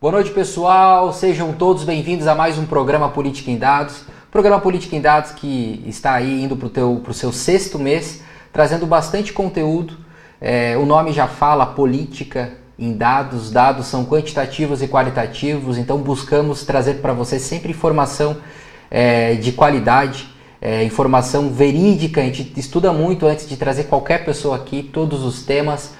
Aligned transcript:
Boa 0.00 0.12
noite, 0.12 0.30
pessoal. 0.30 1.12
Sejam 1.12 1.52
todos 1.52 1.82
bem-vindos 1.82 2.28
a 2.28 2.34
mais 2.36 2.56
um 2.56 2.64
programa 2.64 3.08
Política 3.08 3.50
em 3.50 3.58
Dados. 3.58 4.04
Programa 4.30 4.60
Política 4.60 4.94
em 4.94 5.00
Dados 5.00 5.32
que 5.32 5.82
está 5.88 6.12
aí 6.12 6.44
indo 6.44 6.56
para 6.56 7.10
o 7.10 7.12
seu 7.12 7.32
sexto 7.32 7.80
mês, 7.80 8.22
trazendo 8.52 8.86
bastante 8.86 9.32
conteúdo. 9.32 9.96
É, 10.40 10.76
o 10.76 10.86
nome 10.86 11.12
já 11.12 11.26
fala 11.26 11.66
política 11.66 12.52
em 12.78 12.92
dados. 12.92 13.50
Dados 13.50 13.88
são 13.88 14.04
quantitativos 14.04 14.82
e 14.82 14.86
qualitativos, 14.86 15.76
então 15.76 15.98
buscamos 15.98 16.64
trazer 16.64 17.00
para 17.00 17.12
você 17.12 17.40
sempre 17.40 17.72
informação 17.72 18.36
é, 18.88 19.34
de 19.34 19.50
qualidade, 19.50 20.28
é, 20.62 20.84
informação 20.84 21.50
verídica. 21.50 22.20
A 22.20 22.24
gente 22.24 22.52
estuda 22.56 22.92
muito 22.92 23.26
antes 23.26 23.48
de 23.48 23.56
trazer 23.56 23.86
qualquer 23.86 24.24
pessoa 24.24 24.54
aqui, 24.54 24.80
todos 24.80 25.24
os 25.24 25.42
temas 25.42 25.92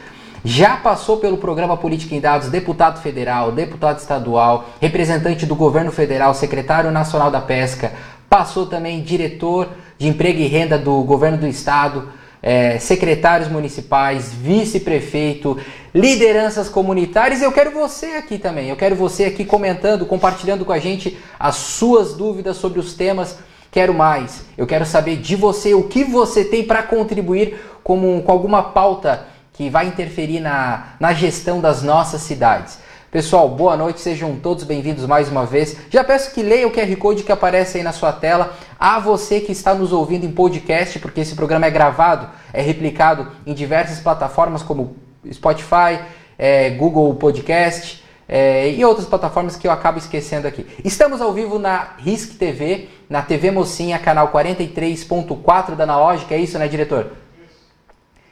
já 0.44 0.76
passou 0.76 1.18
pelo 1.18 1.36
programa 1.36 1.76
Política 1.76 2.14
em 2.14 2.20
Dados 2.20 2.48
deputado 2.48 3.00
federal, 3.00 3.52
deputado 3.52 3.98
estadual, 3.98 4.66
representante 4.80 5.44
do 5.44 5.54
governo 5.54 5.90
federal, 5.90 6.34
secretário 6.34 6.90
nacional 6.90 7.30
da 7.30 7.40
pesca, 7.40 7.92
passou 8.28 8.66
também 8.66 9.02
diretor 9.02 9.68
de 9.98 10.08
emprego 10.08 10.38
e 10.38 10.46
renda 10.46 10.78
do 10.78 11.02
governo 11.02 11.38
do 11.38 11.46
estado, 11.46 12.08
é, 12.42 12.78
secretários 12.78 13.48
municipais, 13.48 14.32
vice-prefeito, 14.32 15.58
lideranças 15.92 16.68
comunitárias. 16.68 17.42
Eu 17.42 17.50
quero 17.50 17.72
você 17.72 18.06
aqui 18.12 18.38
também. 18.38 18.68
Eu 18.68 18.76
quero 18.76 18.94
você 18.94 19.24
aqui 19.24 19.44
comentando, 19.44 20.06
compartilhando 20.06 20.64
com 20.64 20.72
a 20.72 20.78
gente 20.78 21.18
as 21.38 21.56
suas 21.56 22.14
dúvidas 22.14 22.56
sobre 22.56 22.78
os 22.78 22.94
temas. 22.94 23.38
Quero 23.70 23.92
mais. 23.92 24.44
Eu 24.56 24.66
quero 24.66 24.86
saber 24.86 25.16
de 25.16 25.34
você 25.34 25.74
o 25.74 25.84
que 25.84 26.04
você 26.04 26.44
tem 26.44 26.62
para 26.62 26.82
contribuir 26.82 27.58
com, 27.82 28.22
com 28.22 28.32
alguma 28.32 28.62
pauta 28.62 29.26
que 29.58 29.68
vai 29.68 29.88
interferir 29.88 30.38
na, 30.38 30.90
na 31.00 31.12
gestão 31.12 31.60
das 31.60 31.82
nossas 31.82 32.20
cidades. 32.20 32.78
Pessoal, 33.10 33.48
boa 33.48 33.76
noite, 33.76 34.00
sejam 34.00 34.36
todos 34.36 34.62
bem-vindos 34.62 35.04
mais 35.04 35.28
uma 35.28 35.44
vez. 35.44 35.76
Já 35.90 36.04
peço 36.04 36.32
que 36.32 36.44
leia 36.44 36.68
o 36.68 36.70
QR 36.70 36.94
Code 36.94 37.24
que 37.24 37.32
aparece 37.32 37.76
aí 37.76 37.82
na 37.82 37.90
sua 37.90 38.12
tela. 38.12 38.56
A 38.78 39.00
você 39.00 39.40
que 39.40 39.50
está 39.50 39.74
nos 39.74 39.92
ouvindo 39.92 40.24
em 40.24 40.30
podcast, 40.30 41.00
porque 41.00 41.22
esse 41.22 41.34
programa 41.34 41.66
é 41.66 41.72
gravado, 41.72 42.28
é 42.52 42.62
replicado 42.62 43.32
em 43.44 43.52
diversas 43.52 43.98
plataformas 43.98 44.62
como 44.62 44.96
Spotify, 45.32 46.04
é, 46.38 46.70
Google 46.70 47.12
Podcast 47.16 48.04
é, 48.28 48.70
e 48.70 48.84
outras 48.84 49.08
plataformas 49.08 49.56
que 49.56 49.66
eu 49.66 49.72
acabo 49.72 49.98
esquecendo 49.98 50.46
aqui. 50.46 50.64
Estamos 50.84 51.20
ao 51.20 51.32
vivo 51.32 51.58
na 51.58 51.94
RISC 51.98 52.36
TV, 52.36 52.88
na 53.10 53.22
TV 53.22 53.50
Mocinha, 53.50 53.98
canal 53.98 54.30
43.4 54.30 55.74
da 55.74 55.82
Analógica, 55.82 56.36
é 56.36 56.38
isso, 56.38 56.56
né, 56.60 56.68
diretor? 56.68 57.10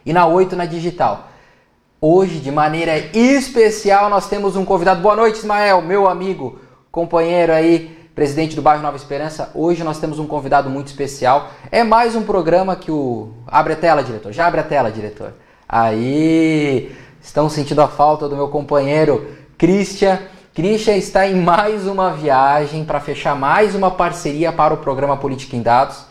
E 0.06 0.12
na 0.12 0.24
8 0.24 0.54
na 0.54 0.64
digital. 0.64 1.28
Hoje, 2.00 2.38
de 2.38 2.52
maneira 2.52 2.96
especial, 2.96 4.08
nós 4.08 4.28
temos 4.28 4.54
um 4.54 4.64
convidado. 4.64 5.00
Boa 5.00 5.16
noite, 5.16 5.38
Ismael, 5.38 5.82
meu 5.82 6.08
amigo, 6.08 6.60
companheiro 6.92 7.52
aí, 7.52 7.88
presidente 8.14 8.54
do 8.54 8.62
bairro 8.62 8.82
Nova 8.82 8.96
Esperança. 8.96 9.50
Hoje 9.52 9.82
nós 9.82 9.98
temos 9.98 10.20
um 10.20 10.26
convidado 10.26 10.70
muito 10.70 10.86
especial. 10.86 11.50
É 11.72 11.82
mais 11.82 12.14
um 12.14 12.22
programa 12.22 12.76
que 12.76 12.92
o. 12.92 13.32
Abre 13.48 13.72
a 13.72 13.76
tela, 13.76 14.04
diretor. 14.04 14.32
Já 14.32 14.46
abre 14.46 14.60
a 14.60 14.62
tela, 14.62 14.92
diretor. 14.92 15.34
Aí, 15.68 16.94
estão 17.20 17.48
sentindo 17.48 17.82
a 17.82 17.88
falta 17.88 18.28
do 18.28 18.36
meu 18.36 18.48
companheiro 18.48 19.26
Christian. 19.58 20.20
Christian 20.54 20.96
está 20.96 21.26
em 21.26 21.34
mais 21.34 21.86
uma 21.86 22.12
viagem 22.12 22.84
para 22.84 23.00
fechar 23.00 23.34
mais 23.34 23.74
uma 23.74 23.90
parceria 23.90 24.52
para 24.52 24.72
o 24.72 24.76
programa 24.76 25.16
Política 25.16 25.56
em 25.56 25.62
Dados. 25.62 26.06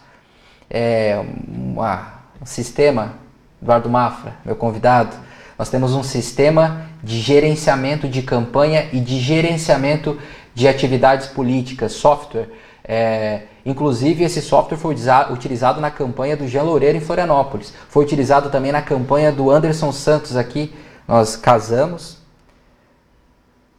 É 0.70 1.24
uma, 1.48 2.24
um 2.42 2.46
sistema 2.46 3.25
Eduardo 3.62 3.90
Mafra, 3.90 4.34
meu 4.46 4.56
convidado, 4.56 5.16
nós 5.58 5.70
temos 5.70 5.94
um 5.94 6.04
sistema 6.04 6.88
de 7.02 7.20
gerenciamento 7.20 8.08
de 8.08 8.22
campanha 8.22 8.90
e 8.92 9.00
de 9.00 9.20
gerenciamento 9.20 10.20
de 10.54 10.68
atividades 10.68 11.28
políticas, 11.28 11.94
software. 11.94 12.50
É, 12.84 13.44
inclusive, 13.66 14.24
esse 14.24 14.42
software 14.42 14.78
foi 14.78 14.96
utilizado 15.32 15.82
na 15.82 15.90
campanha 15.90 16.36
do 16.36 16.48
Jean 16.48 16.64
Loureiro 16.64 16.98
em 16.98 17.02
Florianópolis. 17.02 17.74
Foi 17.90 18.04
utilizado 18.04 18.50
também 18.50 18.72
na 18.72 18.82
campanha 18.82 19.32
do 19.32 19.50
Anderson 19.50 19.92
Santos 19.92 20.36
aqui. 20.36 20.74
Nós 21.08 21.36
casamos 21.36 22.18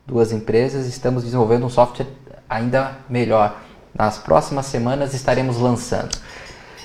duas 0.06 0.32
empresas, 0.32 0.86
estamos 0.86 1.24
desenvolvendo 1.24 1.66
um 1.66 1.70
software 1.70 2.06
ainda 2.48 2.98
melhor. 3.08 3.60
Nas 3.94 4.18
próximas 4.18 4.66
semanas 4.66 5.14
estaremos 5.14 5.58
lançando. 5.58 6.16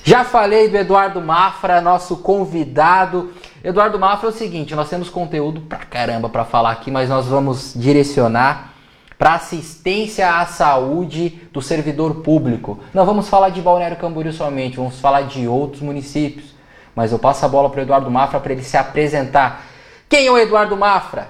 Já 0.04 0.24
falei 0.24 0.68
do 0.68 0.78
Eduardo 0.78 1.22
Mafra, 1.22 1.80
nosso 1.80 2.18
convidado. 2.18 3.32
Eduardo 3.64 4.00
Mafra 4.00 4.30
é 4.30 4.32
o 4.32 4.36
seguinte, 4.36 4.74
nós 4.74 4.90
temos 4.90 5.10
conteúdo 5.10 5.62
pra 5.62 5.80
caramba 5.80 6.28
para 6.28 6.44
falar 6.44 6.72
aqui, 6.72 6.90
mas 6.90 7.08
nós 7.08 7.28
vamos 7.28 7.74
direcionar 7.76 8.74
para 9.18 9.36
assistência 9.36 10.40
à 10.40 10.46
saúde 10.48 11.48
do 11.54 11.62
servidor 11.62 12.16
público. 12.22 12.80
Não 12.92 13.06
vamos 13.06 13.30
falar 13.30 13.50
de 13.50 13.62
Balneário 13.62 13.98
Camboriú 13.98 14.34
somente, 14.34 14.78
vamos 14.78 15.00
falar 15.00 15.22
de 15.24 15.48
outros 15.48 15.84
municípios. 15.84 16.56
Mas 16.96 17.12
eu 17.12 17.20
passo 17.20 17.46
a 17.46 17.48
bola 17.48 17.70
para 17.70 17.84
Eduardo 17.84 18.10
Mafra 18.10 18.40
para 18.40 18.54
ele 18.54 18.64
se 18.64 18.76
apresentar. 18.76 19.64
Quem 20.10 20.26
é 20.26 20.32
o 20.32 20.38
Eduardo 20.38 20.76
Mafra? 20.76 21.28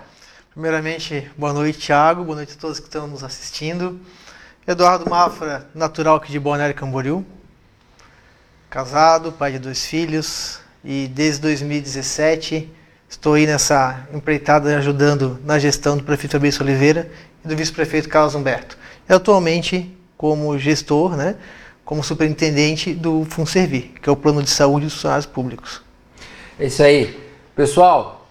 Primeiramente, 0.53 1.29
boa 1.37 1.51
noite, 1.51 1.77
Thiago. 1.79 2.23
Boa 2.23 2.37
noite 2.37 2.53
a 2.57 2.59
todos 2.59 2.79
que 2.79 2.87
estão 2.87 3.05
nos 3.05 3.21
assistindo. 3.21 3.99
Eduardo 4.65 5.09
Mafra, 5.09 5.67
natural 5.75 6.15
aqui 6.15 6.31
de 6.31 6.39
Balneário 6.39 6.73
Camboriú, 6.73 7.25
casado, 8.71 9.33
pai 9.33 9.51
de 9.51 9.59
dois 9.59 9.85
filhos 9.85 10.61
e 10.81 11.05
desde 11.13 11.41
2017 11.41 12.71
estou 13.09 13.33
aí 13.33 13.45
nessa 13.45 14.07
empreitada 14.13 14.77
ajudando 14.77 15.37
na 15.43 15.59
gestão 15.59 15.97
do 15.97 16.03
prefeito 16.03 16.31
Fabrício 16.31 16.63
Oliveira 16.63 17.11
e 17.43 17.49
do 17.49 17.53
vice-prefeito 17.53 18.07
Carlos 18.07 18.33
Humberto. 18.33 18.77
E 19.09 19.13
atualmente 19.13 19.93
como 20.15 20.57
gestor, 20.57 21.17
né, 21.17 21.35
como 21.83 22.01
superintendente 22.01 22.93
do 22.93 23.25
FUNSERVIR, 23.25 23.91
que 24.01 24.07
é 24.07 24.11
o 24.11 24.15
Plano 24.15 24.41
de 24.41 24.49
Saúde 24.49 24.85
dos 24.85 24.93
Funcionários 24.93 25.25
Públicos. 25.25 25.81
É 26.57 26.67
isso 26.67 26.81
aí. 26.81 27.19
Pessoal, 27.53 28.25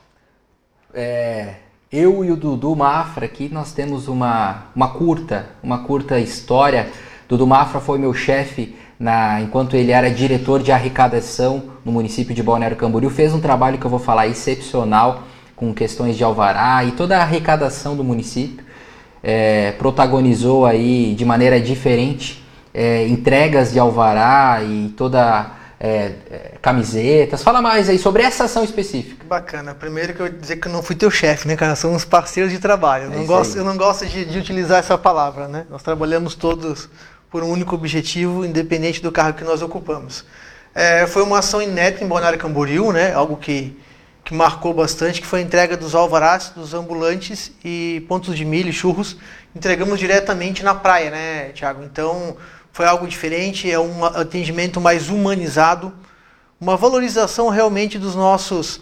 é, 0.94 1.56
eu 1.92 2.24
e 2.24 2.32
o 2.32 2.36
Dudu 2.36 2.74
Mafra 2.74 3.26
aqui, 3.26 3.50
nós 3.52 3.74
temos 3.74 4.08
uma, 4.08 4.68
uma 4.74 4.88
curta, 4.88 5.50
uma 5.62 5.84
curta 5.84 6.18
história. 6.18 6.88
Dudu 7.28 7.46
Mafra 7.46 7.78
foi 7.78 7.98
meu 7.98 8.14
chefe 8.14 8.79
na, 9.00 9.41
enquanto 9.41 9.75
ele 9.75 9.93
era 9.93 10.11
diretor 10.11 10.62
de 10.62 10.71
arrecadação 10.71 11.71
no 11.83 11.91
município 11.91 12.34
de 12.34 12.43
Balneário 12.43 12.77
Camboriú, 12.77 13.09
fez 13.09 13.33
um 13.33 13.41
trabalho 13.41 13.78
que 13.78 13.87
eu 13.87 13.91
vou 13.91 13.99
falar 13.99 14.28
excepcional 14.28 15.22
com 15.56 15.72
questões 15.72 16.19
de 16.19 16.22
alvará 16.22 16.84
e 16.84 16.93
toda 16.93 17.16
a 17.16 17.22
arrecadação 17.22 17.97
do 17.97 18.05
município. 18.05 18.62
É, 19.22 19.72
protagonizou 19.72 20.66
aí 20.66 21.15
de 21.15 21.25
maneira 21.25 21.61
diferente 21.61 22.44
é, 22.72 23.06
entregas 23.06 23.72
de 23.72 23.78
alvará 23.78 24.62
e 24.62 24.93
toda 24.97 25.50
é, 25.78 26.12
é 26.31 26.53
camisetas. 26.61 27.43
Fala 27.43 27.62
mais 27.62 27.88
aí 27.88 27.99
sobre 27.99 28.22
essa 28.22 28.44
ação 28.44 28.62
específica. 28.62 29.25
Bacana. 29.27 29.75
Primeiro 29.75 30.15
que 30.15 30.21
eu 30.21 30.28
dizer 30.28 30.56
que 30.56 30.69
eu 30.69 30.72
não 30.72 30.82
fui 30.82 30.94
teu 30.94 31.11
chefe, 31.11 31.49
né, 31.49 31.56
cara? 31.56 31.75
Somos 31.75 32.05
parceiros 32.05 32.53
de 32.53 32.59
trabalho. 32.59 33.05
Eu 33.05 33.12
é 33.12 33.17
não 33.17 33.27
gosto, 33.27 33.56
eu 33.56 33.65
não 33.65 33.77
gosto 33.77 34.06
de, 34.06 34.27
de 34.27 34.38
utilizar 34.38 34.78
essa 34.78 34.97
palavra, 34.99 35.49
né? 35.49 35.67
Nós 35.71 35.82
trabalhamos 35.82 36.34
todos 36.34 36.88
por 37.30 37.44
um 37.44 37.50
único 37.50 37.74
objetivo, 37.74 38.44
independente 38.44 39.00
do 39.00 39.12
cargo 39.12 39.38
que 39.38 39.44
nós 39.44 39.62
ocupamos. 39.62 40.24
É, 40.74 41.06
foi 41.06 41.22
uma 41.22 41.38
ação 41.38 41.62
inédita 41.62 42.04
em 42.04 42.08
Balneário 42.08 42.38
Camboriú, 42.38 42.92
né? 42.92 43.12
algo 43.14 43.36
que, 43.36 43.78
que 44.24 44.34
marcou 44.34 44.74
bastante, 44.74 45.20
que 45.20 45.26
foi 45.26 45.40
a 45.40 45.42
entrega 45.42 45.76
dos 45.76 45.94
alvarás 45.94 46.50
dos 46.50 46.74
ambulantes 46.74 47.52
e 47.64 48.04
pontos 48.08 48.36
de 48.36 48.44
milho, 48.44 48.72
churros, 48.72 49.16
entregamos 49.54 49.98
diretamente 49.98 50.62
na 50.62 50.74
praia, 50.74 51.10
né, 51.10 51.50
Tiago? 51.50 51.82
Então, 51.84 52.36
foi 52.72 52.86
algo 52.86 53.06
diferente, 53.06 53.70
é 53.70 53.78
um 53.78 54.04
atendimento 54.04 54.80
mais 54.80 55.08
humanizado, 55.08 55.92
uma 56.60 56.76
valorização 56.76 57.48
realmente 57.48 57.98
dos 57.98 58.14
nossos 58.14 58.80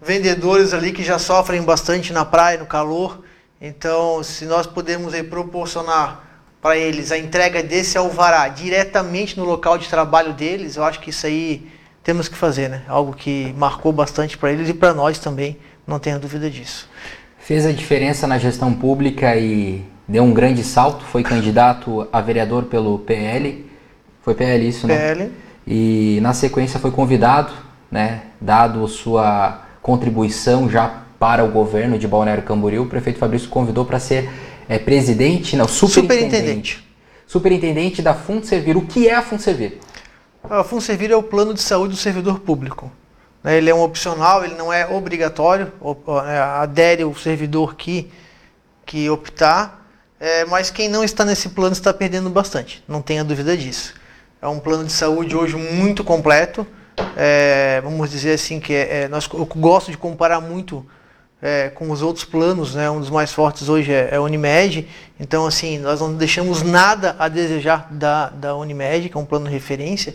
vendedores 0.00 0.72
ali 0.72 0.92
que 0.92 1.02
já 1.02 1.18
sofrem 1.18 1.62
bastante 1.62 2.12
na 2.12 2.24
praia, 2.24 2.58
no 2.58 2.66
calor. 2.66 3.24
Então, 3.60 4.22
se 4.22 4.44
nós 4.44 4.66
podemos 4.66 5.14
aí, 5.14 5.22
proporcionar 5.22 6.25
para 6.66 6.76
eles 6.76 7.12
a 7.12 7.18
entrega 7.18 7.62
desse 7.62 7.96
alvará 7.96 8.48
diretamente 8.48 9.38
no 9.38 9.44
local 9.44 9.78
de 9.78 9.88
trabalho 9.88 10.32
deles, 10.32 10.74
eu 10.74 10.82
acho 10.82 10.98
que 10.98 11.10
isso 11.10 11.24
aí 11.24 11.64
temos 12.02 12.26
que 12.26 12.36
fazer, 12.36 12.68
né? 12.68 12.82
Algo 12.88 13.14
que 13.14 13.54
marcou 13.56 13.92
bastante 13.92 14.36
para 14.36 14.50
eles 14.50 14.68
e 14.68 14.74
para 14.74 14.92
nós 14.92 15.16
também, 15.20 15.56
não 15.86 16.00
tenha 16.00 16.18
dúvida 16.18 16.50
disso. 16.50 16.88
Fez 17.38 17.64
a 17.64 17.70
diferença 17.70 18.26
na 18.26 18.36
gestão 18.36 18.74
pública 18.74 19.36
e 19.36 19.84
deu 20.08 20.24
um 20.24 20.34
grande 20.34 20.64
salto, 20.64 21.04
foi 21.04 21.22
candidato 21.22 22.08
a 22.12 22.20
vereador 22.20 22.64
pelo 22.64 22.98
PL. 22.98 23.64
Foi 24.22 24.34
PL 24.34 24.68
isso, 24.68 24.88
né? 24.88 24.96
PL. 24.96 25.32
E 25.64 26.18
na 26.20 26.34
sequência 26.34 26.80
foi 26.80 26.90
convidado, 26.90 27.52
né, 27.88 28.22
dado 28.40 28.88
sua 28.88 29.62
contribuição 29.80 30.68
já 30.68 31.02
para 31.16 31.44
o 31.44 31.48
governo 31.48 31.96
de 31.96 32.08
Balneário 32.08 32.42
Camboriú, 32.42 32.82
o 32.82 32.88
prefeito 32.88 33.20
Fabrício 33.20 33.48
convidou 33.48 33.84
para 33.84 34.00
ser 34.00 34.28
é, 34.68 34.78
presidente, 34.78 35.56
não, 35.56 35.68
superintendente. 35.68 36.24
Superintendente. 36.24 36.86
Superintendente 37.26 38.02
da 38.02 38.14
Funservir. 38.14 38.76
O 38.76 38.86
que 38.86 39.08
é 39.08 39.14
a 39.14 39.22
Funservir? 39.22 39.78
A 40.44 40.62
Funservir 40.62 41.10
é 41.10 41.16
o 41.16 41.22
plano 41.22 41.52
de 41.52 41.60
saúde 41.60 41.94
do 41.94 41.98
servidor 41.98 42.40
público. 42.40 42.90
Né, 43.42 43.56
ele 43.58 43.70
é 43.70 43.74
um 43.74 43.82
opcional, 43.82 44.44
ele 44.44 44.54
não 44.54 44.72
é 44.72 44.86
obrigatório. 44.86 45.72
É, 46.26 46.38
adere 46.38 47.04
o 47.04 47.14
servidor 47.14 47.74
que 47.74 48.10
que 48.86 49.10
optar, 49.10 49.84
é, 50.18 50.44
mas 50.44 50.70
quem 50.70 50.88
não 50.88 51.02
está 51.02 51.24
nesse 51.24 51.48
plano 51.48 51.72
está 51.72 51.92
perdendo 51.92 52.30
bastante, 52.30 52.82
não 52.86 53.02
tenha 53.02 53.24
dúvida 53.24 53.56
disso. 53.56 53.94
É 54.40 54.46
um 54.46 54.60
plano 54.60 54.84
de 54.84 54.92
saúde 54.92 55.36
hoje 55.36 55.56
muito 55.56 56.04
completo, 56.04 56.64
é, 57.16 57.80
vamos 57.82 58.08
dizer 58.08 58.34
assim 58.34 58.60
que 58.60 58.72
é, 58.72 59.02
é, 59.02 59.08
nós, 59.08 59.28
eu 59.34 59.44
gosto 59.44 59.90
de 59.90 59.98
comparar 59.98 60.40
muito 60.40 60.86
é, 61.40 61.68
com 61.68 61.90
os 61.90 62.02
outros 62.02 62.24
planos, 62.24 62.74
né? 62.74 62.90
um 62.90 63.00
dos 63.00 63.10
mais 63.10 63.32
fortes 63.32 63.68
hoje 63.68 63.92
é, 63.92 64.08
é 64.12 64.16
a 64.16 64.22
Unimed, 64.22 64.88
então 65.20 65.46
assim, 65.46 65.78
nós 65.78 66.00
não 66.00 66.14
deixamos 66.14 66.62
nada 66.62 67.14
a 67.18 67.28
desejar 67.28 67.88
da, 67.90 68.30
da 68.30 68.56
Unimed, 68.56 69.08
que 69.08 69.16
é 69.16 69.20
um 69.20 69.24
plano 69.24 69.46
de 69.46 69.52
referência, 69.52 70.14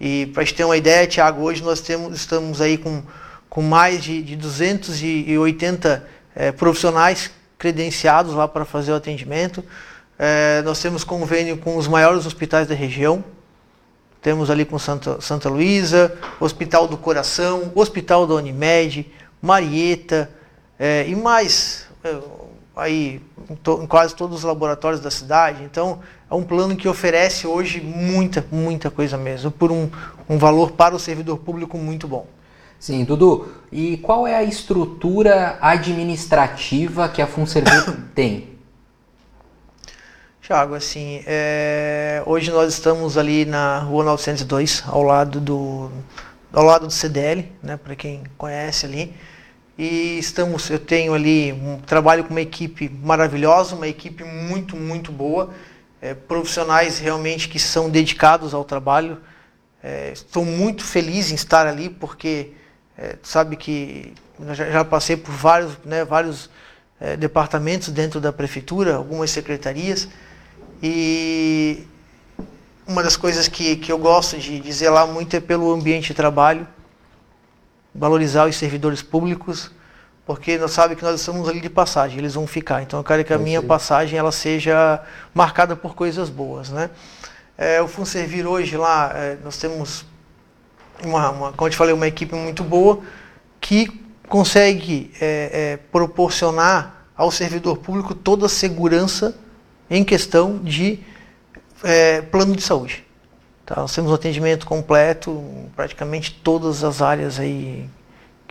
e 0.00 0.26
para 0.26 0.44
gente 0.44 0.54
ter 0.54 0.64
uma 0.64 0.76
ideia, 0.76 1.06
Tiago, 1.06 1.42
hoje 1.42 1.62
nós 1.62 1.80
temos, 1.80 2.16
estamos 2.16 2.60
aí 2.60 2.76
com, 2.76 3.02
com 3.48 3.62
mais 3.62 4.02
de, 4.02 4.22
de 4.22 4.36
280 4.36 6.06
é, 6.34 6.52
profissionais 6.52 7.30
credenciados 7.58 8.34
lá 8.34 8.48
para 8.48 8.64
fazer 8.64 8.92
o 8.92 8.96
atendimento, 8.96 9.64
é, 10.18 10.60
nós 10.62 10.80
temos 10.80 11.02
convênio 11.04 11.56
com 11.56 11.76
os 11.76 11.88
maiores 11.88 12.26
hospitais 12.26 12.66
da 12.68 12.74
região, 12.74 13.24
temos 14.20 14.50
ali 14.50 14.64
com 14.64 14.78
Santa, 14.78 15.20
Santa 15.20 15.48
Luísa, 15.48 16.16
Hospital 16.38 16.86
do 16.86 16.96
Coração, 16.96 17.72
Hospital 17.74 18.24
da 18.24 18.34
Unimed, 18.34 19.10
Marieta, 19.40 20.30
é, 20.84 21.08
e 21.08 21.14
mais 21.14 21.86
é, 22.02 22.18
aí 22.74 23.22
em, 23.48 23.54
to, 23.54 23.80
em, 23.84 23.86
quase 23.86 24.16
todos 24.16 24.38
os 24.38 24.42
laboratórios 24.42 25.00
da 25.00 25.12
cidade. 25.12 25.62
Então 25.62 26.00
é 26.28 26.34
um 26.34 26.42
plano 26.42 26.74
que 26.74 26.88
oferece 26.88 27.46
hoje 27.46 27.80
muita, 27.80 28.44
muita 28.50 28.90
coisa 28.90 29.16
mesmo, 29.16 29.48
por 29.48 29.70
um, 29.70 29.88
um 30.28 30.36
valor 30.38 30.72
para 30.72 30.92
o 30.92 30.98
servidor 30.98 31.38
público 31.38 31.78
muito 31.78 32.08
bom. 32.08 32.26
Sim, 32.80 33.04
Dudu. 33.04 33.46
E 33.70 33.96
qual 33.98 34.26
é 34.26 34.34
a 34.34 34.42
estrutura 34.42 35.56
administrativa 35.60 37.08
que 37.08 37.22
a 37.22 37.28
Funservir 37.28 37.96
tem? 38.12 38.50
Tiago, 40.40 40.74
assim, 40.74 41.22
é, 41.24 42.24
hoje 42.26 42.50
nós 42.50 42.72
estamos 42.72 43.16
ali 43.16 43.44
na 43.44 43.78
Rua 43.78 44.02
902, 44.02 44.82
ao 44.88 45.04
lado 45.04 45.40
do, 45.40 45.92
ao 46.52 46.64
lado 46.64 46.88
do 46.88 46.92
CDL, 46.92 47.52
né, 47.62 47.76
para 47.76 47.94
quem 47.94 48.24
conhece 48.36 48.84
ali 48.84 49.14
e 49.82 50.16
estamos, 50.16 50.70
eu 50.70 50.78
tenho 50.78 51.12
ali 51.12 51.52
um 51.52 51.76
trabalho 51.80 52.22
com 52.22 52.30
uma 52.30 52.40
equipe 52.40 52.88
maravilhosa, 52.88 53.74
uma 53.74 53.88
equipe 53.88 54.22
muito, 54.22 54.76
muito 54.76 55.10
boa, 55.10 55.52
é, 56.00 56.14
profissionais 56.14 57.00
realmente 57.00 57.48
que 57.48 57.58
são 57.58 57.90
dedicados 57.90 58.54
ao 58.54 58.62
trabalho. 58.62 59.18
É, 59.82 60.12
estou 60.12 60.44
muito 60.44 60.84
feliz 60.84 61.32
em 61.32 61.34
estar 61.34 61.66
ali 61.66 61.88
porque 61.88 62.52
é, 62.96 63.16
sabe 63.24 63.56
que 63.56 64.14
já, 64.52 64.70
já, 64.70 64.84
passei 64.84 65.16
por 65.16 65.32
vários, 65.32 65.76
né, 65.84 66.04
vários 66.04 66.48
é, 67.00 67.16
departamentos 67.16 67.88
dentro 67.88 68.20
da 68.20 68.32
prefeitura, 68.32 68.94
algumas 68.94 69.32
secretarias 69.32 70.08
e 70.80 71.84
uma 72.86 73.02
das 73.02 73.16
coisas 73.16 73.48
que, 73.48 73.74
que 73.74 73.90
eu 73.90 73.98
gosto 73.98 74.38
de 74.38 74.60
dizer 74.60 74.90
lá 74.90 75.08
muito 75.08 75.34
é 75.34 75.40
pelo 75.40 75.72
ambiente 75.72 76.06
de 76.06 76.14
trabalho 76.14 76.68
valorizar 77.94 78.48
os 78.48 78.56
servidores 78.56 79.02
públicos, 79.02 79.70
porque 80.24 80.56
nós 80.56 80.70
sabemos 80.70 80.98
que 80.98 81.04
nós 81.04 81.20
estamos 81.20 81.48
ali 81.48 81.60
de 81.60 81.68
passagem, 81.68 82.18
eles 82.18 82.34
vão 82.34 82.46
ficar. 82.46 82.82
Então 82.82 83.00
eu 83.00 83.04
quero 83.04 83.24
que 83.24 83.32
a 83.32 83.38
minha 83.38 83.62
passagem 83.62 84.18
ela 84.18 84.32
seja 84.32 85.02
marcada 85.34 85.76
por 85.76 85.94
coisas 85.94 86.30
boas, 86.30 86.70
né? 86.70 86.90
É, 87.58 87.82
o 87.82 87.88
Funservir 87.88 88.46
hoje 88.46 88.76
lá, 88.76 89.12
é, 89.14 89.36
nós 89.44 89.56
temos 89.58 90.04
uma, 91.04 91.30
uma, 91.30 91.52
como 91.52 91.66
eu 91.66 91.70
te 91.70 91.76
falei, 91.76 91.92
uma 91.92 92.06
equipe 92.06 92.34
muito 92.34 92.64
boa 92.64 93.00
que 93.60 94.00
consegue 94.28 95.12
é, 95.20 95.50
é 95.52 95.76
proporcionar 95.76 97.06
ao 97.16 97.30
servidor 97.30 97.78
público 97.78 98.14
toda 98.14 98.46
a 98.46 98.48
segurança 98.48 99.36
em 99.90 100.02
questão 100.02 100.58
de 100.58 101.00
é, 101.84 102.22
plano 102.22 102.56
de 102.56 102.62
saúde. 102.62 103.04
Tá? 103.64 103.76
Nós 103.76 103.94
temos 103.94 104.10
um 104.10 104.14
atendimento 104.14 104.66
completo 104.66 105.30
em 105.30 105.68
praticamente 105.74 106.32
todas 106.42 106.82
as 106.82 107.00
áreas 107.00 107.38
aí 107.38 107.88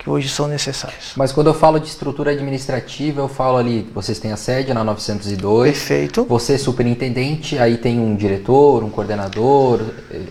que 0.02 0.10
hoje 0.10 0.30
são 0.30 0.48
necessárias. 0.48 1.12
Mas 1.16 1.32
quando 1.32 1.48
eu 1.48 1.54
falo 1.54 1.80
de 1.80 1.88
estrutura 1.88 2.32
administrativa, 2.32 3.22
eu 3.22 3.28
falo 3.28 3.58
ali, 3.58 3.88
vocês 3.94 4.18
têm 4.18 4.32
a 4.32 4.38
sede 4.38 4.74
na 4.74 4.84
902. 4.84 5.72
Perfeito. 5.72 6.26
Você 6.28 6.54
é 6.54 6.58
superintendente, 6.58 7.58
aí 7.60 7.78
tem 7.78 8.00
um 8.00 8.16
diretor, 8.16 8.84
um 8.84 8.90
coordenador. 8.90 9.82
Eh, 10.10 10.22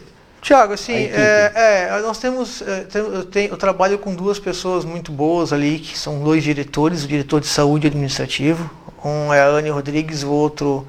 Tiago, 0.43 0.73
assim, 0.73 0.94
é, 0.94 1.53
é, 1.55 2.00
nós 2.00 2.19
temos, 2.19 2.62
é, 2.62 2.87
eu, 2.94 3.25
tenho, 3.26 3.50
eu, 3.50 3.56
trabalho 3.56 3.99
com 3.99 4.15
duas 4.15 4.38
pessoas 4.38 4.85
muito 4.85 5.12
boas 5.12 5.53
ali, 5.53 5.79
que 5.79 5.97
são 5.97 6.19
dois 6.19 6.43
diretores, 6.43 7.05
o 7.05 7.09
diretor 7.09 7.41
de 7.41 7.47
saúde 7.47 7.87
administrativo, 7.87 8.69
um 9.05 9.33
é 9.33 9.41
a 9.41 9.47
Anne 9.47 9.71
Rodrigues, 9.71 10.25
o 10.25 10.31
outro, 10.31 10.88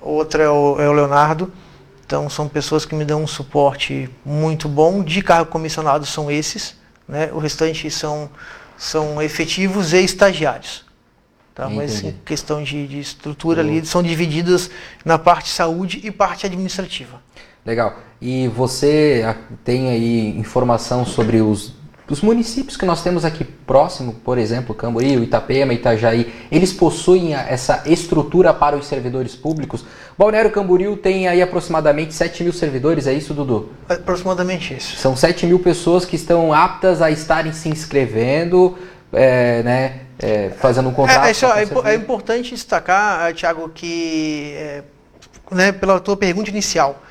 outro 0.00 0.42
é 0.42 0.50
o, 0.50 0.80
é 0.80 0.88
o 0.88 0.92
Leonardo. 0.92 1.52
Então 2.08 2.30
são 2.30 2.48
pessoas 2.48 2.86
que 2.86 2.94
me 2.94 3.04
dão 3.04 3.22
um 3.22 3.26
suporte 3.26 4.08
muito 4.24 4.66
bom. 4.66 5.04
De 5.04 5.20
cargo 5.20 5.50
comissionado 5.50 6.06
são 6.06 6.30
esses, 6.30 6.74
né? 7.06 7.28
O 7.34 7.38
restante 7.38 7.90
são, 7.90 8.30
são 8.78 9.20
efetivos 9.20 9.92
e 9.92 10.02
estagiários. 10.02 10.86
Tá? 11.54 11.68
Mas 11.68 12.02
em 12.02 12.12
questão 12.24 12.62
de, 12.62 12.86
de 12.86 12.98
estrutura 12.98 13.60
ali, 13.60 13.84
são 13.84 14.02
divididas 14.02 14.70
na 15.04 15.18
parte 15.18 15.50
saúde 15.50 16.00
e 16.02 16.10
parte 16.10 16.46
administrativa. 16.46 17.20
Legal. 17.66 17.98
E 18.22 18.48
você 18.48 19.22
tem 19.62 19.90
aí 19.90 20.28
informação 20.38 21.04
sobre 21.04 21.42
os 21.42 21.74
os 22.10 22.22
municípios 22.22 22.76
que 22.76 22.86
nós 22.86 23.02
temos 23.02 23.24
aqui 23.24 23.44
próximo, 23.44 24.14
por 24.24 24.38
exemplo, 24.38 24.74
Camboriú, 24.74 25.22
Itapema, 25.22 25.74
Itajaí, 25.74 26.32
eles 26.50 26.72
possuem 26.72 27.34
essa 27.34 27.82
estrutura 27.84 28.54
para 28.54 28.76
os 28.76 28.86
servidores 28.86 29.36
públicos. 29.36 29.84
Balneário 30.16 30.50
Camboriú 30.50 30.96
tem 30.96 31.28
aí 31.28 31.42
aproximadamente 31.42 32.14
7 32.14 32.42
mil 32.44 32.52
servidores, 32.52 33.06
é 33.06 33.12
isso, 33.12 33.34
Dudu? 33.34 33.70
Aproximadamente 33.88 34.74
isso. 34.74 34.96
São 34.96 35.14
7 35.14 35.46
mil 35.46 35.58
pessoas 35.58 36.06
que 36.06 36.16
estão 36.16 36.52
aptas 36.52 37.02
a 37.02 37.10
estarem 37.10 37.52
se 37.52 37.68
inscrevendo, 37.68 38.78
é, 39.12 39.62
né, 39.62 40.00
é, 40.18 40.50
fazendo 40.58 40.88
um 40.88 40.94
contrato. 40.94 41.26
É, 41.26 41.90
é, 41.90 41.92
é, 41.92 41.94
importante 41.94 42.54
destacar, 42.54 43.34
Tiago, 43.34 43.68
que 43.68 44.54
é, 44.56 44.82
né, 45.50 45.72
pela 45.72 46.00
tua 46.00 46.16
pergunta 46.16 46.48
inicial, 46.48 47.02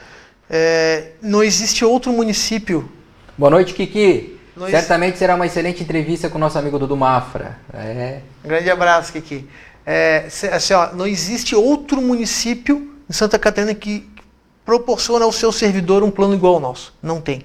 é, 0.49 1.11
não 1.21 1.43
existe 1.43 1.85
outro 1.85 2.11
município. 2.11 2.89
Boa 3.37 3.51
noite, 3.51 3.73
Kiki. 3.75 4.36
Nós... 4.57 4.71
Certamente 4.71 5.19
será 5.19 5.35
uma 5.35 5.45
excelente 5.45 5.83
entrevista 5.83 6.29
com 6.29 6.37
o 6.37 6.41
nosso 6.41 6.57
amigo 6.57 6.79
Dudu 6.79 6.97
Mafra. 6.97 7.59
É. 7.71 8.21
Grande 8.43 8.71
abraço, 8.71 9.13
Kiki. 9.13 9.47
É, 9.85 10.25
assim, 10.51 10.73
ó, 10.73 10.91
não 10.93 11.05
existe 11.05 11.55
outro 11.55 12.01
município 12.01 12.95
em 13.07 13.13
Santa 13.13 13.37
Catarina 13.37 13.75
que 13.75 14.09
proporciona 14.65 15.25
ao 15.25 15.31
seu 15.31 15.51
servidor 15.51 16.01
um 16.01 16.09
plano 16.09 16.33
igual 16.33 16.55
ao 16.55 16.59
nosso. 16.59 16.91
Não 17.03 17.21
tem. 17.21 17.43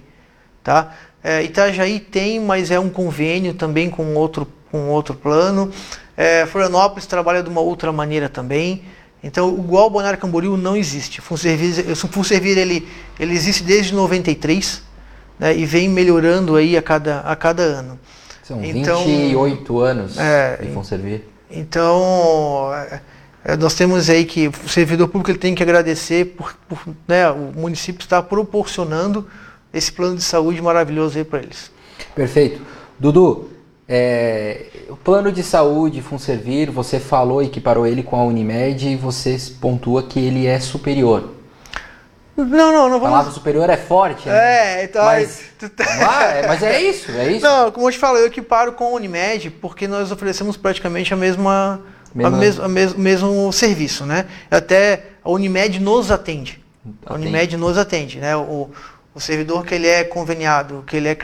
Tá? 0.64 0.94
É, 1.22 1.42
Itajaí 1.42 2.00
tem, 2.00 2.40
mas 2.40 2.70
é 2.70 2.80
um 2.80 2.88
convênio 2.88 3.52
também 3.52 3.90
com 3.90 4.14
outro, 4.14 4.48
com 4.70 4.88
outro 4.88 5.14
plano. 5.14 5.70
É, 6.16 6.46
Florianópolis 6.46 7.04
trabalha 7.04 7.42
de 7.42 7.48
uma 7.50 7.60
outra 7.60 7.92
maneira 7.92 8.30
também. 8.30 8.84
Então, 9.22 9.54
igual 9.54 9.88
o 9.88 9.90
Bonário 9.90 10.18
Camboriú 10.18 10.56
não 10.56 10.74
existe. 10.74 11.20
O 11.20 11.22
Funservir, 11.22 12.58
ele, 12.58 12.88
ele 13.20 13.34
existe 13.34 13.62
desde 13.62 13.94
93 13.94 14.82
né, 15.42 15.56
e 15.56 15.66
vem 15.66 15.88
melhorando 15.88 16.54
aí 16.54 16.76
a 16.76 16.82
cada, 16.82 17.18
a 17.20 17.34
cada 17.34 17.64
ano. 17.64 17.98
São 18.44 18.64
então, 18.64 19.04
28 19.04 19.80
anos 19.80 20.16
é, 20.16 20.56
de 20.56 20.68
Conservir. 20.68 21.22
Então, 21.50 22.70
é, 22.72 23.00
é, 23.44 23.56
nós 23.56 23.74
temos 23.74 24.08
aí 24.08 24.24
que 24.24 24.46
o 24.46 24.68
servidor 24.68 25.08
público 25.08 25.32
ele 25.32 25.38
tem 25.38 25.52
que 25.52 25.62
agradecer 25.62 26.26
por, 26.36 26.54
por 26.68 26.78
né, 27.08 27.28
o 27.28 27.52
município 27.56 28.04
estar 28.04 28.22
proporcionando 28.22 29.26
esse 29.74 29.90
plano 29.90 30.14
de 30.14 30.22
saúde 30.22 30.62
maravilhoso 30.62 31.18
aí 31.18 31.24
para 31.24 31.40
eles. 31.40 31.72
Perfeito. 32.14 32.60
Dudu, 32.96 33.50
é, 33.88 34.66
o 34.88 34.96
plano 34.96 35.32
de 35.32 35.42
saúde 35.42 36.00
Funservir, 36.02 36.70
você 36.70 37.00
falou 37.00 37.42
e 37.42 37.48
que 37.48 37.60
parou 37.60 37.84
ele 37.84 38.04
com 38.04 38.14
a 38.14 38.24
Unimed 38.24 38.86
e 38.90 38.94
você 38.94 39.36
pontua 39.60 40.04
que 40.04 40.20
ele 40.20 40.46
é 40.46 40.60
superior. 40.60 41.41
Não, 42.36 42.46
não, 42.46 42.88
não 42.88 42.98
vamos. 42.98 43.06
A 43.06 43.10
palavra 43.10 43.32
superior 43.32 43.68
é 43.68 43.76
forte. 43.76 44.28
Né? 44.28 44.34
É, 44.80 44.84
então. 44.84 45.04
Mas, 45.04 45.42
ah, 46.00 46.24
é, 46.24 46.46
mas 46.46 46.62
é 46.62 46.80
isso, 46.80 47.10
é 47.10 47.32
isso. 47.32 47.44
Não, 47.44 47.70
como 47.70 47.88
eu 47.88 47.92
te 47.92 47.98
falo, 47.98 48.18
eu 48.18 48.26
equiparo 48.26 48.72
com 48.72 48.84
a 48.84 48.90
Unimed 48.90 49.50
porque 49.50 49.86
nós 49.86 50.10
oferecemos 50.10 50.56
praticamente 50.56 51.12
a 51.12 51.16
mesma, 51.16 51.82
mesma... 52.14 52.36
A 52.36 52.40
mes, 52.40 52.58
a 52.60 52.68
mes, 52.68 52.94
mesmo 52.94 53.52
serviço, 53.52 54.06
né? 54.06 54.26
Até 54.50 55.04
a 55.22 55.30
Unimed 55.30 55.78
nos 55.78 56.10
atende. 56.10 56.62
atende. 56.82 56.98
A 57.04 57.14
Unimed 57.14 57.56
nos 57.56 57.76
atende, 57.76 58.18
né? 58.18 58.34
O, 58.34 58.70
o 59.14 59.20
servidor 59.20 59.66
que 59.66 59.74
ele 59.74 59.86
é 59.86 60.02
conveniado, 60.02 60.82
que 60.86 60.96
ele 60.96 61.08
é 61.08 61.16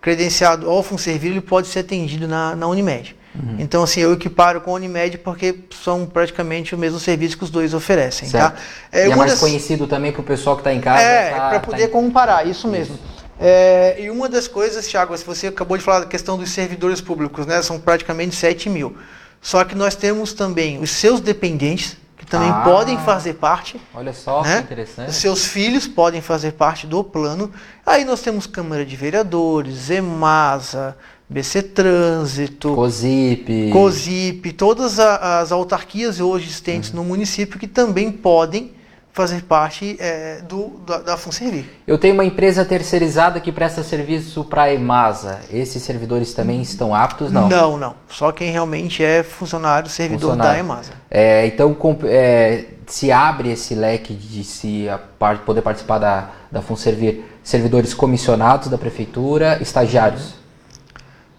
credenciado 0.00 0.68
ao 0.68 0.82
Funservir, 0.82 1.30
ele 1.30 1.40
pode 1.40 1.68
ser 1.68 1.80
atendido 1.80 2.28
na, 2.28 2.54
na 2.54 2.66
Unimed. 2.66 3.16
Uhum. 3.34 3.56
Então, 3.58 3.82
assim, 3.82 4.00
eu 4.00 4.12
equiparo 4.12 4.60
com 4.60 4.72
a 4.72 4.74
Unimed 4.74 5.18
porque 5.18 5.60
são 5.82 6.04
praticamente 6.04 6.74
o 6.74 6.78
mesmo 6.78 6.98
serviço 6.98 7.38
que 7.38 7.44
os 7.44 7.50
dois 7.50 7.72
oferecem, 7.72 8.28
tá? 8.28 8.38
certo. 8.38 8.54
tá? 8.54 8.62
É, 8.90 9.08
e 9.08 9.12
é 9.12 9.16
mais 9.16 9.32
das... 9.32 9.40
conhecido 9.40 9.86
também 9.86 10.10
para 10.10 10.20
o 10.20 10.24
pessoal 10.24 10.56
que 10.56 10.60
está 10.60 10.72
em 10.72 10.80
casa. 10.80 11.02
É, 11.02 11.30
tá, 11.30 11.48
para 11.50 11.60
poder 11.60 11.82
tá 11.82 11.88
em... 11.88 11.90
comparar, 11.90 12.46
isso 12.46 12.66
mesmo. 12.66 12.98
É, 13.38 13.96
e 13.98 14.10
uma 14.10 14.28
das 14.28 14.46
coisas, 14.46 14.86
Thiago, 14.86 15.16
se 15.16 15.24
você 15.24 15.46
acabou 15.46 15.78
de 15.78 15.82
falar 15.82 16.00
da 16.00 16.06
questão 16.06 16.36
dos 16.36 16.50
servidores 16.50 17.00
públicos, 17.00 17.46
né? 17.46 17.62
São 17.62 17.80
praticamente 17.80 18.34
7 18.34 18.68
mil. 18.68 18.96
Só 19.40 19.64
que 19.64 19.74
nós 19.74 19.94
temos 19.94 20.34
também 20.34 20.78
os 20.78 20.90
seus 20.90 21.20
dependentes, 21.20 21.96
que 22.18 22.26
também 22.26 22.50
ah, 22.50 22.60
podem 22.62 22.98
fazer 22.98 23.34
parte. 23.34 23.80
Olha 23.94 24.12
só 24.12 24.42
né? 24.42 24.58
que 24.58 24.64
interessante. 24.64 25.08
Os 25.08 25.16
seus 25.16 25.46
filhos 25.46 25.86
podem 25.86 26.20
fazer 26.20 26.52
parte 26.52 26.86
do 26.86 27.02
plano. 27.02 27.50
Aí 27.86 28.04
nós 28.04 28.20
temos 28.20 28.46
Câmara 28.46 28.84
de 28.84 28.94
Vereadores, 28.94 29.88
EMASA, 29.88 30.94
BC 31.30 31.62
Trânsito, 31.62 32.74
COSIP, 32.74 33.70
COSIP 33.72 34.52
todas 34.52 34.98
as 34.98 35.52
autarquias 35.52 36.18
hoje 36.18 36.46
existentes 36.46 36.90
uhum. 36.90 36.96
no 36.96 37.04
município 37.04 37.56
que 37.56 37.68
também 37.68 38.10
podem 38.10 38.72
fazer 39.12 39.42
parte 39.42 39.96
é, 40.00 40.40
do, 40.40 40.80
da, 40.84 40.98
da 40.98 41.16
FunServir. 41.16 41.66
Eu 41.86 41.98
tenho 41.98 42.14
uma 42.14 42.24
empresa 42.24 42.64
terceirizada 42.64 43.38
que 43.38 43.52
presta 43.52 43.84
serviço 43.84 44.44
para 44.44 44.62
a 44.62 44.74
EMASA. 44.74 45.40
Esses 45.52 45.82
servidores 45.82 46.34
também 46.34 46.62
estão 46.62 46.94
aptos? 46.94 47.30
Não. 47.30 47.48
Não, 47.48 47.78
não. 47.78 47.94
Só 48.08 48.32
quem 48.32 48.50
realmente 48.50 49.04
é 49.04 49.22
funcionário, 49.22 49.88
servidor 49.88 50.30
funcionário. 50.30 50.52
da 50.52 50.58
EMASA. 50.58 50.92
É, 51.08 51.46
então, 51.46 51.76
é, 52.04 52.64
se 52.86 53.12
abre 53.12 53.52
esse 53.52 53.74
leque 53.74 54.14
de 54.14 54.42
se 54.42 54.88
a, 54.88 54.98
poder 54.98 55.62
participar 55.62 55.98
da, 55.98 56.30
da 56.50 56.60
FunServir 56.60 57.22
servidores 57.42 57.94
comissionados 57.94 58.68
da 58.68 58.78
prefeitura, 58.78 59.58
estagiários? 59.60 60.39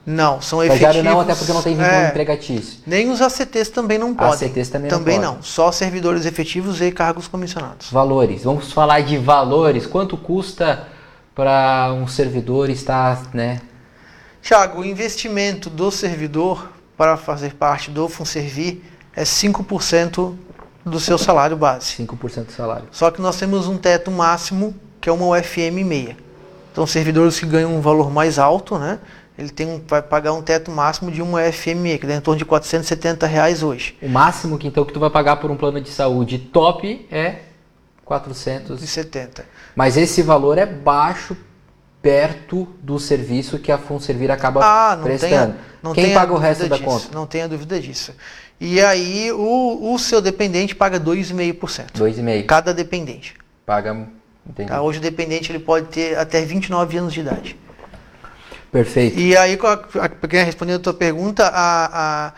Não, 0.05 0.41
são 0.41 0.63
Estagiário 0.63 1.00
efetivos. 1.00 1.13
não, 1.13 1.22
até 1.22 1.36
porque 1.36 1.53
não 1.53 1.62
tem 1.62 1.75
vínculo 1.75 1.96
é, 1.96 2.10
empregatício. 2.10 2.79
Nem 2.88 3.10
os 3.12 3.22
ACTs 3.22 3.70
também 3.70 4.00
não 4.00 4.15
podem. 4.15 4.48
ACTs 4.48 4.70
também, 4.70 4.89
também 4.89 5.20
não, 5.20 5.36
não. 5.36 5.43
Só 5.43 5.72
servidores 5.72 6.25
efetivos 6.25 6.81
e 6.81 6.91
cargos 6.91 7.27
comissionados. 7.27 7.91
Valores. 7.91 8.43
Vamos 8.43 8.72
falar 8.74 9.01
de 9.01 9.17
valores. 9.17 9.86
Quanto 9.86 10.17
custa 10.17 10.88
para 11.36 11.93
um 11.93 12.08
servidor 12.08 12.70
estar, 12.70 13.29
né? 13.34 13.62
Tiago, 14.41 14.81
o 14.81 14.86
investimento 14.86 15.70
do 15.70 15.91
servidor 15.91 16.72
para 16.98 17.15
fazer 17.15 17.53
parte 17.53 17.91
do 17.91 18.10
FunServi 18.10 18.84
é 19.15 19.24
5% 19.24 20.36
do 20.84 21.00
seu 21.00 21.17
salário 21.17 21.55
base. 21.55 22.03
5% 22.03 22.46
do 22.46 22.51
salário. 22.51 22.88
Só 22.91 23.12
que 23.12 23.22
nós 23.22 23.38
temos 23.38 23.67
um 23.67 23.77
teto 23.77 24.10
máximo, 24.10 24.74
que 25.00 25.10
é 25.10 25.12
uma 25.12 25.27
UFM 25.38 25.86
meia. 25.86 26.17
Então, 26.72 26.88
servidores 26.88 27.39
que 27.39 27.46
ganham 27.46 27.75
um 27.75 27.81
valor 27.81 28.10
mais 28.10 28.39
alto, 28.39 28.79
né? 28.79 29.00
Ele 29.41 29.50
tem 29.50 29.67
um, 29.67 29.81
vai 29.88 30.01
pagar 30.01 30.33
um 30.33 30.41
teto 30.41 30.69
máximo 30.69 31.12
de 31.12 31.21
uma 31.21 31.41
FME, 31.51 31.98
que 31.98 32.05
dá 32.05 32.15
em 32.15 32.21
torno 32.21 32.38
de 32.38 32.45
470 32.45 33.25
reais 33.25 33.63
hoje. 33.63 33.98
O 34.01 34.07
máximo 34.07 34.57
que 34.57 34.67
então 34.67 34.86
que 34.86 34.93
tu 34.93 35.00
vai 35.00 35.10
pagar 35.10 35.38
por 35.38 35.50
um 35.50 35.57
plano 35.57 35.81
de 35.81 35.89
saúde 35.89 36.38
top 36.38 37.07
é 37.12 37.38
470. 38.05 39.45
Mas 39.75 39.98
esse 39.98 40.21
valor 40.21 40.57
é 40.60 40.65
baixo 40.65 41.36
perto 42.01 42.67
do 42.81 43.00
serviço 43.00 43.57
que 43.57 43.71
a 43.71 43.77
Funservir 43.77 44.29
acaba 44.29 44.62
ah, 44.63 44.95
não 44.95 45.03
prestando. 45.03 45.53
Tenha, 45.53 45.55
não 45.81 45.93
Quem 45.93 46.13
paga 46.13 46.33
o 46.33 46.38
resto 46.38 46.67
disso, 46.67 46.69
da 46.69 46.79
conta? 46.79 47.07
Não 47.12 47.25
tenha 47.25 47.48
dúvida 47.48 47.79
disso. 47.79 48.13
E 48.60 48.79
aí 48.79 49.31
o, 49.31 49.93
o 49.93 49.98
seu 49.98 50.21
dependente 50.21 50.75
paga 50.75 51.00
2,5%. 51.00 51.93
2,5%. 51.93 52.45
Cada 52.45 52.74
dependente. 52.74 53.36
Paga, 53.65 54.07
entendi. 54.48 54.69
Tá, 54.69 54.81
hoje 54.81 55.00
o 55.00 55.01
dependente 55.01 55.51
ele 55.51 55.60
pode 55.60 55.88
ter 55.88 56.17
até 56.17 56.43
29 56.43 56.98
anos 56.98 57.13
de 57.13 57.21
idade. 57.21 57.57
Perfeito. 58.72 59.20
E 59.20 59.36
aí, 59.36 59.58
respondendo 60.46 60.78
a 60.78 60.84
tua 60.84 60.94
pergunta, 60.94 61.46
a, 61.48 62.28
a 62.28 62.34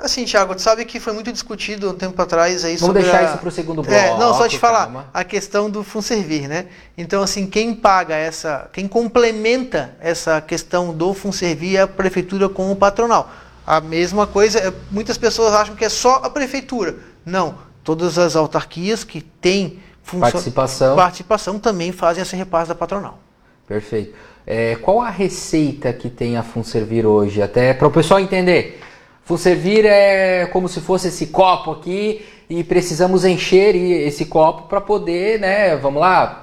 Assim, 0.00 0.24
Thiago, 0.24 0.54
tu 0.54 0.62
sabe 0.62 0.84
que 0.84 1.00
foi 1.00 1.12
muito 1.12 1.32
discutido 1.32 1.90
um 1.90 1.94
tempo 1.94 2.22
atrás 2.22 2.64
aí 2.64 2.76
Vamos 2.76 2.80
sobre. 2.80 3.02
Vamos 3.02 3.10
deixar 3.10 3.26
a... 3.26 3.30
isso 3.30 3.38
para 3.40 3.48
o 3.48 3.50
segundo 3.50 3.82
bloco. 3.82 3.92
É, 3.92 4.16
não, 4.16 4.32
só 4.32 4.46
te 4.46 4.56
falar, 4.56 4.84
calma. 4.84 5.06
a 5.12 5.24
questão 5.24 5.68
do 5.68 5.82
FunServir, 5.82 6.48
né? 6.48 6.66
Então, 6.96 7.20
assim, 7.20 7.48
quem 7.48 7.74
paga 7.74 8.14
essa. 8.14 8.70
Quem 8.72 8.86
complementa 8.86 9.96
essa 10.00 10.40
questão 10.40 10.94
do 10.94 11.12
FunServir 11.12 11.80
é 11.80 11.82
a 11.82 11.88
prefeitura 11.88 12.48
com 12.48 12.70
o 12.70 12.76
patronal. 12.76 13.28
A 13.66 13.80
mesma 13.80 14.24
coisa, 14.24 14.60
é, 14.60 14.72
muitas 14.88 15.18
pessoas 15.18 15.52
acham 15.52 15.74
que 15.74 15.84
é 15.84 15.88
só 15.88 16.20
a 16.22 16.30
prefeitura. 16.30 16.94
Não, 17.26 17.58
todas 17.82 18.18
as 18.18 18.36
autarquias 18.36 19.02
que 19.02 19.20
têm 19.20 19.82
participação. 20.20 20.94
participação 20.94 21.58
também 21.58 21.90
fazem 21.90 22.22
esse 22.22 22.36
repasse 22.36 22.68
da 22.68 22.74
patronal. 22.76 23.18
Perfeito. 23.66 24.14
É, 24.50 24.76
qual 24.76 25.02
a 25.02 25.10
receita 25.10 25.92
que 25.92 26.08
tem 26.08 26.38
a 26.38 26.42
Funservir 26.42 27.04
hoje? 27.04 27.42
Até 27.42 27.74
para 27.74 27.86
o 27.86 27.90
pessoal 27.90 28.18
entender. 28.18 28.80
Funservir 29.22 29.84
é 29.84 30.46
como 30.46 30.70
se 30.70 30.80
fosse 30.80 31.08
esse 31.08 31.26
copo 31.26 31.70
aqui 31.72 32.24
e 32.48 32.64
precisamos 32.64 33.26
encher 33.26 33.76
esse 33.76 34.24
copo 34.24 34.62
para 34.62 34.80
poder, 34.80 35.38
né? 35.38 35.76
Vamos 35.76 36.00
lá, 36.00 36.42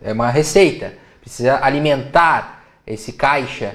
é 0.00 0.12
uma 0.12 0.30
receita. 0.30 0.94
Precisa 1.20 1.58
alimentar 1.60 2.62
esse 2.86 3.12
caixa. 3.12 3.74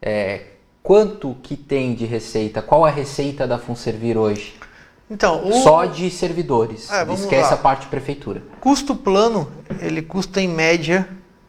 É, 0.00 0.44
quanto 0.82 1.36
que 1.42 1.58
tem 1.58 1.94
de 1.94 2.06
receita? 2.06 2.62
Qual 2.62 2.86
a 2.86 2.90
receita 2.90 3.46
da 3.46 3.58
Funservir 3.58 4.16
hoje? 4.16 4.54
Então, 5.10 5.46
o... 5.46 5.52
Só 5.62 5.84
de 5.84 6.10
servidores. 6.10 6.90
É, 6.90 7.02
Esquece 7.12 7.50
lá. 7.50 7.54
a 7.54 7.58
parte 7.58 7.82
de 7.82 7.88
prefeitura. 7.88 8.42
Custo 8.60 8.96
plano, 8.96 9.52
ele 9.82 10.00
custa 10.00 10.40
em 10.40 10.48
média 10.48 11.06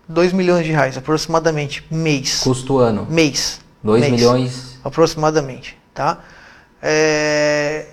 2 0.09 0.33
milhões 0.33 0.65
de 0.65 0.71
reais, 0.71 0.97
aproximadamente, 0.97 1.85
mês. 1.91 2.39
Custo 2.39 2.79
ano? 2.79 3.05
Mês. 3.07 3.61
2 3.83 4.09
milhões? 4.09 4.79
Aproximadamente, 4.83 5.77
tá? 5.93 6.19
É, 6.81 7.85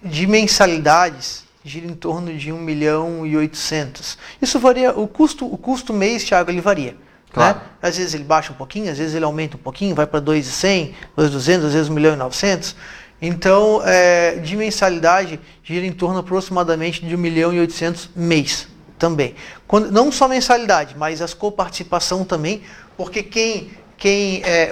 de 0.00 0.24
mensalidades, 0.24 1.42
gira 1.64 1.86
em 1.86 1.94
torno 1.94 2.32
de 2.32 2.52
1 2.52 2.58
milhão 2.58 3.26
e 3.26 3.36
800. 3.36 4.16
Isso 4.40 4.60
varia, 4.60 4.92
o 4.92 5.08
custo, 5.08 5.52
o 5.52 5.58
custo 5.58 5.92
mês, 5.92 6.22
Thiago, 6.22 6.48
ele 6.48 6.60
varia. 6.60 6.96
Claro. 7.32 7.58
Né? 7.58 7.64
Às 7.82 7.96
vezes 7.96 8.14
ele 8.14 8.24
baixa 8.24 8.52
um 8.52 8.56
pouquinho, 8.56 8.92
às 8.92 8.98
vezes 8.98 9.12
ele 9.12 9.24
aumenta 9.24 9.56
um 9.56 9.60
pouquinho, 9.60 9.96
vai 9.96 10.06
para 10.06 10.20
2,100, 10.20 10.94
2,200, 11.16 11.66
às 11.66 11.72
vezes 11.72 11.88
1 11.88 11.92
milhão 11.92 12.14
e 12.14 12.16
900. 12.16 12.76
Então, 13.20 13.82
é, 13.84 14.36
de 14.36 14.56
mensalidade, 14.56 15.40
gira 15.64 15.84
em 15.84 15.92
torno 15.92 16.20
aproximadamente 16.20 17.04
de 17.04 17.16
1 17.16 17.18
milhão 17.18 17.52
e 17.52 17.58
800 17.58 18.10
mês 18.14 18.68
também. 18.98 19.34
Quando, 19.66 19.90
não 19.90 20.10
só 20.10 20.28
mensalidade, 20.28 20.96
mas 20.96 21.20
as 21.20 21.34
coparticipação 21.34 22.24
também, 22.24 22.62
porque 22.96 23.22
quem, 23.22 23.70
quem 23.96 24.42
é, 24.44 24.70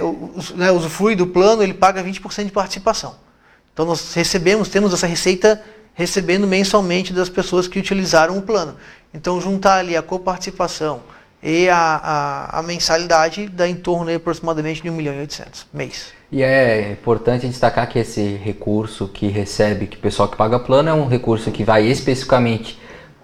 né, 0.55 0.71
usufrui 0.71 1.15
do 1.15 1.27
plano, 1.27 1.63
ele 1.63 1.73
paga 1.73 2.03
20% 2.03 2.45
de 2.45 2.51
participação. 2.51 3.15
Então 3.73 3.85
nós 3.85 4.13
recebemos, 4.13 4.69
temos 4.69 4.93
essa 4.93 5.07
receita 5.07 5.61
recebendo 5.93 6.47
mensalmente 6.47 7.13
das 7.13 7.29
pessoas 7.29 7.67
que 7.67 7.79
utilizaram 7.79 8.37
o 8.37 8.41
plano. 8.41 8.75
Então 9.13 9.39
juntar 9.39 9.77
ali 9.77 9.95
a 9.95 10.01
coparticipação 10.01 11.01
e 11.41 11.67
a, 11.69 11.75
a, 11.77 12.59
a 12.59 12.63
mensalidade 12.63 13.49
dá 13.49 13.67
em 13.67 13.75
torno 13.75 14.05
de 14.05 14.15
aproximadamente 14.15 14.81
de 14.81 14.89
1 14.89 14.93
milhão 14.93 15.13
e 15.13 15.19
800 15.19 15.67
mês. 15.73 16.13
E 16.31 16.41
é 16.41 16.91
importante 16.91 17.47
destacar 17.47 17.87
que 17.87 17.99
esse 17.99 18.35
recurso 18.37 19.07
que 19.07 19.27
recebe, 19.27 19.87
que 19.87 19.97
o 19.97 19.99
pessoal 19.99 20.27
que 20.27 20.37
paga 20.37 20.57
plano, 20.57 20.89
é 20.89 20.93
um 20.93 21.05
recurso 21.05 21.51
que 21.51 21.63
vai 21.63 21.85
especificamente 21.85 22.79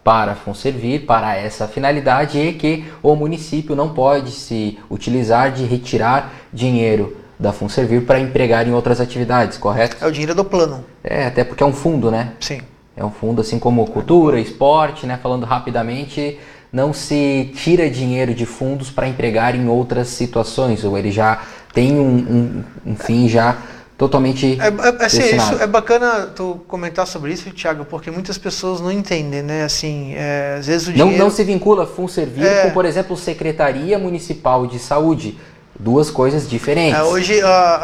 para 0.10 0.36
servir 0.56 1.02
para 1.02 1.38
essa 1.38 1.68
finalidade 1.68 2.40
e 2.40 2.54
que 2.54 2.84
o 3.04 3.16
município 3.16 3.76
não 3.76 3.90
pode 3.90 4.32
se 4.32 4.80
utilizar 4.90 5.52
de 5.52 5.66
retirar 5.66 6.34
dinheiro 6.52 7.16
da 7.40 7.54
Funservir 7.54 8.02
para 8.02 8.20
empregar 8.20 8.68
em 8.68 8.74
outras 8.74 9.00
atividades, 9.00 9.60
correto? 9.60 9.98
É 10.04 10.08
o 10.08 10.12
dinheiro 10.12 10.34
do 10.34 10.44
plano. 10.44 10.84
É, 11.04 11.28
até 11.28 11.44
porque 11.44 11.62
é 11.62 11.66
um 11.66 11.72
fundo, 11.72 12.10
né? 12.10 12.32
Sim. 12.40 12.60
É 12.98 13.06
um 13.06 13.12
fundo 13.12 13.42
assim 13.42 13.60
como 13.60 13.86
cultura, 13.86 14.40
esporte, 14.40 15.06
né? 15.06 15.20
Falando 15.22 15.46
rapidamente, 15.46 16.40
não 16.74 16.92
se 16.92 17.52
tira 17.54 17.88
dinheiro 17.88 18.34
de 18.34 18.48
fundos 18.48 18.90
para 18.90 19.08
empregar 19.08 19.54
em 19.54 19.68
outras 19.68 20.08
situações, 20.08 20.84
ou 20.84 20.98
ele 20.98 21.12
já 21.12 21.44
tem 21.72 22.00
um, 22.00 22.64
um, 22.86 22.92
um 22.94 22.96
fim 22.96 23.30
já 23.30 23.60
totalmente 24.00 24.58
é, 24.62 24.68
é, 24.68 25.06
assim, 25.06 25.36
isso, 25.36 25.62
é 25.62 25.68
bacana 25.68 26.28
tu 26.34 26.62
comentar 26.70 27.06
sobre 27.06 27.34
isso, 27.34 27.52
Thiago, 27.52 27.84
porque 27.84 28.10
muitas 28.10 28.38
pessoas 28.38 28.80
não 28.80 28.90
entendem, 28.90 29.42
né? 29.44 29.66
Assim, 29.66 30.14
é, 30.16 30.56
às 30.58 30.68
vezes 30.68 30.88
o 30.88 30.94
dinheiro... 30.94 31.18
Não, 31.18 31.26
não 31.26 31.30
se 31.30 31.44
vincula 31.44 31.86
FUNSERVIR 31.86 32.46
é, 32.46 32.62
com, 32.62 32.72
por 32.72 32.86
exemplo, 32.86 33.18
Secretaria 33.18 34.00
Municipal 34.00 34.66
de 34.66 34.80
Saúde. 34.80 35.38
Duas 35.78 36.10
coisas 36.10 36.50
diferentes. 36.50 36.98
É, 36.98 37.04
hoje, 37.04 37.42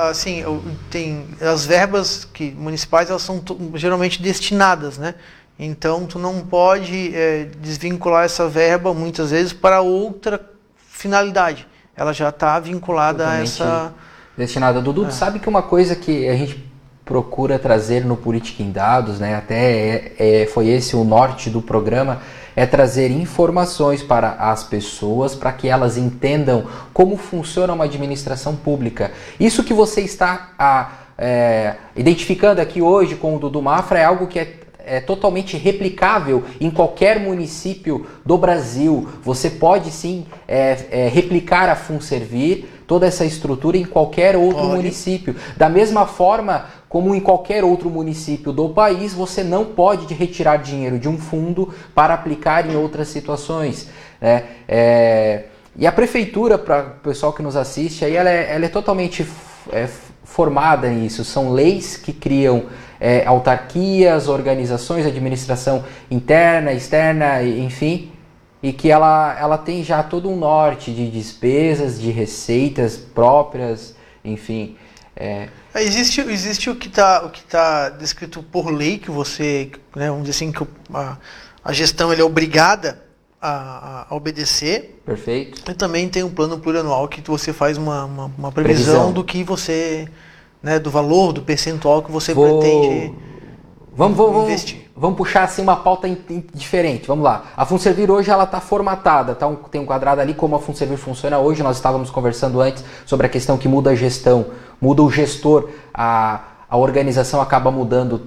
assim, 0.10 0.44
tem 0.90 1.26
as 1.42 1.66
verbas 1.66 2.26
que 2.34 2.50
municipais 2.52 3.10
elas 3.10 3.22
são 3.22 3.44
geralmente 3.74 4.22
destinadas, 4.22 4.98
né? 4.98 5.16
Então, 5.60 6.06
tu 6.06 6.18
não 6.18 6.42
pode 6.42 7.14
é, 7.14 7.50
desvincular 7.60 8.24
essa 8.24 8.48
verba 8.48 8.94
muitas 8.94 9.32
vezes 9.32 9.52
para 9.52 9.82
outra 9.82 10.40
finalidade. 10.90 11.68
Ela 11.96 12.14
já 12.14 12.30
está 12.30 12.58
vinculada 12.60 13.26
Totalmente. 13.26 13.40
a 13.40 13.44
essa 13.44 13.94
destinada. 14.38 14.82
Dudu, 14.82 15.06
é. 15.06 15.12
sabe 15.12 15.40
que 15.40 15.50
uma 15.50 15.62
coisa 15.62 15.96
que 15.96 16.28
a 16.28 16.36
gente 16.36 16.64
procura 17.04 17.60
trazer 17.60 18.04
no 18.04 18.18
Política 18.18 18.64
em 18.64 18.72
Dados, 18.72 19.20
né, 19.20 19.36
até 19.36 19.56
é, 19.56 20.14
é, 20.18 20.46
foi 20.48 20.70
esse 20.70 20.96
o 20.96 21.04
norte 21.04 21.50
do 21.50 21.62
programa, 21.62 22.22
é 22.56 22.66
trazer 22.66 23.12
informações 23.12 24.02
para 24.02 24.32
as 24.32 24.64
pessoas 24.64 25.36
para 25.36 25.52
que 25.52 25.68
elas 25.68 25.98
entendam 25.98 26.66
como 26.94 27.16
funciona 27.18 27.74
uma 27.74 27.84
administração 27.84 28.56
pública. 28.56 29.12
Isso 29.40 29.64
que 29.64 29.74
você 29.74 30.02
está 30.02 30.52
a, 30.58 30.92
é, 31.18 31.76
identificando 31.96 32.60
aqui 32.60 32.82
hoje 32.82 33.16
com 33.16 33.36
o 33.36 33.40
Dudu 33.40 33.62
Mafra 33.62 34.00
é 34.00 34.06
algo 34.06 34.28
que 34.28 34.40
é 34.40 34.66
é 34.86 35.00
totalmente 35.00 35.58
replicável 35.58 36.44
em 36.62 36.70
qualquer 36.70 37.20
município 37.20 38.06
do 38.24 38.38
Brasil. 38.38 39.10
Você 39.24 39.50
pode 39.50 39.90
sim 39.92 40.26
é, 40.48 40.78
é, 40.92 41.08
replicar 41.08 41.68
a 41.70 41.76
FunServir, 41.76 42.66
toda 42.88 43.06
essa 43.06 43.26
estrutura 43.26 43.78
em 43.78 43.86
qualquer 43.86 44.36
outro 44.36 44.62
pode. 44.62 44.76
município. 44.76 45.36
Da 45.58 45.70
mesma 45.70 46.06
forma 46.06 46.66
como 46.88 47.14
em 47.14 47.20
qualquer 47.20 47.64
outro 47.64 47.90
município 47.90 48.54
do 48.54 48.70
país, 48.70 49.14
você 49.14 49.44
não 49.44 49.66
pode 49.66 50.14
retirar 50.14 50.58
dinheiro 50.58 50.98
de 50.98 51.10
um 51.10 51.18
fundo 51.18 51.74
para 51.94 52.14
aplicar 52.14 52.70
em 52.70 52.76
outras 52.76 53.10
situações. 53.10 53.90
Né? 54.22 54.44
É, 54.68 55.44
e 55.78 55.86
a 55.86 55.92
prefeitura, 55.92 56.58
para 56.58 56.82
o 56.84 56.90
pessoal 57.04 57.34
que 57.34 57.44
nos 57.44 57.58
assiste, 57.58 58.06
aí 58.06 58.16
ela 58.16 58.30
é, 58.30 58.54
ela 58.56 58.66
é 58.66 58.70
totalmente 58.70 59.28
é, 59.74 59.90
formada 60.24 60.90
nisso. 60.90 61.26
São 61.26 61.52
leis 61.52 61.98
que 61.98 62.14
criam 62.14 62.64
é, 63.00 63.26
autarquias, 63.26 64.30
organizações, 64.30 65.06
administração 65.06 65.84
interna, 66.10 66.72
externa, 66.72 67.44
enfim, 67.44 68.10
e 68.66 68.74
que 68.74 68.90
ela, 68.90 69.38
ela 69.40 69.60
tem 69.60 69.84
já 69.84 70.02
todo 70.02 70.28
um 70.28 70.36
norte 70.36 70.92
de 70.92 71.08
despesas, 71.12 72.02
de 72.02 72.10
receitas 72.10 72.98
próprias, 72.98 73.96
enfim. 74.24 74.76
É... 75.16 75.50
Existe, 75.76 76.22
existe 76.22 76.68
o 76.72 76.76
que 76.76 76.88
está 76.88 77.32
tá 77.48 77.90
descrito 77.90 78.42
por 78.42 78.72
lei, 78.72 78.98
que 78.98 79.12
você, 79.12 79.70
né, 79.96 80.10
vamos 80.10 80.24
dizer 80.24 80.32
assim, 80.32 80.52
que 80.52 80.66
a, 80.92 81.16
a 81.64 81.74
gestão 81.74 82.12
é 82.12 82.24
obrigada 82.24 83.04
a, 83.40 84.08
a, 84.10 84.16
obedecer. 84.16 85.00
Perfeito. 85.06 85.70
E 85.70 85.76
também 85.76 86.10
tem 86.10 86.24
um 86.24 86.32
plano 86.32 86.58
plurianual 86.58 87.08
que 87.08 87.22
você 87.22 87.54
faz 87.54 87.78
uma, 87.78 88.06
uma, 88.06 88.32
uma 88.36 88.52
previsão, 88.52 88.94
previsão, 88.94 89.14
do 89.14 89.24
que 89.24 89.44
você, 89.44 90.08
né, 90.64 90.80
do 90.80 90.90
valor, 90.90 91.34
do 91.34 91.44
percentual 91.44 92.02
que 92.02 92.12
você 92.12 92.34
Vou... 92.34 92.60
pretende 92.60 93.14
vamos, 93.96 94.18
vamos, 94.18 94.44
investir. 94.44 94.92
Vamos 94.96 95.18
puxar 95.18 95.44
assim 95.44 95.62
uma 95.62 95.76
pauta 95.76 96.08
in, 96.08 96.18
in, 96.30 96.44
diferente. 96.54 97.08
Vamos 97.08 97.24
lá. 97.24 97.46
A 97.56 97.66
Funservir 97.66 98.12
hoje 98.12 98.30
ela 98.30 98.44
está 98.44 98.60
formatada, 98.60 99.34
tá 99.34 99.48
um, 99.48 99.56
tem 99.56 99.82
um 99.82 99.86
quadrado 99.86 100.22
ali 100.22 100.34
como 100.34 100.56
a 100.56 100.60
Funservir 100.60 100.98
funciona 100.98 101.40
hoje. 101.40 101.64
Nós 101.64 101.78
estávamos 101.78 102.10
conversando 102.10 102.62
antes 102.62 102.84
sobre 103.06 103.26
a 103.26 103.30
questão 103.30 103.58
que 103.58 103.68
muda 103.68 103.92
a 103.92 103.96
gestão, 103.96 104.48
muda 104.80 105.02
o 105.02 105.10
gestor, 105.10 105.70
a, 105.94 106.42
a 106.70 106.78
organização 106.78 107.42
acaba 107.42 107.72
mudando 107.72 108.22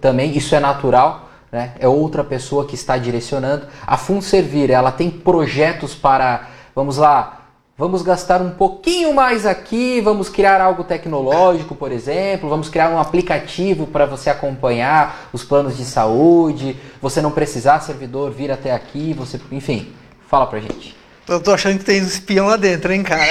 também. 0.00 0.36
Isso 0.36 0.54
é 0.54 0.60
natural 0.60 1.28
né? 1.52 1.74
é 1.78 1.86
outra 1.86 2.24
pessoa 2.24 2.66
que 2.66 2.74
está 2.74 2.96
direcionando. 2.96 3.66
A 3.86 3.98
Funservir, 3.98 4.70
ela 4.70 4.90
tem 4.90 5.10
projetos 5.10 5.94
para, 5.94 6.48
vamos 6.74 6.96
lá, 6.96 7.41
vamos 7.76 8.02
gastar 8.02 8.40
um 8.40 8.50
pouquinho 8.50 9.14
mais 9.14 9.46
aqui, 9.46 10.00
vamos 10.00 10.28
criar 10.28 10.60
algo 10.60 10.84
tecnológico, 10.84 11.74
por 11.74 11.90
exemplo, 11.90 12.48
vamos 12.48 12.68
criar 12.68 12.90
um 12.90 12.98
aplicativo 12.98 13.86
para 13.86 14.06
você 14.06 14.30
acompanhar 14.30 15.28
os 15.32 15.42
planos 15.42 15.76
de 15.76 15.84
saúde, 15.84 16.76
você 17.00 17.20
não 17.20 17.30
precisar 17.30 17.80
servidor 17.80 18.30
vir 18.30 18.50
até 18.50 18.72
aqui, 18.72 19.12
você, 19.14 19.40
enfim, 19.50 19.92
fala 20.28 20.46
pra 20.46 20.60
gente. 20.60 20.96
Eu 21.28 21.40
tô 21.40 21.52
achando 21.52 21.78
que 21.78 21.84
tem 21.84 22.02
um 22.02 22.06
espião 22.06 22.46
lá 22.48 22.56
dentro, 22.56 22.92
hein, 22.92 23.02
cara? 23.02 23.22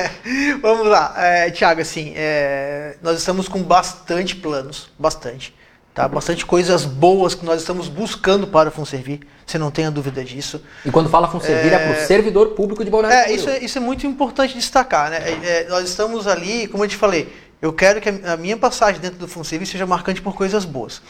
Vamos 0.62 0.86
lá, 0.88 1.14
é, 1.18 1.50
Tiago, 1.50 1.82
assim, 1.82 2.14
é, 2.16 2.96
nós 3.02 3.18
estamos 3.18 3.46
com 3.46 3.62
bastante 3.62 4.34
planos, 4.34 4.88
bastante. 4.98 5.54
Tá? 5.96 6.06
Bastante 6.06 6.44
coisas 6.44 6.84
boas 6.84 7.34
que 7.34 7.42
nós 7.42 7.62
estamos 7.62 7.88
buscando 7.88 8.46
para 8.46 8.68
o 8.68 8.72
Funservir, 8.72 9.20
você 9.46 9.56
não 9.56 9.70
tenha 9.70 9.90
dúvida 9.90 10.22
disso. 10.22 10.60
E 10.84 10.90
quando 10.90 11.08
fala 11.08 11.26
Funservir 11.26 11.72
é, 11.72 11.76
é 11.76 11.78
para 11.78 12.02
o 12.02 12.06
servidor 12.06 12.48
público 12.48 12.84
de 12.84 12.90
Balneário 12.90 13.32
é, 13.32 13.34
isso 13.34 13.48
é 13.48 13.64
Isso 13.64 13.78
é 13.78 13.80
muito 13.80 14.06
importante 14.06 14.52
destacar. 14.52 15.08
Né? 15.08 15.16
É, 15.16 15.62
é, 15.62 15.68
nós 15.70 15.88
estamos 15.88 16.26
ali, 16.26 16.68
como 16.68 16.84
eu 16.84 16.88
te 16.88 16.98
falei, 16.98 17.34
eu 17.62 17.72
quero 17.72 17.98
que 18.02 18.10
a 18.10 18.36
minha 18.36 18.58
passagem 18.58 19.00
dentro 19.00 19.18
do 19.18 19.26
Funservir 19.26 19.66
seja 19.66 19.86
marcante 19.86 20.20
por 20.20 20.34
coisas 20.34 20.66
boas. 20.66 21.00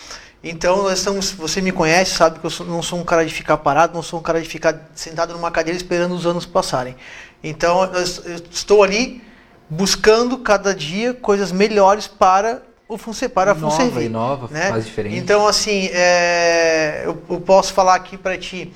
Então, 0.40 0.84
nós 0.84 0.98
estamos, 1.00 1.32
você 1.32 1.60
me 1.60 1.72
conhece, 1.72 2.14
sabe 2.14 2.38
que 2.38 2.46
eu 2.46 2.66
não 2.66 2.80
sou 2.80 3.00
um 3.00 3.04
cara 3.04 3.26
de 3.26 3.34
ficar 3.34 3.56
parado, 3.56 3.92
não 3.92 4.04
sou 4.04 4.20
um 4.20 4.22
cara 4.22 4.40
de 4.40 4.48
ficar 4.48 4.88
sentado 4.94 5.32
numa 5.32 5.50
cadeira 5.50 5.76
esperando 5.76 6.14
os 6.14 6.24
anos 6.26 6.46
passarem. 6.46 6.94
Então, 7.42 7.92
eu 7.92 8.04
estou 8.52 8.84
ali 8.84 9.20
buscando 9.68 10.38
cada 10.38 10.72
dia 10.72 11.12
coisas 11.12 11.50
melhores 11.50 12.06
para 12.06 12.62
o 12.88 12.96
Funcepar 12.96 13.48
a 13.48 13.54
Funservir. 13.54 14.02
e 14.04 14.08
nova, 14.08 14.48
né? 14.50 14.68
faz 14.68 14.86
diferente. 14.86 15.16
Então, 15.16 15.46
assim, 15.46 15.88
é, 15.92 17.02
eu, 17.04 17.20
eu, 17.28 17.40
posso 17.40 17.72
falar 17.72 17.94
aqui 17.94 18.16
para 18.16 18.38
ti 18.38 18.72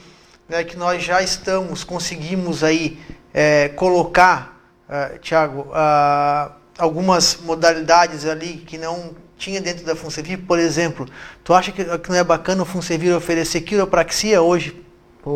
né, 0.49 0.65
que 0.65 0.77
nós 0.77 1.03
já 1.03 1.23
estamos, 1.23 1.85
conseguimos 1.85 2.65
aí 2.65 2.99
é, 3.33 3.69
colocar, 3.69 4.61
uh, 4.89 5.19
Tiago, 5.21 5.69
uh, 5.69 6.53
algumas 6.77 7.39
modalidades 7.43 8.27
ali 8.27 8.57
que 8.57 8.77
não 8.77 9.15
tinha 9.39 9.61
dentro 9.61 9.85
da 9.85 9.95
Funservir. 9.95 10.41
Por 10.45 10.59
exemplo, 10.59 11.07
tu 11.45 11.55
acha 11.55 11.71
que, 11.71 11.85
que 11.99 12.11
não 12.11 12.17
é 12.17 12.25
bacana 12.25 12.63
o 12.63 12.67
Funservir 12.67 13.15
oferecer 13.15 13.61
quiropraxia 13.61 14.43
hoje 14.43 14.85
para 15.23 15.31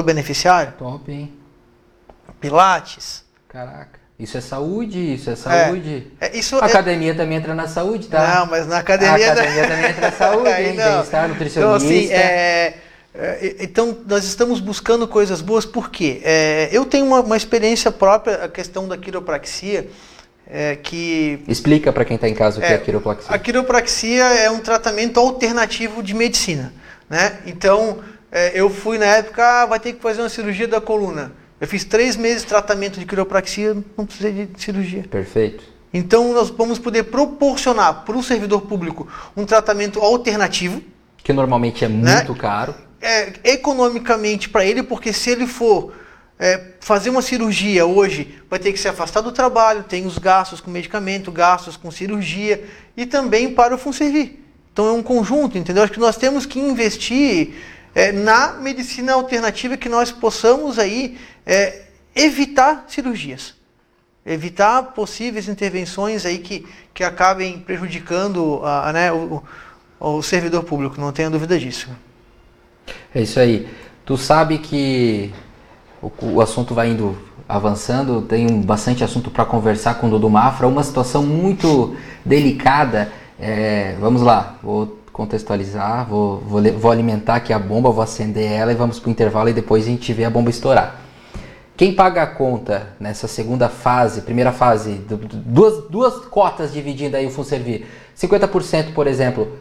o 0.00 0.02
beneficiário? 0.02 0.72
Top, 0.78 1.10
hein? 1.12 1.32
Pilates. 2.40 3.24
Caraca. 3.48 4.03
Isso 4.18 4.38
é 4.38 4.40
saúde, 4.40 5.14
isso 5.14 5.28
é 5.28 5.34
saúde. 5.34 6.06
É, 6.20 6.28
é, 6.28 6.36
isso 6.36 6.56
a 6.56 6.66
é... 6.66 6.70
academia 6.70 7.14
também 7.14 7.36
entra 7.36 7.52
na 7.52 7.66
saúde, 7.66 8.06
tá? 8.06 8.36
Não, 8.36 8.46
mas 8.46 8.66
na 8.66 8.78
academia. 8.78 9.30
A 9.30 9.32
academia 9.32 9.66
também 9.66 9.90
entra 9.90 10.00
na 10.02 10.12
saúde, 10.16 10.48
hein? 10.50 10.76
Bem-estar, 10.76 11.28
nutricionista. 11.28 11.58
Então, 11.58 11.74
assim, 11.74 12.12
é, 12.12 12.74
é... 13.12 13.56
então, 13.58 13.98
nós 14.06 14.24
estamos 14.24 14.60
buscando 14.60 15.08
coisas 15.08 15.40
boas, 15.40 15.66
por 15.66 15.90
quê? 15.90 16.20
É, 16.22 16.68
eu 16.70 16.84
tenho 16.84 17.06
uma, 17.06 17.20
uma, 17.20 17.36
experiência 17.36 17.90
própria, 17.90 18.44
a 18.44 18.48
questão 18.48 18.86
da 18.86 18.96
quiropraxia, 18.96 19.88
é, 20.48 20.76
que... 20.76 21.42
Explica 21.48 21.92
para 21.92 22.04
quem 22.04 22.14
está 22.14 22.28
em 22.28 22.34
casa 22.34 22.58
o 22.58 22.60
que 22.60 22.72
é, 22.72 22.76
a 22.76 22.78
quiropraxia. 22.78 23.34
A 23.34 23.38
quiropraxia 23.38 24.24
é 24.24 24.48
um 24.48 24.60
tratamento 24.60 25.18
alternativo 25.18 26.04
de 26.04 26.14
medicina, 26.14 26.72
né? 27.10 27.38
Então, 27.46 27.98
eu 28.52 28.70
fui 28.70 28.96
na 28.96 29.06
época, 29.06 29.44
ah, 29.44 29.66
vai 29.66 29.80
ter 29.80 29.94
que 29.94 30.00
fazer 30.00 30.22
uma 30.22 30.28
cirurgia 30.28 30.68
da 30.68 30.80
coluna. 30.80 31.32
Eu 31.64 31.68
fiz 31.68 31.82
três 31.82 32.14
meses 32.14 32.42
de 32.42 32.48
tratamento 32.48 33.00
de 33.00 33.06
quiropraxia, 33.06 33.74
não 33.96 34.04
precisei 34.04 34.44
de 34.44 34.62
cirurgia. 34.62 35.02
Perfeito. 35.10 35.64
Então 35.94 36.34
nós 36.34 36.50
vamos 36.50 36.78
poder 36.78 37.04
proporcionar 37.04 38.04
para 38.04 38.14
o 38.14 38.22
servidor 38.22 38.60
público 38.66 39.08
um 39.34 39.46
tratamento 39.46 39.98
alternativo. 39.98 40.82
Que 41.16 41.32
normalmente 41.32 41.82
é 41.82 41.88
né? 41.88 42.16
muito 42.16 42.34
né? 42.34 42.38
caro. 42.38 42.74
É, 43.00 43.32
economicamente 43.44 44.50
para 44.50 44.62
ele, 44.62 44.82
porque 44.82 45.10
se 45.10 45.30
ele 45.30 45.46
for 45.46 45.94
é, 46.38 46.72
fazer 46.80 47.08
uma 47.08 47.22
cirurgia 47.22 47.86
hoje, 47.86 48.38
vai 48.50 48.58
ter 48.58 48.70
que 48.70 48.78
se 48.78 48.86
afastar 48.86 49.22
do 49.22 49.32
trabalho, 49.32 49.84
tem 49.84 50.04
os 50.04 50.18
gastos 50.18 50.60
com 50.60 50.70
medicamento, 50.70 51.32
gastos 51.32 51.78
com 51.78 51.90
cirurgia 51.90 52.62
e 52.94 53.06
também 53.06 53.54
para 53.54 53.74
o 53.74 53.78
Funservir. 53.78 54.34
Então 54.70 54.86
é 54.86 54.92
um 54.92 55.02
conjunto, 55.02 55.56
entendeu? 55.56 55.82
Acho 55.82 55.94
que 55.94 55.98
nós 55.98 56.18
temos 56.18 56.44
que 56.44 56.60
investir 56.60 57.54
é, 57.94 58.10
na 58.10 58.54
medicina 58.54 59.12
alternativa 59.12 59.76
que 59.76 59.88
nós 59.88 60.10
possamos 60.10 60.78
aí 60.78 61.16
é, 61.46 61.82
evitar 62.14 62.84
cirurgias, 62.88 63.54
evitar 64.26 64.82
possíveis 64.94 65.48
intervenções 65.48 66.26
aí 66.26 66.38
que, 66.38 66.66
que 66.92 67.04
acabem 67.04 67.60
prejudicando 67.60 68.60
a, 68.64 68.92
né, 68.92 69.12
o, 69.12 69.42
o 70.00 70.22
servidor 70.22 70.64
público, 70.64 71.00
não 71.00 71.12
tenha 71.12 71.30
dúvida 71.30 71.58
disso. 71.58 71.88
É 73.14 73.22
isso 73.22 73.38
aí. 73.38 73.68
Tu 74.04 74.16
sabe 74.16 74.58
que 74.58 75.32
o, 76.02 76.10
o 76.20 76.40
assunto 76.40 76.74
vai 76.74 76.90
indo 76.90 77.16
avançando, 77.48 78.22
tem 78.22 78.60
bastante 78.60 79.04
assunto 79.04 79.30
para 79.30 79.44
conversar 79.44 79.94
com 79.94 80.06
o 80.08 80.10
Dudu 80.10 80.28
Mafra, 80.28 80.66
uma 80.66 80.82
situação 80.82 81.22
muito 81.22 81.96
delicada. 82.24 83.12
É, 83.38 83.96
vamos 84.00 84.22
lá, 84.22 84.58
vou 84.62 85.03
contextualizar, 85.14 86.06
vou, 86.08 86.40
vou, 86.40 86.60
vou 86.72 86.90
alimentar 86.90 87.36
aqui 87.36 87.52
a 87.52 87.58
bomba, 87.58 87.88
vou 87.88 88.02
acender 88.02 88.50
ela 88.50 88.72
e 88.72 88.74
vamos 88.74 88.98
para 88.98 89.08
o 89.08 89.12
intervalo 89.12 89.48
e 89.48 89.52
depois 89.52 89.84
a 89.84 89.88
gente 89.88 90.12
vê 90.12 90.24
a 90.24 90.30
bomba 90.30 90.50
estourar. 90.50 91.00
Quem 91.76 91.94
paga 91.94 92.22
a 92.24 92.26
conta 92.26 92.88
nessa 92.98 93.28
segunda 93.28 93.68
fase, 93.68 94.22
primeira 94.22 94.50
fase, 94.50 95.00
duas, 95.46 95.84
duas 95.88 96.24
cotas 96.26 96.72
dividindo 96.72 97.16
aí 97.16 97.26
o 97.26 97.30
Funservir, 97.30 97.86
50% 98.16 98.92
por 98.92 99.06
exemplo, 99.06 99.56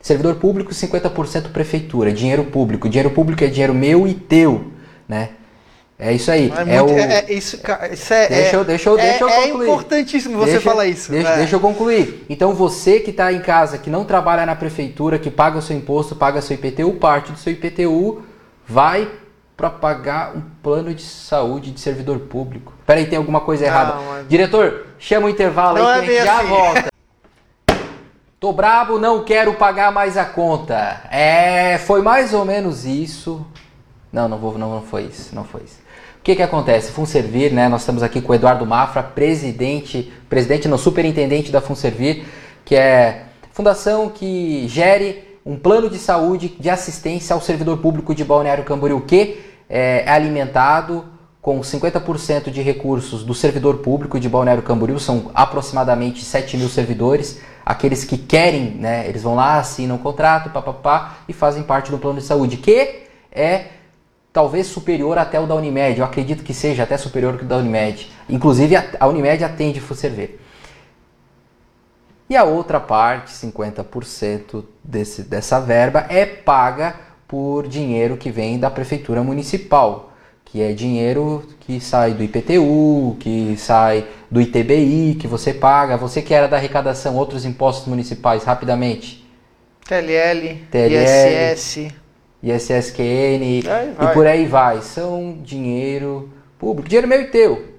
servidor 0.00 0.34
público, 0.36 0.72
50% 0.72 1.50
prefeitura, 1.52 2.12
dinheiro 2.12 2.44
público. 2.44 2.88
Dinheiro 2.88 3.10
público 3.10 3.44
é 3.44 3.46
dinheiro 3.46 3.74
meu 3.74 4.08
e 4.08 4.14
teu, 4.14 4.72
né? 5.08 5.30
É 5.98 6.12
isso 6.12 6.30
aí. 6.30 6.52
É, 6.54 6.60
é, 6.60 6.82
muito, 6.82 6.92
o... 6.92 6.98
é, 6.98 7.18
é 7.20 7.32
isso, 7.32 7.58
isso 7.90 8.12
é, 8.12 8.28
deixa 8.28 8.56
eu, 8.56 8.64
deixa 8.64 8.90
eu, 8.90 8.96
deixa 8.96 9.24
eu 9.24 9.28
é, 9.28 9.32
é 9.32 9.46
concluir. 9.48 9.66
É 9.66 9.70
importantíssimo 9.70 10.38
você 10.38 10.52
deixa, 10.52 10.70
falar 10.70 10.86
isso. 10.86 11.10
Deixa, 11.10 11.36
deixa 11.36 11.56
eu 11.56 11.60
concluir. 11.60 12.26
Então 12.28 12.52
você 12.52 13.00
que 13.00 13.10
está 13.10 13.32
em 13.32 13.40
casa, 13.40 13.78
que 13.78 13.88
não 13.88 14.04
trabalha 14.04 14.44
na 14.44 14.54
prefeitura, 14.54 15.18
que 15.18 15.30
paga 15.30 15.58
o 15.58 15.62
seu 15.62 15.74
imposto, 15.74 16.14
paga 16.14 16.42
seu 16.42 16.54
IPTU, 16.54 16.92
parte 16.94 17.32
do 17.32 17.38
seu 17.38 17.52
IPTU 17.52 18.22
vai 18.66 19.10
para 19.56 19.70
pagar 19.70 20.36
um 20.36 20.42
plano 20.62 20.94
de 20.94 21.02
saúde 21.02 21.70
de 21.70 21.80
servidor 21.80 22.18
público. 22.20 22.74
Peraí, 22.86 23.06
tem 23.06 23.16
alguma 23.16 23.40
coisa 23.40 23.64
errada. 23.64 23.94
Não, 23.94 24.24
Diretor, 24.26 24.88
chama 24.98 25.28
o 25.28 25.30
intervalo 25.30 25.78
não 25.78 25.86
aí 25.86 26.04
que 26.04 26.10
a 26.10 26.12
gente 26.12 26.24
já 26.24 26.38
assim. 26.40 26.48
volta. 26.48 26.86
Tô 28.38 28.52
brabo, 28.52 28.98
não 28.98 29.24
quero 29.24 29.54
pagar 29.54 29.90
mais 29.90 30.18
a 30.18 30.26
conta. 30.26 31.04
É, 31.10 31.78
foi 31.78 32.02
mais 32.02 32.34
ou 32.34 32.44
menos 32.44 32.84
isso. 32.84 33.46
Não, 34.12 34.28
não 34.28 34.36
vou, 34.36 34.58
não, 34.58 34.74
não 34.74 34.82
foi 34.82 35.04
isso, 35.04 35.34
não 35.34 35.42
foi 35.42 35.62
isso 35.62 35.85
que, 36.26 36.34
que 36.34 36.42
acontece? 36.42 36.90
Funservir, 36.90 37.54
né? 37.54 37.68
Nós 37.68 37.82
estamos 37.82 38.02
aqui 38.02 38.20
com 38.20 38.32
o 38.32 38.34
Eduardo 38.34 38.66
Mafra, 38.66 39.00
presidente, 39.00 40.12
presidente 40.28 40.66
não, 40.66 40.76
superintendente 40.76 41.52
da 41.52 41.60
Funservir, 41.60 42.24
que 42.64 42.74
é 42.74 43.26
fundação 43.52 44.08
que 44.08 44.66
gere 44.66 45.38
um 45.46 45.56
plano 45.56 45.88
de 45.88 45.98
saúde 45.98 46.48
de 46.58 46.68
assistência 46.68 47.32
ao 47.32 47.40
servidor 47.40 47.78
público 47.78 48.12
de 48.12 48.24
Balneário 48.24 48.64
Camboriú, 48.64 49.02
que 49.02 49.38
é, 49.70 50.02
é 50.04 50.10
alimentado 50.10 51.04
com 51.40 51.60
50% 51.60 52.50
de 52.50 52.60
recursos 52.60 53.22
do 53.22 53.32
servidor 53.32 53.76
público 53.76 54.18
de 54.18 54.28
Balneário 54.28 54.64
Camboriú, 54.64 54.98
são 54.98 55.30
aproximadamente 55.32 56.24
7 56.24 56.56
mil 56.56 56.68
servidores 56.68 57.40
aqueles 57.64 58.02
que 58.02 58.18
querem, 58.18 58.72
né? 58.72 59.06
Eles 59.08 59.22
vão 59.22 59.36
lá, 59.36 59.58
assinam 59.58 59.94
o 59.94 60.00
contrato, 60.00 60.50
papapá, 60.50 61.18
e 61.28 61.32
fazem 61.32 61.62
parte 61.62 61.92
do 61.92 61.98
plano 61.98 62.18
de 62.18 62.24
saúde, 62.24 62.56
que 62.56 63.06
é 63.30 63.75
talvez 64.36 64.66
superior 64.66 65.16
até 65.16 65.40
o 65.40 65.46
da 65.46 65.54
Unimed. 65.54 65.98
Eu 65.98 66.04
acredito 66.04 66.44
que 66.44 66.52
seja 66.52 66.82
até 66.82 66.98
superior 66.98 67.38
que 67.38 67.44
o 67.44 67.48
da 67.48 67.56
Unimed. 67.56 68.12
Inclusive, 68.28 68.76
a 68.76 69.06
Unimed 69.06 69.42
atende 69.42 69.80
Fuserver. 69.80 70.38
E 72.28 72.36
a 72.36 72.44
outra 72.44 72.78
parte, 72.78 73.32
50% 73.32 74.62
desse, 74.84 75.22
dessa 75.22 75.58
verba, 75.58 76.04
é 76.10 76.26
paga 76.26 76.96
por 77.26 77.66
dinheiro 77.66 78.18
que 78.18 78.30
vem 78.30 78.58
da 78.58 78.68
prefeitura 78.68 79.22
municipal, 79.22 80.12
que 80.44 80.60
é 80.60 80.74
dinheiro 80.74 81.42
que 81.60 81.80
sai 81.80 82.12
do 82.12 82.22
IPTU, 82.22 83.16
que 83.18 83.56
sai 83.56 84.06
do 84.30 84.38
ITBI, 84.38 85.16
que 85.18 85.26
você 85.26 85.54
paga. 85.54 85.96
Você 85.96 86.20
que 86.20 86.34
era 86.34 86.46
da 86.46 86.58
arrecadação, 86.58 87.16
outros 87.16 87.46
impostos 87.46 87.86
municipais, 87.88 88.44
rapidamente. 88.44 89.26
TLL, 89.88 90.58
TLL 90.70 91.54
ISS. 91.54 92.05
ISSQN 92.52 93.60
e 93.60 93.62
por 94.14 94.26
aí 94.26 94.46
vai. 94.46 94.80
São 94.82 95.38
dinheiro 95.42 96.30
público, 96.58 96.88
dinheiro 96.88 97.08
meu 97.08 97.20
e 97.20 97.26
teu. 97.26 97.76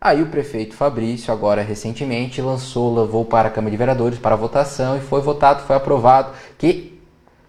Aí 0.00 0.20
o 0.20 0.26
prefeito 0.26 0.74
Fabrício, 0.74 1.32
agora 1.32 1.62
recentemente, 1.62 2.42
lançou, 2.42 2.94
levou 2.94 3.24
para 3.24 3.48
a 3.48 3.50
Câmara 3.50 3.70
de 3.70 3.76
Vereadores 3.76 4.18
para 4.18 4.36
votação 4.36 4.98
e 4.98 5.00
foi 5.00 5.22
votado, 5.22 5.62
foi 5.62 5.76
aprovado 5.76 6.32
que 6.58 7.00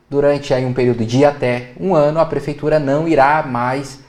durante 0.09 0.53
aí 0.53 0.65
um 0.65 0.73
período 0.73 1.05
de 1.05 1.25
até 1.25 1.71
um 1.77 1.93
ano 1.93 2.19
a 2.19 2.25
prefeitura 2.25 2.79
não 2.79 3.07
irá 3.07 3.43
mais 3.43 3.99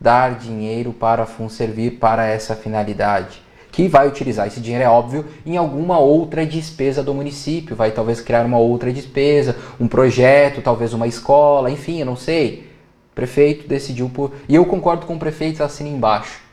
dar 0.00 0.36
dinheiro 0.36 0.94
para 0.94 1.24
a 1.24 1.26
FUNServir 1.26 1.98
para 1.98 2.26
essa 2.26 2.56
finalidade. 2.56 3.42
Que 3.70 3.88
vai 3.88 4.08
utilizar 4.08 4.46
esse 4.46 4.60
dinheiro, 4.60 4.84
é 4.84 4.88
óbvio, 4.88 5.24
em 5.46 5.56
alguma 5.56 5.98
outra 5.98 6.44
despesa 6.44 7.02
do 7.02 7.14
município. 7.14 7.76
Vai 7.76 7.90
talvez 7.90 8.20
criar 8.20 8.44
uma 8.44 8.58
outra 8.58 8.92
despesa, 8.92 9.56
um 9.78 9.86
projeto, 9.86 10.62
talvez 10.62 10.92
uma 10.92 11.06
escola, 11.06 11.70
enfim, 11.70 12.00
eu 12.00 12.06
não 12.06 12.16
sei. 12.16 12.70
O 13.12 13.14
prefeito 13.14 13.68
decidiu 13.68 14.08
por. 14.08 14.32
E 14.48 14.54
eu 14.54 14.64
concordo 14.64 15.06
com 15.06 15.14
o 15.14 15.18
prefeito, 15.18 15.62
assina 15.62 15.88
embaixo 15.88 16.50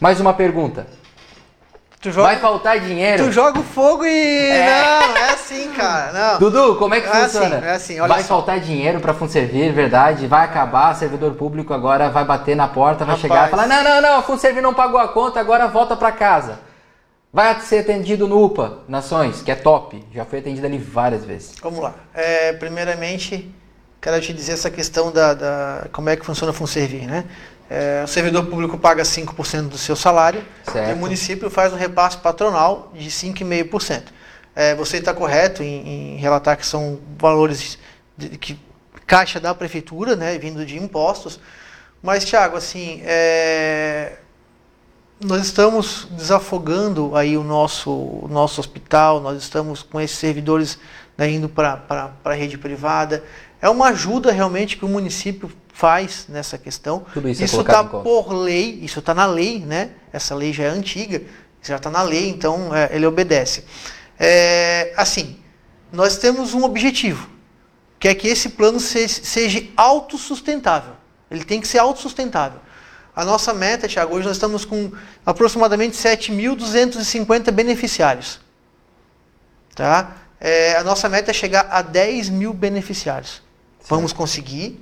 mais 0.00 0.20
uma 0.20 0.34
pergunta. 0.34 0.86
Joga, 2.10 2.28
Vai 2.28 2.38
faltar 2.38 2.80
dinheiro? 2.80 3.24
Tu 3.24 3.32
joga 3.32 3.60
o 3.60 3.62
fogo 3.62 4.04
e. 4.04 4.48
É. 4.48 4.66
Não, 4.66 5.16
é 5.16 5.30
assim, 5.30 5.70
cara. 5.72 6.12
Não. 6.12 6.38
Dudu, 6.38 6.76
como 6.76 6.94
é 6.94 7.00
que 7.00 7.06
é 7.06 7.10
assim, 7.10 7.38
funciona? 7.38 7.56
Assim, 7.56 7.66
é 7.66 7.70
assim, 7.70 8.00
Vai 8.00 8.22
só. 8.22 8.28
faltar 8.28 8.60
dinheiro 8.60 9.00
para 9.00 9.14
Funservir, 9.14 9.72
verdade? 9.72 10.26
Vai 10.26 10.44
acabar, 10.44 10.94
servidor 10.94 11.34
público 11.34 11.72
agora 11.72 12.10
vai 12.10 12.24
bater 12.24 12.54
na 12.54 12.68
porta, 12.68 13.04
vai 13.04 13.16
Rapaz. 13.16 13.20
chegar 13.20 13.48
e 13.48 13.50
falar: 13.50 13.66
não, 13.66 13.82
não, 13.82 14.00
não, 14.00 14.18
a 14.18 14.22
Funservir 14.22 14.62
não 14.62 14.74
pagou 14.74 14.98
a 15.00 15.08
conta, 15.08 15.40
agora 15.40 15.66
volta 15.66 15.96
para 15.96 16.12
casa. 16.12 16.60
Vai 17.32 17.58
ser 17.60 17.78
atendido 17.78 18.28
no 18.28 18.44
UPA 18.44 18.78
Nações, 18.86 19.42
que 19.42 19.50
é 19.50 19.56
top. 19.56 20.04
Já 20.14 20.24
foi 20.24 20.38
atendido 20.38 20.66
ali 20.66 20.78
várias 20.78 21.24
vezes. 21.24 21.54
Vamos 21.60 21.80
lá. 21.80 21.92
É, 22.14 22.52
primeiramente, 22.52 23.52
quero 24.00 24.20
te 24.20 24.32
dizer 24.32 24.52
essa 24.52 24.70
questão 24.70 25.10
da, 25.10 25.34
da 25.34 25.86
como 25.90 26.08
é 26.10 26.16
que 26.16 26.24
funciona 26.24 26.52
a 26.52 26.54
Funservir, 26.54 27.08
né? 27.08 27.24
É, 27.68 28.02
o 28.04 28.06
servidor 28.06 28.44
público 28.46 28.76
paga 28.76 29.02
5% 29.02 29.68
do 29.68 29.78
seu 29.78 29.96
salário 29.96 30.44
certo. 30.70 30.90
e 30.90 30.92
o 30.92 30.96
município 30.96 31.48
faz 31.48 31.72
um 31.72 31.76
repasse 31.76 32.18
patronal 32.18 32.92
de 32.94 33.08
5,5%. 33.08 34.04
É, 34.54 34.74
você 34.74 34.98
está 34.98 35.12
correto 35.12 35.62
em, 35.62 36.14
em, 36.14 36.16
relatar 36.16 36.56
que 36.56 36.66
são 36.66 37.00
valores 37.18 37.78
de, 38.16 38.28
que 38.38 38.58
caixa 39.06 39.40
da 39.40 39.54
prefeitura, 39.54 40.14
né, 40.14 40.38
vindo 40.38 40.64
de 40.64 40.76
impostos. 40.76 41.40
Mas, 42.02 42.24
Tiago, 42.24 42.56
assim, 42.56 43.00
é, 43.04 44.12
nós 45.20 45.42
estamos 45.42 46.06
desafogando 46.10 47.16
aí 47.16 47.36
o 47.36 47.42
nosso, 47.42 47.90
o 47.90 48.28
nosso 48.30 48.60
hospital, 48.60 49.20
nós 49.20 49.42
estamos 49.42 49.82
com 49.82 50.00
esses 50.00 50.18
servidores 50.18 50.78
né, 51.16 51.30
indo 51.30 51.48
para 51.48 52.12
a 52.24 52.32
rede 52.32 52.58
privada. 52.58 53.24
É 53.60 53.68
uma 53.68 53.88
ajuda 53.88 54.30
realmente 54.30 54.76
que 54.76 54.84
o 54.84 54.88
município 54.88 55.50
faz 55.74 56.26
nessa 56.28 56.56
questão. 56.56 57.04
Tudo 57.12 57.28
isso 57.28 57.42
está 57.42 57.82
por 57.82 58.32
lei, 58.32 58.78
isso 58.80 59.00
está 59.00 59.12
na 59.12 59.26
lei, 59.26 59.58
né? 59.58 59.90
Essa 60.12 60.32
lei 60.32 60.52
já 60.52 60.64
é 60.64 60.68
antiga, 60.68 61.20
já 61.60 61.76
está 61.76 61.90
na 61.90 62.00
lei, 62.00 62.28
então 62.28 62.74
é, 62.74 62.90
ele 62.92 63.04
obedece. 63.04 63.64
É, 64.16 64.94
assim, 64.96 65.36
nós 65.92 66.16
temos 66.16 66.54
um 66.54 66.62
objetivo, 66.62 67.28
que 67.98 68.06
é 68.06 68.14
que 68.14 68.28
esse 68.28 68.50
plano 68.50 68.78
se, 68.78 69.08
seja 69.08 69.66
autossustentável. 69.76 70.92
Ele 71.28 71.44
tem 71.44 71.60
que 71.60 71.66
ser 71.66 71.78
autossustentável. 71.78 72.60
A 73.14 73.24
nossa 73.24 73.52
meta, 73.52 73.88
Tiago, 73.88 74.14
hoje 74.14 74.28
nós 74.28 74.36
estamos 74.36 74.64
com 74.64 74.92
aproximadamente 75.26 75.96
7.250 75.96 77.50
beneficiários. 77.50 78.40
Tá? 79.74 80.18
É, 80.38 80.76
a 80.76 80.84
nossa 80.84 81.08
meta 81.08 81.32
é 81.32 81.34
chegar 81.34 81.66
a 81.68 81.82
10 81.82 82.28
mil 82.28 82.52
beneficiários. 82.52 83.42
Vamos 83.88 84.12
conseguir, 84.12 84.80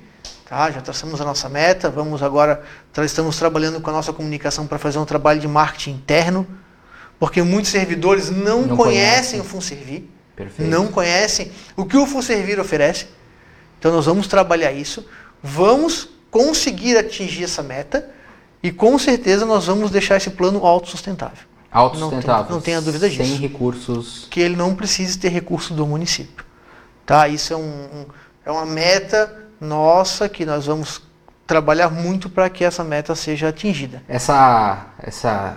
tá? 0.53 0.71
já 0.71 0.83
traçamos 0.83 1.19
a 1.19 1.25
nossa 1.25 1.49
meta, 1.49 1.89
vamos 1.89 2.23
agora, 2.23 2.63
estamos 3.03 3.39
trabalhando 3.39 3.81
com 3.81 3.89
a 3.89 3.93
nossa 3.95 4.13
comunicação 4.13 4.67
para 4.67 4.79
fazer 4.79 4.99
um 4.99 5.05
trabalho 5.07 5.41
de 5.41 5.49
marketing 5.49 5.93
interno, 5.93 6.47
porque 7.19 7.43
muitos 7.43 7.71
servidores 7.71 8.29
não, 8.29 8.61
não 8.63 8.77
conhecem 8.77 9.41
o 9.41 9.45
FunServir, 9.45 10.03
Perfeito. 10.37 10.71
não 10.71 10.89
conhecem 10.89 11.51
o 11.75 11.87
que 11.87 11.97
o 11.97 12.07
FunServir 12.07 12.61
oferece. 12.61 13.07
Então 13.79 13.91
nós 13.91 14.05
vamos 14.05 14.27
trabalhar 14.27 14.73
isso, 14.73 15.07
vamos 15.43 16.11
conseguir 16.31 16.99
atingir 16.99 17.45
essa 17.45 17.63
meta 17.63 18.11
e 18.63 18.71
com 18.71 18.99
certeza 18.99 19.47
nós 19.47 19.67
vamos 19.67 19.91
deixar 19.91 20.19
esse 20.19 20.29
plano 20.29 20.67
autossustentável. 20.67 21.47
Autossustentável. 21.71 22.45
Não, 22.51 22.57
não 22.57 22.61
tenha 22.61 22.83
dúvida 22.83 23.09
disso. 23.09 23.25
Sem 23.25 23.37
recursos. 23.37 24.27
Que 24.31 24.41
ele 24.41 24.55
não 24.55 24.75
precise 24.75 25.19
ter 25.19 25.31
recurso 25.31 25.73
do 25.73 25.87
município. 25.87 26.45
Tá? 27.07 27.27
Isso 27.27 27.55
é 27.55 27.57
um, 27.57 27.63
um 27.63 28.07
é 28.45 28.51
uma 28.51 28.67
meta 28.67 29.42
nossa 29.63 30.29
que 30.29 30.45
nós 30.45 30.67
vamos 30.67 31.01
trabalhar 31.47 31.89
muito 31.89 32.29
para 32.29 32.51
que 32.51 32.65
essa 32.65 32.83
meta 32.83 33.15
seja 33.15 33.49
atingida. 33.49 34.03
Essa, 34.09 34.87
essa, 35.03 35.57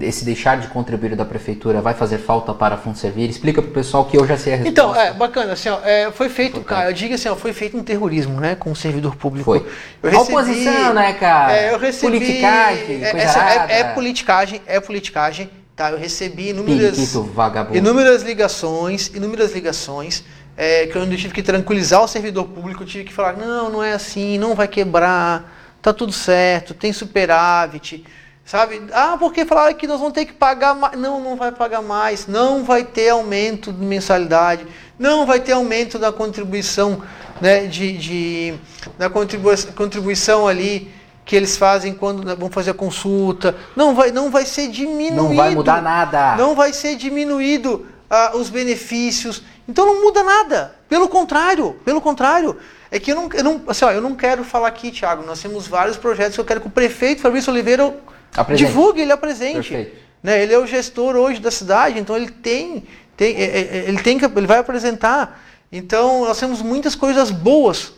esse 0.00 0.24
deixar 0.24 0.58
de 0.58 0.68
contribuir 0.68 1.14
da 1.14 1.24
prefeitura 1.24 1.80
vai 1.80 1.92
fazer 1.92 2.18
falta 2.18 2.54
para 2.54 2.76
a 2.76 2.78
Funservir? 2.78 3.28
Explica 3.28 3.60
para 3.60 3.70
o 3.70 3.74
pessoal 3.74 4.06
que 4.06 4.16
eu 4.16 4.26
já 4.26 4.38
sei 4.38 4.54
a 4.54 4.56
resposta. 4.56 4.80
Então, 4.80 4.96
é 5.00 5.12
bacana, 5.12 5.52
assim, 5.52 5.68
ó, 5.68 5.78
é, 5.84 6.10
foi 6.10 6.28
feito, 6.28 6.60
cara, 6.62 6.90
eu 6.90 6.94
digo 6.94 7.14
assim, 7.14 7.28
ó, 7.28 7.36
foi 7.36 7.52
feito 7.52 7.76
um 7.76 7.82
terrorismo, 7.82 8.40
né, 8.40 8.54
com 8.54 8.72
o 8.72 8.76
servidor 8.76 9.16
público. 9.16 9.44
Foi. 9.44 9.66
Eu 10.02 10.10
recebi, 10.10 10.16
a 10.16 10.38
oposição, 10.38 10.94
né, 10.94 11.12
cara? 11.14 11.56
É, 11.56 11.74
eu 11.74 11.78
recebi, 11.78 12.18
politicagem, 12.18 13.04
é, 13.04 13.16
essa, 13.18 13.50
é, 13.50 13.80
é 13.80 13.84
politicagem, 13.84 14.62
é 14.66 14.80
politicagem, 14.80 15.50
tá? 15.76 15.90
Eu 15.90 15.98
recebi 15.98 16.50
inúmeras, 16.50 17.14
inúmeras 17.72 18.22
ligações, 18.22 19.08
inúmeras 19.14 19.52
ligações 19.52 20.24
é, 20.56 20.86
que 20.86 20.96
eu 20.96 21.08
tive 21.16 21.34
que 21.34 21.42
tranquilizar 21.42 22.02
o 22.02 22.08
servidor 22.08 22.46
público, 22.46 22.82
eu 22.82 22.86
tive 22.86 23.04
que 23.04 23.12
falar, 23.12 23.36
não, 23.36 23.70
não 23.70 23.82
é 23.82 23.92
assim, 23.92 24.38
não 24.38 24.54
vai 24.54 24.68
quebrar, 24.68 25.52
tá 25.82 25.92
tudo 25.92 26.12
certo, 26.12 26.74
tem 26.74 26.92
superávit, 26.92 28.04
sabe? 28.44 28.82
Ah, 28.92 29.16
porque 29.18 29.44
falaram 29.44 29.74
que 29.74 29.86
nós 29.86 29.98
vamos 29.98 30.14
ter 30.14 30.24
que 30.26 30.32
pagar 30.32 30.74
mais. 30.74 30.98
Não, 30.98 31.20
não 31.20 31.36
vai 31.36 31.50
pagar 31.50 31.82
mais, 31.82 32.26
não 32.26 32.62
vai 32.62 32.84
ter 32.84 33.10
aumento 33.10 33.72
de 33.72 33.84
mensalidade, 33.84 34.66
não 34.98 35.26
vai 35.26 35.40
ter 35.40 35.52
aumento 35.52 35.98
da 35.98 36.12
contribuição, 36.12 37.02
né, 37.40 37.66
de, 37.66 37.98
de 37.98 38.54
da 38.96 39.10
contribuição, 39.10 39.72
contribuição 39.72 40.46
ali 40.46 40.90
que 41.24 41.34
eles 41.34 41.56
fazem 41.56 41.94
quando 41.94 42.24
né, 42.24 42.34
vão 42.34 42.50
fazer 42.50 42.70
a 42.70 42.74
consulta, 42.74 43.56
não 43.74 43.94
vai, 43.94 44.10
não 44.10 44.30
vai 44.30 44.44
ser 44.44 44.68
diminuído. 44.68 45.16
Não 45.16 45.34
vai 45.34 45.54
mudar 45.54 45.82
nada. 45.82 46.36
Não 46.36 46.54
vai 46.54 46.72
ser 46.72 46.96
diminuído 46.96 47.86
ah, 48.10 48.32
os 48.34 48.50
benefícios 48.50 49.42
então 49.68 49.86
não 49.86 50.02
muda 50.02 50.22
nada. 50.22 50.74
Pelo 50.88 51.08
contrário, 51.08 51.76
pelo 51.84 52.00
contrário. 52.00 52.56
É 52.90 53.00
que 53.00 53.10
eu 53.10 53.16
não, 53.16 53.28
eu 53.32 53.42
não, 53.42 53.62
assim, 53.66 53.84
ó, 53.84 53.90
eu 53.90 54.00
não 54.00 54.14
quero 54.14 54.44
falar 54.44 54.68
aqui, 54.68 54.92
Thiago. 54.92 55.26
Nós 55.26 55.40
temos 55.40 55.66
vários 55.66 55.96
projetos 55.96 56.34
que 56.34 56.40
eu 56.40 56.44
quero 56.44 56.60
que 56.60 56.68
o 56.68 56.70
prefeito 56.70 57.22
Fabrício 57.22 57.52
Oliveira 57.52 57.92
apresente. 58.36 58.68
divulgue, 58.68 59.00
ele 59.00 59.10
apresente. 59.10 59.92
Né? 60.22 60.42
Ele 60.42 60.54
é 60.54 60.58
o 60.58 60.66
gestor 60.66 61.16
hoje 61.16 61.40
da 61.40 61.50
cidade, 61.50 61.98
então 61.98 62.16
ele 62.16 62.30
tem, 62.30 62.84
tem, 63.16 63.34
é, 63.36 63.42
é, 63.42 63.60
é, 63.60 63.84
ele 63.88 64.00
tem 64.00 64.18
que, 64.18 64.24
ele 64.24 64.46
vai 64.46 64.58
apresentar. 64.58 65.42
Então 65.72 66.24
nós 66.24 66.38
temos 66.38 66.62
muitas 66.62 66.94
coisas 66.94 67.30
boas 67.30 67.94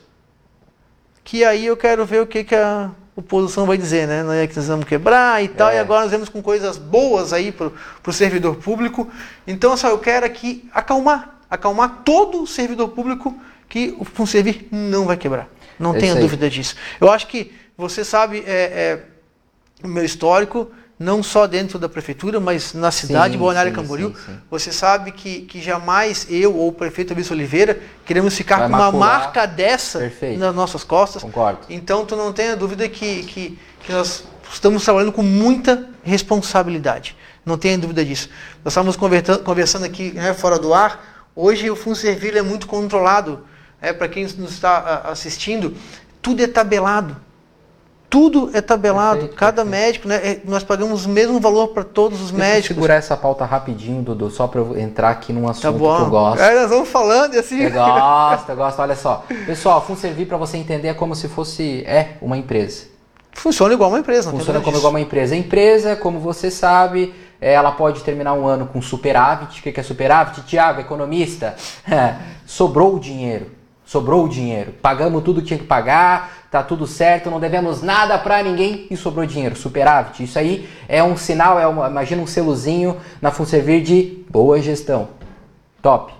que 1.22 1.44
aí 1.44 1.66
eu 1.66 1.76
quero 1.76 2.06
ver 2.06 2.22
o 2.22 2.26
que, 2.26 2.42
que 2.42 2.54
a 2.54 2.90
oposição 3.14 3.66
vai 3.66 3.76
dizer, 3.76 4.06
né? 4.06 4.22
Não 4.22 4.32
é 4.32 4.46
que 4.46 4.56
nós 4.56 4.66
vamos 4.66 4.86
quebrar 4.86 5.42
e 5.42 5.48
tal, 5.48 5.70
é. 5.70 5.76
e 5.76 5.78
agora 5.78 6.02
nós 6.02 6.10
vemos 6.10 6.28
com 6.28 6.40
coisas 6.40 6.78
boas 6.78 7.32
aí 7.32 7.52
para 7.52 7.70
o 8.06 8.12
servidor 8.12 8.56
público. 8.56 9.10
Então, 9.46 9.76
só 9.76 9.88
eu 9.88 9.98
quero 9.98 10.24
aqui 10.24 10.68
acalmar 10.72 11.35
acalmar 11.50 12.02
todo 12.04 12.42
o 12.42 12.46
servidor 12.46 12.88
público 12.88 13.38
que 13.68 13.96
o 13.98 14.04
FunServir 14.04 14.66
não 14.70 15.04
vai 15.04 15.16
quebrar. 15.16 15.48
Não 15.78 15.94
é 15.94 15.98
tenha 15.98 16.14
dúvida 16.14 16.48
disso. 16.48 16.74
Eu 17.00 17.10
acho 17.10 17.26
que 17.26 17.52
você 17.76 18.04
sabe 18.04 18.42
é, 18.46 18.52
é, 18.52 19.02
o 19.82 19.88
meu 19.88 20.04
histórico, 20.04 20.70
não 20.98 21.22
só 21.22 21.46
dentro 21.46 21.78
da 21.78 21.88
prefeitura, 21.88 22.40
mas 22.40 22.72
na 22.72 22.90
cidade 22.90 23.26
sim, 23.26 23.30
de 23.32 23.38
Balneário 23.38 23.72
Camboriú. 23.72 24.14
Sim, 24.14 24.32
sim. 24.32 24.38
Você 24.50 24.72
sabe 24.72 25.12
que, 25.12 25.42
que 25.42 25.60
jamais 25.60 26.26
eu 26.30 26.56
ou 26.56 26.68
o 26.68 26.72
prefeito 26.72 27.12
Abílio 27.12 27.30
Oliveira 27.32 27.78
queremos 28.04 28.34
ficar 28.34 28.60
vai 28.60 28.68
com 28.68 28.74
uma 28.74 28.92
marca 28.92 29.46
dessa 29.46 29.98
Perfeito. 29.98 30.38
nas 30.38 30.54
nossas 30.54 30.82
costas. 30.82 31.22
Concordo. 31.22 31.60
Então 31.68 32.06
tu 32.06 32.16
não 32.16 32.32
tenha 32.32 32.56
dúvida 32.56 32.88
que, 32.88 33.24
que, 33.24 33.58
que 33.82 33.92
nós 33.92 34.24
estamos 34.50 34.82
trabalhando 34.84 35.12
com 35.12 35.22
muita 35.22 35.86
responsabilidade. 36.02 37.14
Não 37.44 37.58
tenha 37.58 37.76
dúvida 37.76 38.04
disso. 38.04 38.30
Nós 38.64 38.72
estávamos 38.72 38.96
conversando 38.96 39.84
aqui 39.84 40.12
né, 40.12 40.32
fora 40.32 40.58
do 40.58 40.72
ar 40.72 41.15
Hoje 41.36 41.70
o 41.70 41.76
Funservir 41.76 42.34
é 42.34 42.40
muito 42.42 42.66
controlado. 42.66 43.40
É, 43.80 43.92
Para 43.92 44.08
quem 44.08 44.24
nos 44.24 44.52
está 44.52 45.02
assistindo, 45.04 45.74
tudo 46.22 46.42
é 46.42 46.46
tabelado. 46.46 47.14
Tudo 48.08 48.50
é 48.54 48.62
tabelado. 48.62 49.18
Perfeito, 49.18 49.36
Cada 49.36 49.62
perfeito. 49.64 49.84
médico, 49.84 50.08
né, 50.08 50.16
é, 50.16 50.40
nós 50.46 50.62
pagamos 50.64 51.04
o 51.04 51.08
mesmo 51.10 51.38
valor 51.38 51.68
para 51.68 51.84
todos 51.84 52.22
os 52.22 52.30
Deixa 52.30 52.38
médicos. 52.46 52.70
Eu 52.70 52.74
segurar 52.76 52.94
essa 52.94 53.16
pauta 53.16 53.44
rapidinho, 53.44 54.00
Dudu, 54.02 54.30
só 54.30 54.46
para 54.46 54.60
eu 54.60 54.78
entrar 54.78 55.10
aqui 55.10 55.32
num 55.32 55.44
tá 55.44 55.50
assunto 55.50 55.62
tá 55.64 55.72
bom. 55.72 55.96
que 55.96 56.02
eu 56.02 56.10
gosto. 56.10 56.40
É, 56.40 56.60
nós 56.62 56.70
vamos 56.70 56.88
falando 56.88 57.34
e 57.34 57.38
assim. 57.38 57.60
Eu 57.60 57.72
gosto, 57.72 58.48
eu 58.48 58.56
gosto. 58.56 58.78
Olha 58.80 58.96
só. 58.96 59.24
Pessoal, 59.44 59.84
Funservir, 59.84 60.26
para 60.26 60.38
você 60.38 60.56
entender, 60.56 60.88
é 60.88 60.94
como 60.94 61.14
se 61.14 61.28
fosse 61.28 61.82
é 61.84 62.16
uma 62.22 62.38
empresa. 62.38 62.84
Funciona 63.32 63.74
igual 63.74 63.90
uma 63.90 63.98
empresa, 63.98 64.30
Funciona 64.30 64.60
como 64.60 64.70
disso. 64.72 64.78
igual 64.80 64.92
uma 64.94 65.00
empresa. 65.00 65.34
A 65.34 65.38
empresa, 65.38 65.94
como 65.96 66.18
você 66.18 66.50
sabe, 66.50 67.12
ela 67.40 67.72
pode 67.72 68.02
terminar 68.02 68.34
um 68.34 68.46
ano 68.46 68.66
com 68.66 68.80
superávit. 68.80 69.60
O 69.60 69.62
que 69.62 69.78
é 69.78 69.82
superávit? 69.82 70.42
Tiago, 70.42 70.80
economista, 70.80 71.54
sobrou 72.46 72.96
o 72.96 73.00
dinheiro. 73.00 73.50
Sobrou 73.84 74.24
o 74.24 74.28
dinheiro. 74.28 74.72
Pagamos 74.82 75.22
tudo 75.22 75.40
que 75.40 75.48
tinha 75.48 75.58
que 75.58 75.64
pagar, 75.64 76.48
tá 76.50 76.62
tudo 76.62 76.86
certo, 76.86 77.30
não 77.30 77.38
devemos 77.38 77.82
nada 77.82 78.18
para 78.18 78.42
ninguém 78.42 78.86
e 78.90 78.96
sobrou 78.96 79.24
dinheiro. 79.24 79.54
Superávit. 79.54 80.24
Isso 80.24 80.38
aí 80.38 80.68
é 80.88 81.02
um 81.04 81.16
sinal, 81.16 81.58
é 81.58 81.66
uma, 81.66 81.88
imagina 81.88 82.20
um 82.20 82.26
selozinho 82.26 82.96
na 83.22 83.30
Funservir 83.30 83.82
de 83.82 84.24
boa 84.28 84.60
gestão. 84.60 85.08
Top. 85.80 86.12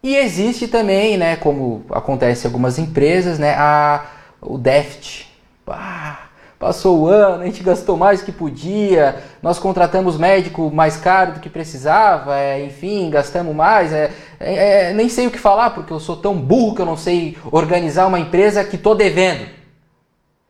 E 0.00 0.14
existe 0.14 0.68
também, 0.68 1.16
né, 1.16 1.34
como 1.34 1.84
acontece 1.90 2.46
em 2.46 2.48
algumas 2.48 2.78
empresas, 2.78 3.40
né, 3.40 3.56
a, 3.58 4.04
o 4.40 4.56
déficit. 4.56 5.28
Ah, 5.66 6.25
Passou 6.58 7.00
o 7.00 7.06
ano, 7.06 7.42
a 7.42 7.46
gente 7.46 7.62
gastou 7.62 7.98
mais 7.98 8.20
do 8.20 8.24
que 8.24 8.32
podia, 8.32 9.22
nós 9.42 9.58
contratamos 9.58 10.16
médico 10.16 10.70
mais 10.72 10.96
caro 10.96 11.32
do 11.32 11.40
que 11.40 11.50
precisava, 11.50 12.38
é, 12.38 12.64
enfim, 12.64 13.10
gastamos 13.10 13.54
mais. 13.54 13.92
É, 13.92 14.10
é, 14.40 14.88
é, 14.88 14.92
nem 14.94 15.06
sei 15.10 15.26
o 15.26 15.30
que 15.30 15.38
falar, 15.38 15.70
porque 15.70 15.92
eu 15.92 16.00
sou 16.00 16.16
tão 16.16 16.34
burro 16.34 16.74
que 16.74 16.80
eu 16.80 16.86
não 16.86 16.96
sei 16.96 17.36
organizar 17.52 18.06
uma 18.06 18.18
empresa 18.18 18.64
que 18.64 18.76
estou 18.76 18.94
devendo. 18.94 19.46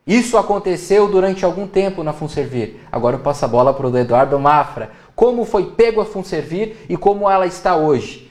Isso 0.06 0.38
aconteceu 0.38 1.08
durante 1.08 1.44
algum 1.44 1.66
tempo 1.66 2.04
na 2.04 2.12
Funservir. 2.12 2.76
Agora 2.92 3.16
eu 3.16 3.20
passo 3.20 3.44
a 3.44 3.48
bola 3.48 3.74
para 3.74 3.88
o 3.88 3.98
Eduardo 3.98 4.38
Mafra. 4.38 4.90
Como 5.16 5.44
foi 5.44 5.72
pego 5.72 6.00
a 6.00 6.04
Funservir 6.04 6.76
e 6.88 6.96
como 6.96 7.28
ela 7.28 7.48
está 7.48 7.74
hoje? 7.74 8.25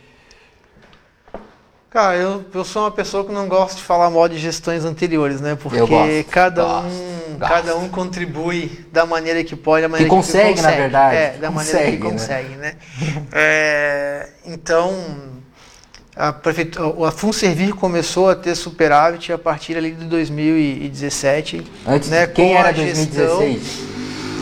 Cara, 1.96 2.18
eu, 2.18 2.44
eu 2.54 2.66
sou 2.66 2.82
uma 2.82 2.92
pessoa 2.92 3.24
que 3.24 3.32
não 3.32 3.48
gosta 3.48 3.78
de 3.78 3.82
falar 3.82 4.10
mal 4.10 4.28
de 4.28 4.38
gestões 4.38 4.84
anteriores, 4.84 5.40
né? 5.40 5.56
Porque 5.56 6.26
cada 6.30 6.62
gosto, 6.62 6.88
um 6.90 7.38
gosto. 7.40 7.54
cada 7.54 7.78
um 7.78 7.88
contribui 7.88 8.86
da 8.92 9.06
maneira 9.06 9.42
que 9.46 9.56
pode, 9.56 9.84
da 9.84 9.88
maneira 9.88 10.10
que 10.10 10.14
consegue, 10.14 10.56
que 10.56 10.56
consegue. 10.56 10.76
na 10.76 10.78
verdade. 10.78 11.16
É, 11.16 11.38
da 11.40 11.50
consegue, 11.50 11.78
maneira 11.78 11.92
que 11.92 12.04
consegue, 12.04 12.50
né? 12.56 12.76
né? 13.00 13.24
é, 13.32 14.28
então, 14.46 14.94
a, 16.14 16.34
prefeitura, 16.34 17.08
a 17.08 17.12
Funservir 17.12 17.74
começou 17.74 18.30
a 18.30 18.36
ter 18.36 18.56
superávit 18.56 19.32
a 19.32 19.38
partir 19.38 19.78
ali 19.78 19.92
de 19.92 20.04
2017. 20.04 21.64
Antes, 21.88 22.10
né, 22.10 22.28
quem 22.28 22.58
era 22.58 22.74
2016? 22.74 23.96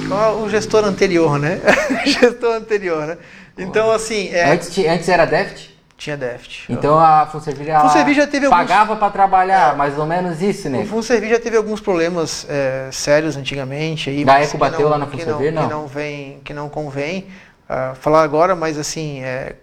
com 0.10 0.42
o 0.42 0.50
gestor 0.50 0.86
anterior, 0.86 1.38
né? 1.38 1.62
gestor 2.04 2.56
anterior, 2.56 3.06
né? 3.06 3.18
Então, 3.56 3.92
assim... 3.92 4.30
É, 4.30 4.52
antes, 4.52 4.76
antes 4.76 5.08
era 5.08 5.26
déficit? 5.26 5.73
Tinha 6.04 6.18
déficit. 6.18 6.66
Então 6.70 7.00
a 7.00 7.26
Funservir 7.28 8.14
já 8.14 8.28
teve 8.28 8.50
pagava 8.50 8.82
alguns... 8.82 9.00
para 9.00 9.10
trabalhar, 9.10 9.74
é, 9.74 9.78
mais 9.78 9.98
ou 9.98 10.06
menos 10.06 10.42
isso, 10.42 10.70
né? 10.70 10.80
O 10.80 10.86
Funservir 10.86 11.30
já 11.30 11.40
teve 11.40 11.56
alguns 11.56 11.80
problemas 11.80 12.46
é, 12.50 12.90
sérios 12.92 13.38
antigamente. 13.38 14.10
Aí, 14.10 14.22
Gaeco 14.22 14.58
bateu 14.58 14.82
não, 14.82 14.90
lá 14.90 14.98
na 14.98 15.08
Funservir, 15.08 15.54
não, 15.54 15.62
não? 15.62 15.70
Que 15.70 15.74
não, 15.74 15.88
vem, 15.88 16.42
que 16.44 16.54
não 16.54 16.68
convém 16.68 17.28
uh, 17.70 17.96
falar 17.96 18.22
agora, 18.22 18.54
mas 18.54 18.78
assim, 18.78 19.22
é, 19.22 19.56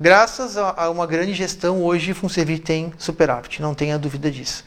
graças 0.00 0.56
a, 0.56 0.72
a, 0.84 0.88
uma 0.88 1.06
grande 1.06 1.34
gestão, 1.34 1.82
hoje 1.82 2.14
Funservir 2.14 2.60
tem 2.60 2.90
superávit, 2.96 3.60
não 3.60 3.74
tenha 3.74 3.98
dúvida 3.98 4.30
disso. 4.30 4.64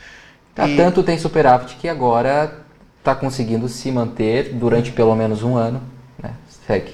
Tá, 0.54 0.68
e... 0.68 0.78
Tanto 0.78 1.02
tem 1.02 1.18
superávit 1.18 1.76
que 1.78 1.90
agora 1.90 2.56
está 3.00 3.16
conseguindo 3.16 3.68
se 3.68 3.92
manter 3.92 4.54
durante 4.54 4.92
pelo 4.92 5.16
menos 5.16 5.42
um 5.42 5.58
ano. 5.58 5.82
Né? 6.22 6.36
Segue. 6.68 6.94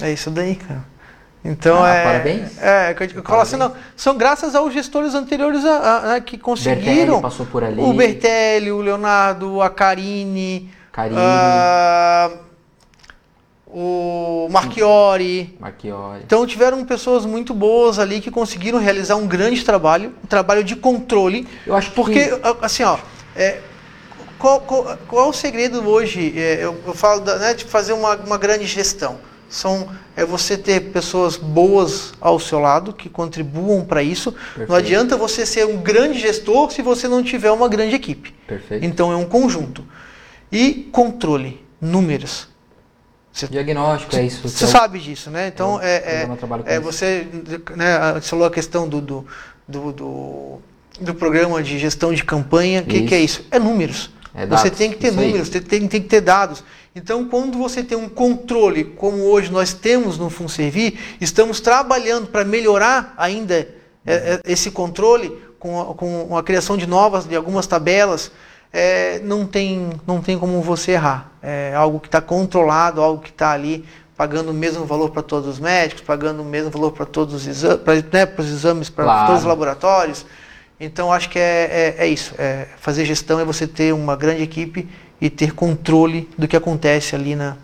É 0.00 0.12
isso 0.12 0.28
daí, 0.28 0.56
cara. 0.56 0.90
Então 1.44 1.82
ah, 1.82 1.88
é. 1.88 2.04
Parabéns. 2.04 2.58
É, 2.58 2.96
eu, 2.98 3.06
eu 3.16 3.22
falo 3.22 3.40
assim, 3.42 3.56
não, 3.56 3.72
são 3.96 4.16
graças 4.16 4.54
aos 4.54 4.72
gestores 4.72 5.14
anteriores 5.14 5.64
a, 5.64 5.76
a, 5.76 6.14
a 6.14 6.20
que 6.20 6.38
conseguiram. 6.38 6.84
Bertelli 6.84 7.22
passou 7.22 7.46
por 7.46 7.64
ali. 7.64 7.80
O 7.80 7.92
Bertelli, 7.92 8.70
o 8.70 8.80
Leonardo, 8.80 9.60
a 9.60 9.68
Karine. 9.68 10.70
Karine. 10.92 11.20
Uh, 11.20 12.38
o 13.66 14.48
Marchiori. 14.50 15.56
Marchiori. 15.58 16.22
Então 16.24 16.46
tiveram 16.46 16.84
pessoas 16.84 17.26
muito 17.26 17.52
boas 17.52 17.98
ali 17.98 18.20
que 18.20 18.30
conseguiram 18.30 18.78
realizar 18.78 19.16
um 19.16 19.26
grande 19.26 19.64
trabalho, 19.64 20.14
um 20.22 20.26
trabalho 20.26 20.62
de 20.62 20.76
controle. 20.76 21.48
Eu 21.66 21.74
acho 21.74 21.90
porque 21.90 22.26
que... 22.26 22.40
assim, 22.60 22.84
ó, 22.84 22.98
é, 23.34 23.58
qual, 24.38 24.60
qual, 24.60 24.98
qual, 25.08 25.26
é 25.26 25.28
o 25.28 25.32
segredo 25.32 25.88
hoje? 25.88 26.34
É, 26.36 26.58
eu, 26.60 26.80
eu, 26.86 26.94
falo 26.94 27.20
da, 27.20 27.36
né, 27.36 27.54
de 27.54 27.64
fazer 27.64 27.94
uma, 27.94 28.14
uma 28.14 28.38
grande 28.38 28.66
gestão 28.66 29.18
são 29.52 29.86
é 30.16 30.24
você 30.24 30.56
ter 30.56 30.80
pessoas 30.92 31.36
boas 31.36 32.14
ao 32.18 32.40
seu 32.40 32.58
lado 32.58 32.92
que 32.94 33.10
contribuam 33.10 33.84
para 33.84 34.02
isso. 34.02 34.32
Perfeito. 34.32 34.68
Não 34.70 34.74
adianta 34.74 35.14
você 35.14 35.44
ser 35.44 35.66
um 35.66 35.76
grande 35.76 36.18
gestor 36.18 36.70
se 36.70 36.80
você 36.80 37.06
não 37.06 37.22
tiver 37.22 37.50
uma 37.50 37.68
grande 37.68 37.94
equipe. 37.94 38.34
Perfeito. 38.46 38.82
Então 38.82 39.12
é 39.12 39.16
um 39.16 39.26
conjunto. 39.26 39.84
E 40.50 40.88
controle, 40.90 41.62
números. 41.78 42.48
Você, 43.30 43.46
Diagnóstico, 43.46 44.16
é 44.16 44.24
isso. 44.24 44.48
Você 44.48 44.66
sabe 44.66 44.98
disso, 44.98 45.30
né? 45.30 45.48
Então 45.48 45.78
é, 45.80 45.96
é, 45.96 46.28
é, 46.66 46.74
é 46.76 46.80
você, 46.80 47.26
né, 47.76 48.20
falou 48.22 48.46
a 48.46 48.50
questão 48.50 48.88
do, 48.88 49.02
do, 49.02 49.26
do, 49.68 49.92
do, 49.92 50.62
do 50.98 51.14
programa 51.14 51.62
de 51.62 51.78
gestão 51.78 52.14
de 52.14 52.24
campanha. 52.24 52.80
O 52.80 52.86
que, 52.86 53.02
que, 53.02 53.14
é 53.14 53.20
isso? 53.20 53.44
É 53.50 53.58
números. 53.58 54.10
É 54.34 54.46
você 54.46 54.70
tem 54.70 54.90
que 54.90 54.96
ter 54.96 55.12
números, 55.12 55.50
tem, 55.50 55.60
tem 55.60 55.88
que 55.88 56.00
ter 56.00 56.22
dados. 56.22 56.64
Então, 56.94 57.24
quando 57.26 57.56
você 57.56 57.82
tem 57.82 57.96
um 57.96 58.08
controle, 58.08 58.84
como 58.84 59.22
hoje 59.24 59.50
nós 59.50 59.72
temos 59.72 60.18
no 60.18 60.28
FunServi, 60.28 60.98
estamos 61.20 61.58
trabalhando 61.58 62.26
para 62.26 62.44
melhorar 62.44 63.14
ainda 63.16 63.54
é, 63.54 64.14
é, 64.14 64.40
esse 64.44 64.70
controle 64.70 65.30
com 65.58 65.80
a, 65.80 65.94
com 65.94 66.36
a 66.36 66.42
criação 66.42 66.76
de 66.76 66.86
novas, 66.86 67.24
de 67.24 67.34
algumas 67.34 67.66
tabelas. 67.66 68.30
É, 68.70 69.20
não, 69.20 69.46
tem, 69.46 69.90
não 70.06 70.20
tem 70.20 70.38
como 70.38 70.60
você 70.60 70.92
errar. 70.92 71.32
É 71.42 71.72
algo 71.74 71.98
que 71.98 72.08
está 72.08 72.20
controlado, 72.20 73.00
algo 73.00 73.22
que 73.22 73.30
está 73.30 73.52
ali 73.52 73.86
pagando 74.16 74.50
o 74.50 74.54
mesmo 74.54 74.84
valor 74.84 75.10
para 75.10 75.22
todos 75.22 75.48
os 75.48 75.58
médicos, 75.58 76.02
pagando 76.02 76.42
o 76.42 76.44
mesmo 76.44 76.70
valor 76.70 76.92
para 76.92 77.06
todos 77.06 77.34
os 77.34 77.46
exames, 77.46 77.82
para 77.82 77.94
né, 77.94 78.34
os 78.38 78.48
exames, 78.48 78.90
para 78.90 79.04
claro. 79.04 79.26
todos 79.28 79.42
os 79.42 79.48
laboratórios. 79.48 80.26
Então 80.78 81.12
acho 81.12 81.30
que 81.30 81.38
é, 81.38 81.94
é, 81.98 82.04
é 82.04 82.06
isso. 82.06 82.34
É, 82.38 82.66
fazer 82.78 83.04
gestão 83.04 83.40
é 83.40 83.44
você 83.44 83.66
ter 83.66 83.94
uma 83.94 84.14
grande 84.14 84.42
equipe 84.42 84.88
e 85.22 85.30
ter 85.30 85.54
controle 85.54 86.28
do 86.36 86.48
que 86.48 86.56
acontece 86.56 87.14
ali 87.14 87.36
na. 87.36 87.56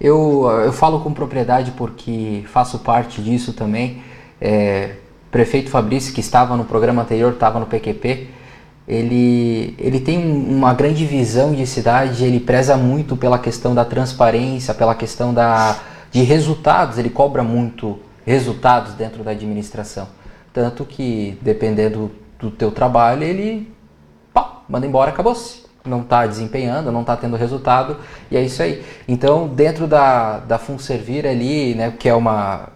Eu, 0.00 0.48
eu 0.64 0.72
falo 0.72 1.00
com 1.00 1.12
propriedade 1.12 1.72
porque 1.72 2.44
faço 2.46 2.78
parte 2.78 3.20
disso 3.20 3.52
também. 3.52 4.00
É, 4.40 4.94
prefeito 5.28 5.68
Fabrício, 5.68 6.14
que 6.14 6.20
estava 6.20 6.56
no 6.56 6.64
programa 6.64 7.02
anterior, 7.02 7.32
estava 7.32 7.58
no 7.58 7.66
PQP, 7.66 8.28
ele, 8.86 9.74
ele 9.78 9.98
tem 9.98 10.18
uma 10.18 10.72
grande 10.74 11.04
visão 11.04 11.52
de 11.52 11.66
cidade, 11.66 12.24
ele 12.24 12.38
preza 12.38 12.76
muito 12.76 13.16
pela 13.16 13.38
questão 13.38 13.74
da 13.74 13.84
transparência, 13.84 14.72
pela 14.72 14.94
questão 14.94 15.34
da, 15.34 15.76
de 16.10 16.22
resultados, 16.22 16.98
ele 16.98 17.10
cobra 17.10 17.42
muito 17.42 17.98
resultados 18.24 18.94
dentro 18.94 19.24
da 19.24 19.32
administração. 19.32 20.06
Tanto 20.52 20.84
que, 20.84 21.36
dependendo 21.42 22.12
do 22.38 22.50
teu 22.50 22.70
trabalho, 22.70 23.24
ele 23.24 23.72
pá, 24.32 24.62
manda 24.68 24.86
embora, 24.86 25.10
acabou-se 25.10 25.61
não 25.84 26.02
está 26.02 26.26
desempenhando, 26.26 26.92
não 26.92 27.00
está 27.00 27.16
tendo 27.16 27.36
resultado, 27.36 27.96
e 28.30 28.36
é 28.36 28.42
isso 28.42 28.62
aí. 28.62 28.84
Então, 29.08 29.48
dentro 29.48 29.86
da, 29.86 30.38
da 30.38 30.58
Funservir 30.58 31.26
ali, 31.26 31.74
né, 31.74 31.92
que 31.98 32.08
é 32.08 32.14
uma, 32.14 32.68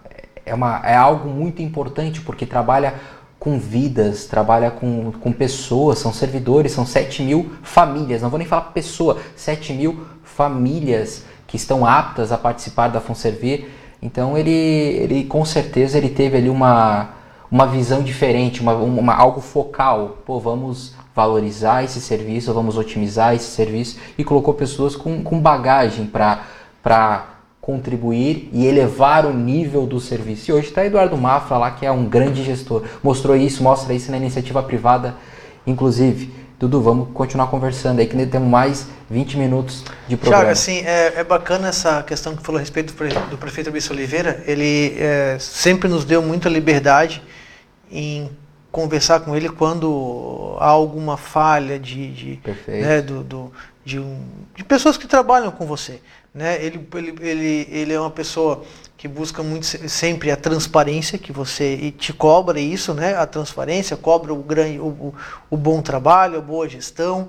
é 0.44 0.54
uma 0.54 0.80
é 0.84 0.96
algo 0.96 1.28
muito 1.28 1.62
importante, 1.62 2.20
porque 2.20 2.44
trabalha 2.44 2.94
com 3.38 3.58
vidas, 3.58 4.24
trabalha 4.26 4.70
com, 4.70 5.12
com 5.12 5.30
pessoas, 5.30 5.98
são 5.98 6.12
servidores, 6.12 6.72
são 6.72 6.84
7 6.84 7.22
mil 7.22 7.52
famílias, 7.62 8.22
não 8.22 8.30
vou 8.30 8.38
nem 8.38 8.48
falar 8.48 8.62
pessoa, 8.72 9.18
7 9.36 9.72
mil 9.72 10.04
famílias 10.24 11.24
que 11.46 11.56
estão 11.56 11.86
aptas 11.86 12.32
a 12.32 12.38
participar 12.38 12.88
da 12.88 13.00
Funservir. 13.00 13.66
Então 14.02 14.36
ele, 14.36 14.50
ele 14.50 15.24
com 15.24 15.44
certeza 15.44 15.96
ele 15.96 16.08
teve 16.08 16.36
ali 16.36 16.48
uma, 16.48 17.10
uma 17.50 17.66
visão 17.66 18.02
diferente, 18.02 18.60
uma, 18.60 18.74
uma, 18.74 19.14
algo 19.14 19.40
focal. 19.40 20.18
Pô, 20.24 20.38
vamos 20.40 20.94
valorizar 21.14 21.82
esse 21.82 22.00
serviço, 22.00 22.52
vamos 22.52 22.76
otimizar 22.76 23.34
esse 23.34 23.46
serviço 23.46 23.98
e 24.18 24.24
colocou 24.24 24.52
pessoas 24.52 24.94
com, 24.94 25.22
com 25.22 25.40
bagagem 25.40 26.06
para 26.06 27.24
contribuir 27.60 28.48
e 28.52 28.66
elevar 28.66 29.26
o 29.26 29.32
nível 29.32 29.86
do 29.86 29.98
serviço. 29.98 30.50
E 30.50 30.54
hoje 30.54 30.68
está 30.68 30.84
Eduardo 30.84 31.16
Mafra 31.16 31.58
lá, 31.58 31.70
que 31.70 31.84
é 31.84 31.90
um 31.90 32.04
grande 32.04 32.44
gestor. 32.44 32.84
Mostrou 33.02 33.34
isso, 33.34 33.62
mostra 33.62 33.92
isso 33.92 34.10
na 34.10 34.16
iniciativa 34.16 34.62
privada, 34.62 35.14
inclusive. 35.66 36.32
Dudu, 36.58 36.80
vamos 36.80 37.08
continuar 37.12 37.48
conversando 37.48 37.98
aí, 37.98 38.06
que 38.06 38.26
temos 38.26 38.48
mais 38.48 38.86
20 39.10 39.36
minutos 39.36 39.84
de 40.08 40.16
programa. 40.16 40.44
Tiago, 40.44 40.52
assim, 40.52 40.78
é, 40.86 41.14
é, 41.16 41.24
bacana 41.24 41.68
essa 41.68 42.02
questão 42.02 42.34
que 42.34 42.42
falou 42.42 42.58
a 42.58 42.60
respeito 42.60 42.94
do, 42.94 43.36
prefeito 43.36 43.68
Abílio 43.68 43.90
Oliveira. 43.90 44.42
Ele 44.46 44.96
é, 44.98 45.36
sempre 45.38 45.88
nos 45.88 46.04
deu 46.04 46.22
muita 46.22 46.48
liberdade 46.48 47.22
em 47.90 48.30
conversar 48.70 49.20
com 49.20 49.34
ele 49.34 49.48
quando 49.48 50.56
há 50.60 50.68
alguma 50.68 51.16
falha 51.16 51.78
de, 51.78 52.12
de, 52.12 52.40
né, 52.68 53.00
do, 53.00 53.22
do, 53.22 53.52
de, 53.84 53.98
um, 53.98 54.20
de 54.54 54.62
pessoas 54.62 54.98
que 54.98 55.06
trabalham 55.06 55.50
com 55.50 55.64
você. 55.64 56.00
Né? 56.34 56.62
Ele, 56.62 56.86
ele, 56.94 57.14
ele, 57.20 57.68
ele 57.70 57.92
é 57.94 57.98
uma 57.98 58.10
pessoa 58.10 58.62
que 58.96 59.08
busca 59.08 59.42
muito 59.42 59.66
sempre 59.66 60.30
a 60.30 60.36
transparência, 60.36 61.18
que 61.18 61.32
você 61.32 61.74
e 61.74 61.90
te 61.90 62.12
cobra 62.12 62.58
isso, 62.58 62.92
né? 62.92 63.14
A 63.14 63.26
transparência, 63.26 63.96
cobra 63.96 64.34
o, 64.34 64.42
grande, 64.42 64.78
o, 64.78 65.14
o 65.50 65.56
bom 65.56 65.80
trabalho, 65.80 66.38
a 66.38 66.40
boa 66.42 66.68
gestão. 66.68 67.28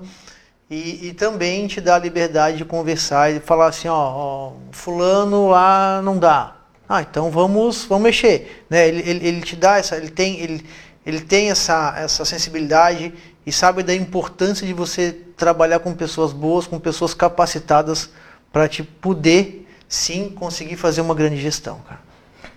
E, 0.70 1.08
e, 1.08 1.14
também 1.14 1.66
te 1.66 1.80
dá 1.80 1.94
a 1.94 1.98
liberdade 1.98 2.58
de 2.58 2.64
conversar 2.64 3.32
e 3.32 3.40
falar 3.40 3.68
assim, 3.68 3.88
ó, 3.88 3.94
ó, 3.94 4.52
fulano 4.70 5.48
lá 5.48 6.02
não 6.02 6.18
dá. 6.18 6.57
Ah, 6.88 7.02
então 7.02 7.30
vamos, 7.30 7.84
vamos 7.84 8.04
mexer. 8.04 8.64
Né? 8.70 8.88
Ele, 8.88 9.10
ele, 9.10 9.26
ele 9.26 9.40
te 9.42 9.54
dá 9.54 9.76
essa, 9.76 9.96
ele 9.96 10.08
tem, 10.08 10.40
ele, 10.40 10.64
ele 11.04 11.20
tem 11.20 11.50
essa, 11.50 11.94
essa 11.98 12.24
sensibilidade 12.24 13.12
e 13.44 13.52
sabe 13.52 13.82
da 13.82 13.94
importância 13.94 14.66
de 14.66 14.72
você 14.72 15.12
trabalhar 15.36 15.80
com 15.80 15.92
pessoas 15.94 16.32
boas, 16.32 16.66
com 16.66 16.78
pessoas 16.78 17.12
capacitadas 17.12 18.10
para 18.52 18.66
te 18.66 18.82
poder 18.82 19.66
sim 19.88 20.30
conseguir 20.30 20.76
fazer 20.76 21.00
uma 21.00 21.14
grande 21.14 21.36
gestão, 21.36 21.80
cara. 21.86 22.00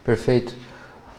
Perfeito. 0.03 0.55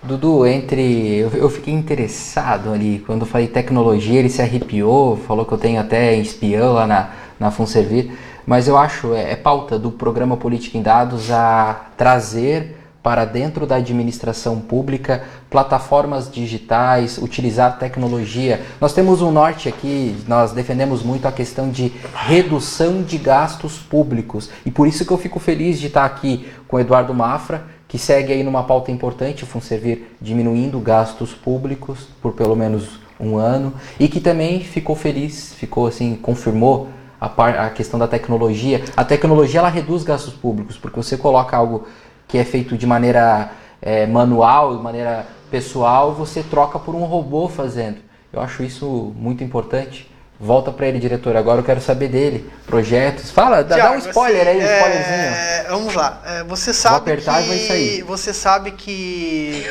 Dudu, 0.03 0.44
entre. 0.46 1.16
Eu, 1.16 1.31
eu 1.31 1.48
fiquei 1.48 1.72
interessado 1.72 2.72
ali, 2.72 3.03
quando 3.07 3.20
eu 3.20 3.27
falei 3.27 3.46
tecnologia, 3.46 4.18
ele 4.18 4.29
se 4.29 4.42
arrepiou, 4.42 5.16
falou 5.16 5.44
que 5.44 5.53
eu 5.53 5.59
tenho 5.59 5.81
até 5.81 6.16
espião 6.16 6.72
lá 6.72 6.87
na, 6.87 7.11
na 7.38 7.51
Funservir, 7.53 8.11
mas 8.44 8.66
eu 8.66 8.77
acho, 8.77 9.14
é, 9.14 9.33
é 9.33 9.37
pauta 9.37 9.79
do 9.79 9.92
programa 9.92 10.37
Política 10.37 10.77
em 10.77 10.83
Dados 10.83 11.31
a 11.31 11.87
trazer 11.96 12.82
para 13.03 13.25
dentro 13.25 13.67
da 13.67 13.77
administração 13.77 14.61
pública, 14.61 15.25
plataformas 15.51 16.31
digitais, 16.31 17.19
utilizar 17.19 17.79
tecnologia. 17.79 18.62
Nós 18.81 18.93
temos 18.93 19.21
um 19.21 19.33
norte 19.33 19.69
aqui, 19.69 20.17
nós 20.29 20.53
defendemos 20.53 21.03
muito 21.03 21.27
a 21.27 21.33
questão 21.33 21.69
de 21.69 21.93
redução 22.15 23.03
de 23.03 23.19
gastos 23.19 23.79
públicos. 23.79 24.51
E 24.65 24.71
por 24.71 24.87
isso 24.87 25.05
que 25.05 25.11
eu 25.11 25.19
fico 25.19 25.41
feliz 25.41 25.81
de 25.81 25.88
estar 25.88 26.05
aqui 26.05 26.49
com 26.69 26.77
o 26.77 26.81
Eduardo 26.81 27.12
Mafra, 27.12 27.65
que 27.88 27.99
segue 27.99 28.33
aí 28.33 28.43
numa 28.43 28.62
pauta 28.62 28.91
importante, 28.91 29.45
Funservir 29.45 30.05
diminuindo 30.21 30.79
gastos 30.79 31.35
públicos 31.35 32.07
por 32.23 32.33
pelo 32.33 32.57
menos 32.57 33.01
um 33.19 33.37
ano, 33.37 33.75
e 33.99 34.09
que 34.09 34.21
também 34.21 34.61
ficou 34.61 34.97
feliz, 34.97 35.55
ficou 35.55 35.87
assim, 35.87 36.15
confirmou 36.17 36.88
a, 37.21 37.29
par, 37.29 37.57
a 37.59 37.71
questão 37.71 37.99
da 37.99 38.09
tecnologia. 38.09 38.83
A 38.97 39.05
tecnologia 39.05 39.61
ela 39.61 39.69
reduz 39.69 40.03
gastos 40.03 40.33
públicos, 40.33 40.77
porque 40.77 40.97
você 40.97 41.17
coloca 41.17 41.57
algo 41.57 41.87
que 42.33 42.38
é 42.38 42.45
feito 42.47 42.79
de 42.79 42.87
maneira 42.87 43.51
é, 43.83 44.07
manual, 44.07 44.75
de 44.79 44.83
maneira 44.83 45.27
pessoal, 45.51 46.14
você 46.14 46.42
troca 46.42 46.79
por 46.79 46.95
um 46.95 47.05
robô 47.05 47.47
fazendo. 47.47 47.99
Eu 48.33 48.40
acho 48.40 48.62
isso 48.62 49.12
muito 49.14 49.45
importante. 49.45 50.11
Volta 50.40 50.73
para 50.73 50.87
ele, 50.87 50.99
diretor. 50.99 51.37
Agora 51.37 51.61
eu 51.61 51.62
quero 51.62 51.83
saber 51.83 52.09
dele. 52.09 52.51
Projetos. 52.66 53.31
Fala, 53.31 53.62
dá, 53.62 53.77
dá 53.77 53.92
um 53.92 53.99
spoiler 53.99 54.49
aí, 54.49 54.57
um 54.57 54.62
é, 54.62 54.79
spoilerzinho. 54.79 55.68
Vamos 55.68 55.95
lá. 55.95 56.23
É, 56.25 56.45
você 56.45 56.73
sabe 56.73 56.95
Vou 56.95 57.03
apertar 57.03 57.42
que, 57.42 57.45
e 57.45 57.49
vai 57.49 57.59
sair. 57.59 58.03
Você 58.03 58.33
sabe 58.33 58.71
que 58.71 59.66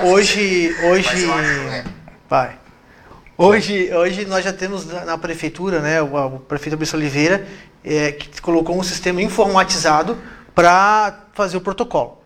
hoje, 0.00 0.74
hoje, 0.82 1.26
vai. 2.26 2.58
Hoje, 3.36 3.92
hoje 3.92 4.24
nós 4.24 4.42
já 4.42 4.52
temos 4.54 4.86
na 4.86 5.18
prefeitura, 5.18 5.80
né, 5.80 6.00
o, 6.00 6.36
o 6.36 6.40
prefeito 6.40 6.72
Abílio 6.72 6.96
Oliveira, 6.96 7.46
é, 7.84 8.12
que 8.12 8.40
colocou 8.40 8.78
um 8.78 8.82
sistema 8.82 9.20
informatizado 9.20 10.16
para 10.56 11.26
fazer 11.34 11.58
o 11.58 11.60
protocolo. 11.60 12.16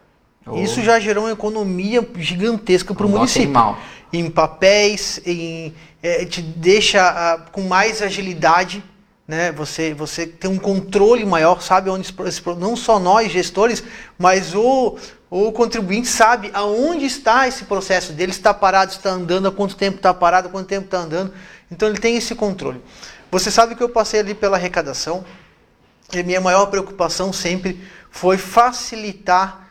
Oh. 0.46 0.56
Isso 0.56 0.80
já 0.82 1.00
gerou 1.00 1.24
uma 1.24 1.32
economia 1.32 2.08
gigantesca 2.16 2.94
para 2.94 3.04
o 3.04 3.08
município. 3.08 3.76
Em 4.12 4.30
papéis, 4.30 5.20
em, 5.26 5.74
é, 6.00 6.24
te 6.24 6.40
deixa 6.40 7.02
ah, 7.02 7.38
com 7.50 7.62
mais 7.62 8.00
agilidade, 8.00 8.84
né? 9.26 9.50
Você, 9.52 9.92
você 9.94 10.28
tem 10.28 10.48
um 10.48 10.58
controle 10.58 11.24
maior, 11.24 11.60
sabe 11.60 11.90
onde 11.90 12.14
não 12.56 12.76
só 12.76 13.00
nós 13.00 13.32
gestores, 13.32 13.82
mas 14.16 14.54
o, 14.54 14.96
o 15.28 15.50
contribuinte 15.50 16.06
sabe 16.06 16.50
aonde 16.54 17.06
está 17.06 17.48
esse 17.48 17.64
processo 17.64 18.12
dele, 18.12 18.30
está 18.30 18.54
parado, 18.54 18.92
está 18.92 19.10
andando, 19.10 19.48
há 19.48 19.52
quanto 19.52 19.76
tempo 19.76 19.96
está 19.96 20.14
parado, 20.14 20.48
há 20.48 20.50
quanto 20.50 20.68
tempo 20.68 20.84
está 20.84 20.98
andando. 20.98 21.32
Então 21.70 21.88
ele 21.88 21.98
tem 21.98 22.16
esse 22.16 22.34
controle. 22.36 22.80
Você 23.30 23.50
sabe 23.50 23.74
que 23.74 23.82
eu 23.82 23.88
passei 23.88 24.20
ali 24.20 24.34
pela 24.34 24.56
arrecadação 24.56 25.24
e 26.12 26.18
a 26.18 26.22
minha 26.22 26.40
maior 26.40 26.66
preocupação 26.66 27.32
sempre 27.32 27.80
foi 28.11 28.37
facilitar 28.37 29.68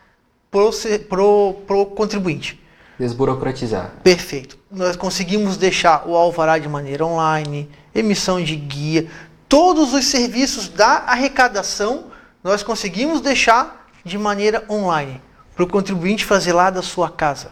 para 0.49 1.23
o 1.23 1.85
contribuinte. 1.95 2.59
Desburocratizar. 2.97 3.91
Perfeito. 4.03 4.57
Nós 4.71 4.95
conseguimos 4.95 5.57
deixar 5.57 6.07
o 6.07 6.15
alvará 6.15 6.57
de 6.57 6.67
maneira 6.67 7.05
online, 7.05 7.69
emissão 7.93 8.41
de 8.41 8.55
guia, 8.55 9.09
todos 9.47 9.93
os 9.93 10.05
serviços 10.05 10.67
da 10.69 11.03
arrecadação 11.07 12.05
nós 12.43 12.63
conseguimos 12.63 13.21
deixar 13.21 13.89
de 14.03 14.17
maneira 14.17 14.63
online 14.69 15.21
para 15.53 15.63
o 15.63 15.67
contribuinte 15.67 16.23
fazer 16.23 16.53
lá 16.53 16.69
da 16.69 16.81
sua 16.81 17.09
casa. 17.09 17.51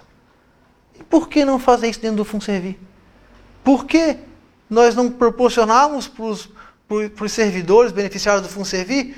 E 0.97 1.03
por 1.03 1.27
que 1.27 1.43
não 1.43 1.59
fazer 1.59 1.89
isso 1.89 1.99
dentro 1.99 2.17
do 2.17 2.25
Funservir? 2.25 2.77
Por 3.63 3.85
que 3.85 4.17
nós 4.69 4.95
não 4.95 5.11
proporcionarmos 5.11 6.07
para 6.07 6.23
os 6.23 7.31
servidores 7.31 7.91
beneficiários 7.91 8.43
do 8.43 8.49
Funservir 8.49 9.15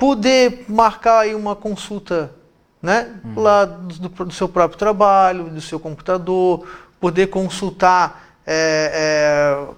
poder 0.00 0.64
marcar 0.66 1.20
aí 1.20 1.34
uma 1.34 1.54
consulta 1.54 2.34
né, 2.80 3.20
uhum. 3.22 3.42
lá 3.42 3.66
do, 3.66 4.08
do, 4.08 4.32
seu 4.32 4.48
próprio 4.48 4.78
trabalho, 4.78 5.50
do 5.50 5.60
seu 5.60 5.78
computador, 5.78 6.66
poder 6.98 7.26
consultar 7.26 8.38
é, 8.46 9.58
é, 9.60 9.74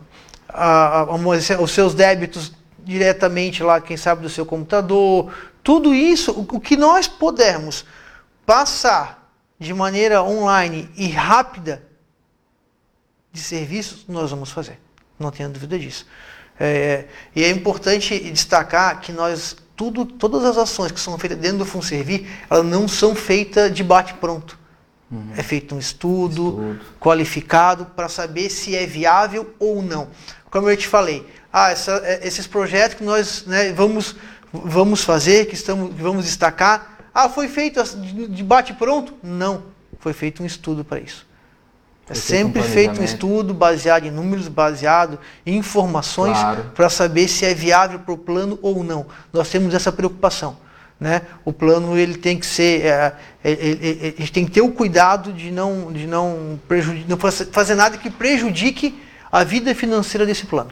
a, 0.48 1.00
a, 1.00 1.14
os 1.60 1.72
seus 1.72 1.92
débitos 1.92 2.52
diretamente 2.78 3.64
lá, 3.64 3.80
quem 3.80 3.96
sabe, 3.96 4.22
do 4.22 4.30
seu 4.30 4.46
computador. 4.46 5.34
Tudo 5.60 5.92
isso, 5.92 6.30
o, 6.30 6.56
o 6.56 6.60
que 6.60 6.76
nós 6.76 7.08
pudermos 7.08 7.84
passar 8.46 9.28
de 9.58 9.74
maneira 9.74 10.22
online 10.22 10.88
e 10.96 11.08
rápida 11.08 11.82
de 13.32 13.40
serviços, 13.40 14.04
nós 14.06 14.30
vamos 14.30 14.52
fazer. 14.52 14.78
Não 15.18 15.32
tenha 15.32 15.48
dúvida 15.48 15.76
disso. 15.76 16.06
É, 16.60 17.06
e 17.34 17.42
é 17.42 17.50
importante 17.50 18.18
destacar 18.30 19.00
que 19.00 19.10
nós 19.10 19.56
tudo, 19.76 20.04
todas 20.04 20.44
as 20.44 20.56
ações 20.56 20.92
que 20.92 21.00
são 21.00 21.16
feitas 21.18 21.38
dentro 21.38 21.58
do 21.58 21.66
Funservir, 21.66 22.26
elas 22.48 22.64
não 22.64 22.86
são 22.86 23.14
feitas 23.14 23.72
de 23.72 23.82
bate-pronto. 23.82 24.58
Uhum. 25.10 25.32
É 25.36 25.42
feito 25.42 25.74
um 25.74 25.78
estudo, 25.78 26.48
estudo. 26.48 26.80
qualificado 26.98 27.84
para 27.84 28.08
saber 28.08 28.48
se 28.48 28.74
é 28.74 28.86
viável 28.86 29.54
ou 29.58 29.82
não. 29.82 30.08
Como 30.50 30.70
eu 30.70 30.76
te 30.76 30.86
falei, 30.86 31.26
ah, 31.52 31.70
essa, 31.70 32.00
é, 32.04 32.26
esses 32.26 32.46
projetos 32.46 32.96
que 32.96 33.04
nós 33.04 33.44
né, 33.46 33.72
vamos, 33.72 34.16
vamos 34.52 35.02
fazer, 35.02 35.46
que, 35.46 35.54
estamos, 35.54 35.94
que 35.94 36.02
vamos 36.02 36.24
destacar, 36.24 36.98
ah, 37.14 37.28
foi 37.28 37.48
feito 37.48 37.82
de 38.28 38.42
bate-pronto? 38.42 39.14
Não, 39.22 39.64
foi 39.98 40.14
feito 40.14 40.42
um 40.42 40.46
estudo 40.46 40.84
para 40.84 40.98
isso. 40.98 41.26
É 42.10 42.14
sempre 42.14 42.60
um 42.60 42.64
feito 42.64 43.00
um 43.00 43.04
estudo 43.04 43.54
baseado 43.54 44.04
em 44.04 44.10
números, 44.10 44.48
baseado 44.48 45.18
em 45.46 45.56
informações 45.56 46.36
claro. 46.36 46.64
para 46.74 46.90
saber 46.90 47.28
se 47.28 47.44
é 47.44 47.54
viável 47.54 48.00
para 48.00 48.12
o 48.12 48.18
plano 48.18 48.58
ou 48.60 48.82
não. 48.82 49.06
Nós 49.32 49.48
temos 49.48 49.72
essa 49.72 49.92
preocupação. 49.92 50.56
Né? 50.98 51.22
O 51.44 51.52
plano 51.52 51.96
ele 51.96 52.16
tem 52.16 52.38
que 52.38 52.46
ser, 52.46 52.82
é, 52.82 53.14
é, 53.42 53.52
é, 53.52 53.52
é 53.52 54.14
a 54.16 54.20
gente 54.20 54.32
tem 54.32 54.44
que 54.44 54.52
ter 54.52 54.60
o 54.60 54.70
cuidado 54.70 55.32
de 55.32 55.50
não, 55.50 55.92
de 55.92 56.06
não, 56.06 56.58
não 57.08 57.16
fazer 57.50 57.74
nada 57.74 57.96
que 57.96 58.10
prejudique 58.10 59.00
a 59.30 59.42
vida 59.42 59.74
financeira 59.74 60.26
desse 60.26 60.46
plano. 60.46 60.70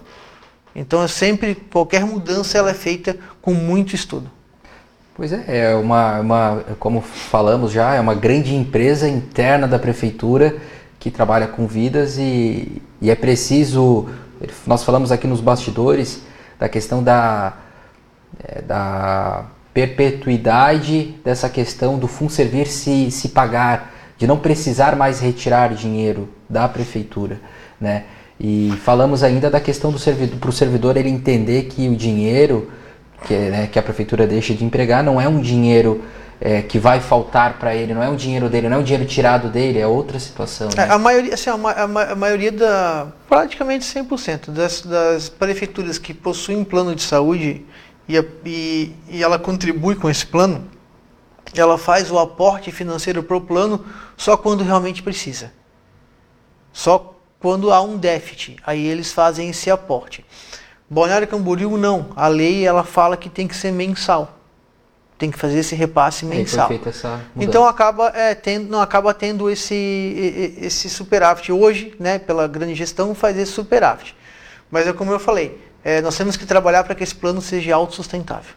Então, 0.74 1.02
é 1.02 1.08
sempre 1.08 1.54
qualquer 1.54 2.04
mudança 2.04 2.58
ela 2.58 2.70
é 2.70 2.74
feita 2.74 3.16
com 3.42 3.52
muito 3.52 3.94
estudo. 3.94 4.30
Pois 5.16 5.32
é, 5.32 5.44
é 5.48 5.74
uma, 5.74 6.20
uma, 6.20 6.64
como 6.78 7.00
falamos 7.00 7.72
já, 7.72 7.94
é 7.94 8.00
uma 8.00 8.14
grande 8.14 8.54
empresa 8.54 9.08
interna 9.08 9.66
da 9.66 9.78
prefeitura 9.78 10.56
que 11.00 11.10
trabalha 11.10 11.48
com 11.48 11.66
vidas 11.66 12.18
e, 12.18 12.80
e 13.00 13.10
é 13.10 13.16
preciso. 13.16 14.06
Nós 14.66 14.84
falamos 14.84 15.10
aqui 15.10 15.26
nos 15.26 15.40
bastidores 15.40 16.22
da 16.58 16.68
questão 16.68 17.02
da, 17.02 17.54
é, 18.44 18.60
da 18.60 19.46
perpetuidade 19.72 21.16
dessa 21.24 21.48
questão 21.48 21.98
do 21.98 22.06
Funservir 22.06 22.68
se, 22.68 23.10
se 23.10 23.30
pagar, 23.30 23.94
de 24.18 24.26
não 24.26 24.38
precisar 24.38 24.94
mais 24.94 25.20
retirar 25.20 25.74
dinheiro 25.74 26.28
da 26.48 26.68
prefeitura, 26.68 27.40
né? 27.80 28.04
E 28.38 28.72
falamos 28.84 29.22
ainda 29.22 29.50
da 29.50 29.60
questão 29.60 29.90
do 29.90 29.98
servidor, 29.98 30.38
para 30.38 30.50
o 30.50 30.52
servidor 30.52 30.96
ele 30.96 31.08
entender 31.10 31.64
que 31.64 31.88
o 31.88 31.96
dinheiro 31.96 32.70
que, 33.24 33.34
né, 33.34 33.68
que 33.70 33.78
a 33.78 33.82
prefeitura 33.82 34.26
deixa 34.26 34.54
de 34.54 34.64
empregar 34.64 35.04
não 35.04 35.20
é 35.20 35.28
um 35.28 35.40
dinheiro 35.40 36.02
é, 36.40 36.62
que 36.62 36.78
vai 36.78 37.00
faltar 37.00 37.58
para 37.58 37.74
ele, 37.74 37.92
não 37.92 38.02
é 38.02 38.08
um 38.08 38.16
dinheiro 38.16 38.48
dele, 38.48 38.68
não 38.68 38.78
é 38.78 38.80
um 38.80 38.82
dinheiro 38.82 39.04
tirado 39.04 39.48
dele, 39.50 39.78
é 39.78 39.86
outra 39.86 40.18
situação. 40.18 40.68
Né? 40.74 40.86
É, 40.86 40.90
a 40.90 40.98
maioria, 40.98 41.34
assim, 41.34 41.50
a, 41.50 41.54
a, 41.54 42.12
a, 42.12 42.16
maioria 42.16 42.50
da, 42.50 43.08
praticamente 43.28 43.84
100% 43.84 44.50
das, 44.50 44.80
das 44.80 45.28
prefeituras 45.28 45.98
que 45.98 46.14
possuem 46.14 46.64
plano 46.64 46.94
de 46.94 47.02
saúde 47.02 47.64
e, 48.08 48.24
e, 48.46 48.94
e 49.10 49.22
ela 49.22 49.38
contribui 49.38 49.94
com 49.96 50.08
esse 50.08 50.24
plano, 50.24 50.66
ela 51.54 51.76
faz 51.76 52.10
o 52.10 52.18
aporte 52.18 52.72
financeiro 52.72 53.22
para 53.22 53.36
o 53.36 53.40
plano 53.40 53.84
só 54.16 54.36
quando 54.36 54.64
realmente 54.64 55.02
precisa. 55.02 55.52
Só 56.72 57.16
quando 57.38 57.72
há 57.72 57.82
um 57.82 57.98
déficit, 57.98 58.56
aí 58.64 58.86
eles 58.86 59.12
fazem 59.12 59.50
esse 59.50 59.70
aporte. 59.70 60.24
Balneário 60.88 61.28
Camboriú 61.28 61.76
não, 61.76 62.10
a 62.16 62.28
lei 62.28 62.66
ela 62.66 62.82
fala 62.82 63.16
que 63.16 63.28
tem 63.28 63.46
que 63.46 63.56
ser 63.56 63.72
mensal. 63.72 64.39
Tem 65.20 65.30
que 65.30 65.38
fazer 65.38 65.60
esse 65.60 65.76
repasse 65.76 66.26
mensal. 66.26 66.68
Então 67.36 67.64
acaba 67.64 68.08
é, 68.08 68.34
tendo, 68.34 68.68
não 68.68 68.80
acaba 68.80 69.14
tendo 69.14 69.48
esse 69.48 70.56
esse 70.58 70.90
superávit 70.90 71.52
hoje, 71.52 71.94
né, 72.00 72.18
pela 72.18 72.48
grande 72.48 72.74
gestão 72.74 73.14
faz 73.14 73.38
esse 73.38 73.52
superávit. 73.52 74.16
Mas 74.70 74.88
é 74.88 74.92
como 74.92 75.12
eu 75.12 75.20
falei, 75.20 75.60
é, 75.84 76.00
nós 76.00 76.16
temos 76.16 76.36
que 76.36 76.44
trabalhar 76.44 76.82
para 76.82 76.94
que 76.94 77.04
esse 77.04 77.14
plano 77.14 77.40
seja 77.40 77.74
autossustentável. 77.74 78.54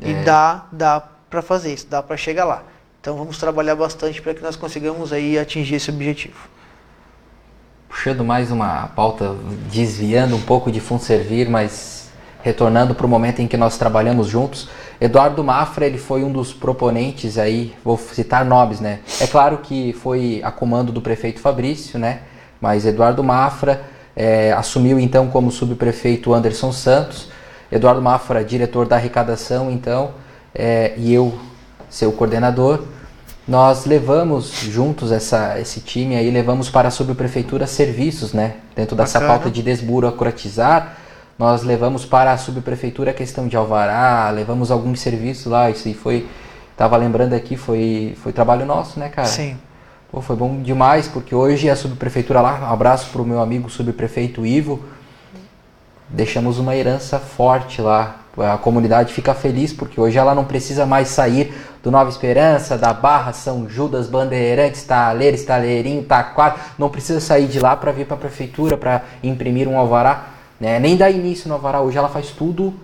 É. 0.00 0.10
E 0.10 0.14
dá 0.24 0.66
dá 0.70 1.02
para 1.28 1.42
fazer 1.42 1.72
isso, 1.72 1.86
dá 1.88 2.00
para 2.02 2.16
chegar 2.16 2.44
lá. 2.44 2.62
Então 3.00 3.16
vamos 3.16 3.38
trabalhar 3.38 3.74
bastante 3.74 4.22
para 4.22 4.34
que 4.34 4.42
nós 4.42 4.54
consigamos 4.54 5.12
aí 5.12 5.38
atingir 5.38 5.76
esse 5.76 5.90
objetivo 5.90 6.54
puxando 7.94 8.24
mais 8.24 8.50
uma 8.50 8.88
pauta, 8.88 9.36
desviando 9.72 10.34
um 10.34 10.40
pouco 10.40 10.70
de 10.70 10.80
Servir, 10.98 11.48
mas 11.48 12.03
retornando 12.44 12.94
para 12.94 13.06
o 13.06 13.08
momento 13.08 13.40
em 13.40 13.48
que 13.48 13.56
nós 13.56 13.78
trabalhamos 13.78 14.28
juntos. 14.28 14.68
Eduardo 15.00 15.42
Mafra, 15.42 15.86
ele 15.86 15.96
foi 15.96 16.22
um 16.22 16.30
dos 16.30 16.52
proponentes 16.52 17.38
aí, 17.38 17.74
vou 17.82 17.96
citar 17.96 18.44
nomes, 18.44 18.80
né? 18.80 19.00
É 19.18 19.26
claro 19.26 19.58
que 19.58 19.94
foi 19.94 20.42
a 20.44 20.50
comando 20.52 20.92
do 20.92 21.00
prefeito 21.00 21.40
Fabrício, 21.40 21.98
né? 21.98 22.20
Mas 22.60 22.84
Eduardo 22.84 23.24
Mafra 23.24 23.80
é, 24.14 24.52
assumiu 24.52 25.00
então 25.00 25.28
como 25.28 25.50
subprefeito 25.50 26.34
Anderson 26.34 26.70
Santos. 26.70 27.30
Eduardo 27.72 28.02
Mafra, 28.02 28.44
diretor 28.44 28.86
da 28.86 28.96
arrecadação, 28.96 29.70
então, 29.70 30.10
é, 30.54 30.92
e 30.98 31.14
eu, 31.14 31.32
seu 31.88 32.12
coordenador 32.12 32.84
nós 33.46 33.84
levamos 33.84 34.50
juntos 34.62 35.12
essa, 35.12 35.60
esse 35.60 35.80
time 35.80 36.16
aí, 36.16 36.30
levamos 36.30 36.70
para 36.70 36.88
a 36.88 36.90
subprefeitura 36.90 37.66
serviços, 37.66 38.32
né? 38.32 38.54
Dentro 38.74 38.96
dessa 38.96 39.20
Bacana. 39.20 39.38
pauta 39.38 39.50
de 39.50 39.62
desburocratizar, 39.62 40.96
nós 41.38 41.62
levamos 41.62 42.04
para 42.04 42.32
a 42.32 42.38
subprefeitura 42.38 43.10
a 43.10 43.14
questão 43.14 43.48
de 43.48 43.56
alvará, 43.56 44.30
levamos 44.30 44.70
alguns 44.70 45.00
serviços 45.00 45.46
lá, 45.46 45.70
isso 45.70 45.88
aí 45.88 45.94
foi, 45.94 46.28
tava 46.76 46.96
lembrando 46.96 47.34
aqui, 47.34 47.56
foi, 47.56 48.16
foi 48.22 48.32
trabalho 48.32 48.64
nosso, 48.64 48.98
né, 49.00 49.08
cara? 49.08 49.28
Sim. 49.28 49.56
Pô, 50.10 50.20
foi 50.20 50.36
bom 50.36 50.62
demais, 50.62 51.08
porque 51.08 51.34
hoje 51.34 51.68
a 51.68 51.74
subprefeitura 51.74 52.40
lá, 52.40 52.68
um 52.68 52.72
abraço 52.72 53.10
para 53.10 53.20
o 53.20 53.24
meu 53.24 53.40
amigo 53.40 53.68
subprefeito 53.68 54.46
Ivo, 54.46 54.84
deixamos 56.08 56.58
uma 56.58 56.76
herança 56.76 57.18
forte 57.18 57.82
lá. 57.82 58.20
A 58.36 58.58
comunidade 58.58 59.12
fica 59.12 59.32
feliz 59.32 59.72
porque 59.72 60.00
hoje 60.00 60.18
ela 60.18 60.34
não 60.34 60.44
precisa 60.44 60.84
mais 60.84 61.08
sair 61.08 61.54
do 61.82 61.90
Nova 61.90 62.10
Esperança, 62.10 62.76
da 62.76 62.92
Barra, 62.92 63.32
São 63.32 63.68
Judas, 63.68 64.08
Bandeirantes, 64.08 64.82
Taleiros, 64.84 65.42
Taleirinho, 65.42 66.02
Taquara. 66.02 66.56
Não 66.76 66.88
precisa 66.88 67.20
sair 67.20 67.46
de 67.46 67.60
lá 67.60 67.76
para 67.76 67.92
vir 67.92 68.06
para 68.06 68.16
a 68.16 68.18
prefeitura 68.18 68.76
para 68.76 69.02
imprimir 69.22 69.68
um 69.68 69.78
alvará. 69.78 70.33
Né? 70.60 70.78
Nem 70.78 70.96
dar 70.96 71.10
início 71.10 71.48
no 71.48 71.54
alvará. 71.54 71.80
Hoje 71.80 71.98
ela 71.98 72.08
faz 72.08 72.30
tudo 72.30 72.74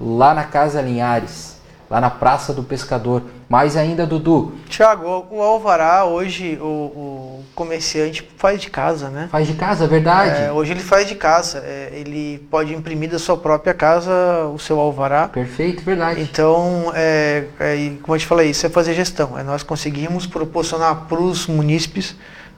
lá 0.00 0.34
na 0.34 0.44
Casa 0.44 0.80
Linhares 0.80 1.60
lá 1.90 2.00
na 2.00 2.08
Praça 2.08 2.54
do 2.54 2.62
Pescador. 2.62 3.24
Mais 3.48 3.76
ainda, 3.76 4.06
Dudu. 4.06 4.52
Tiago, 4.68 5.26
o 5.28 5.42
Alvará 5.42 6.04
hoje, 6.04 6.56
o, 6.60 6.64
o, 6.64 7.44
comerciante 7.52 8.30
faz 8.36 8.60
de 8.60 8.70
casa, 8.70 9.08
né? 9.08 9.28
Faz 9.30 9.48
de 9.48 9.54
casa, 9.54 9.84
é 9.84 9.88
verdade. 9.88 10.42
É, 10.42 10.52
hoje 10.52 10.70
ele 10.70 10.80
faz 10.80 11.08
de 11.08 11.16
casa. 11.16 11.58
É, 11.58 11.90
ele 11.92 12.38
pode 12.48 12.72
imprimir 12.72 13.10
da 13.10 13.18
sua 13.18 13.36
própria 13.36 13.74
casa 13.74 14.12
o 14.54 14.58
seu 14.58 14.78
Alvará. 14.78 15.26
Perfeito, 15.26 15.82
verdade. 15.82 16.20
Então, 16.20 16.92
é, 16.94 17.46
é, 17.58 17.92
como 18.00 18.14
eu 18.14 18.20
te 18.20 18.26
falei, 18.26 18.50
isso 18.50 18.64
é 18.64 18.68
fazer 18.68 18.94
gestão. 18.94 19.36
É 19.36 19.42
nós 19.42 19.64
conseguimos 19.64 20.28
proporcionar 20.28 21.06
para 21.08 21.20
os 21.20 21.48
munícipes 21.48 22.14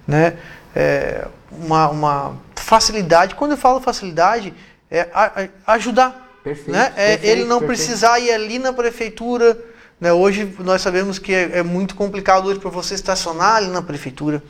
né, 0.07 0.35
é, 0.77 1.27
uma, 1.61 1.89
uma 1.89 2.37
facilidade. 2.57 3.35
Quando 3.35 3.53
eu 3.53 3.57
falo 3.57 3.81
facilidade, 3.81 4.55
é 4.91 5.09
a, 5.13 5.49
a 5.67 5.73
ajudar 5.75 6.23
Perfeito, 6.43 6.73
né? 6.73 6.93
É, 6.97 7.17
perfeito, 7.17 7.25
ele 7.25 7.45
não 7.45 7.61
perfeito. 7.61 7.67
precisar 7.67 8.19
ir 8.19 8.33
ali 8.33 8.59
na 8.59 8.73
prefeitura. 8.73 9.57
Né? 10.01 10.13
Hoje 10.13 10.55
nós 10.59 10.83
sabemos 10.83 11.19
que 11.19 11.33
é, 11.33 11.59
é 11.59 11.63
muito 11.63 11.95
complicado 11.95 12.47
hoje 12.47 12.59
para 12.59 12.71
você 12.71 12.95
estacionar 12.95 13.57
ali 13.57 13.69
na 13.69 13.81
prefeitura. 13.81 14.43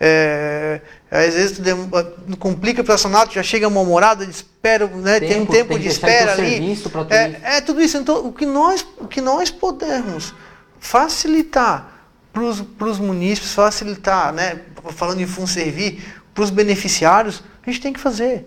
É, 0.00 0.80
às 1.10 1.34
vezes 1.34 1.58
tu 1.58 2.36
complica 2.36 2.84
para 2.84 2.94
estacionar, 2.94 3.26
tu 3.26 3.34
já 3.34 3.42
chega 3.42 3.68
mal 3.68 3.84
morada, 3.84 4.24
espera, 4.24 4.86
né? 4.86 5.18
Tem 5.18 5.40
um 5.40 5.46
tempo 5.46 5.74
tem 5.74 5.82
de 5.82 5.88
espera 5.88 6.32
ali. 6.32 6.76
É, 7.10 7.56
é, 7.56 7.60
tudo 7.60 7.80
isso. 7.80 7.96
Então, 7.96 8.26
o 8.26 8.32
que 8.32 8.46
nós, 8.46 8.86
o 8.98 9.08
que 9.08 9.20
nós 9.20 9.50
pudermos 9.50 10.34
facilitar 10.78 11.94
para 12.32 12.88
os 12.88 12.98
munícipes, 12.98 13.52
facilitar, 13.52 14.32
né? 14.32 14.60
falando 14.92 15.20
em 15.20 15.46
servir 15.46 16.04
para 16.38 16.44
os 16.44 16.50
beneficiários, 16.50 17.42
a 17.66 17.68
gente 17.68 17.82
tem 17.82 17.92
que 17.92 17.98
fazer. 17.98 18.46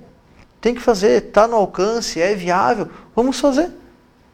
Tem 0.62 0.74
que 0.74 0.80
fazer, 0.80 1.24
está 1.24 1.46
no 1.46 1.58
alcance, 1.58 2.22
é 2.22 2.34
viável, 2.34 2.90
vamos 3.14 3.38
fazer. 3.38 3.70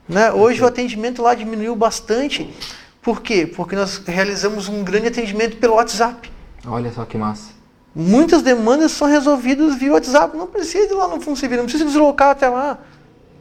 Né? 0.07 0.31
Hoje 0.31 0.61
o 0.61 0.67
atendimento 0.67 1.23
lá 1.23 1.33
diminuiu 1.33 1.75
bastante. 1.75 2.53
Por 3.01 3.19
quê? 3.19 3.47
Porque 3.47 3.75
nós 3.75 3.97
realizamos 4.05 4.69
um 4.69 4.83
grande 4.83 5.07
atendimento 5.07 5.57
pelo 5.57 5.73
WhatsApp. 5.73 6.31
Olha 6.67 6.91
só 6.91 7.03
que 7.03 7.17
massa. 7.17 7.49
Muitas 7.95 8.43
demandas 8.43 8.91
são 8.91 9.07
resolvidas 9.07 9.73
via 9.73 9.91
WhatsApp. 9.91 10.37
Não 10.37 10.45
precisa 10.45 10.93
ir 10.93 10.95
lá 10.95 11.07
no 11.07 11.19
Fundo 11.19 11.39
Civil, 11.39 11.57
não 11.57 11.65
precisa 11.65 11.83
deslocar 11.83 12.29
até 12.29 12.47
lá. 12.47 12.77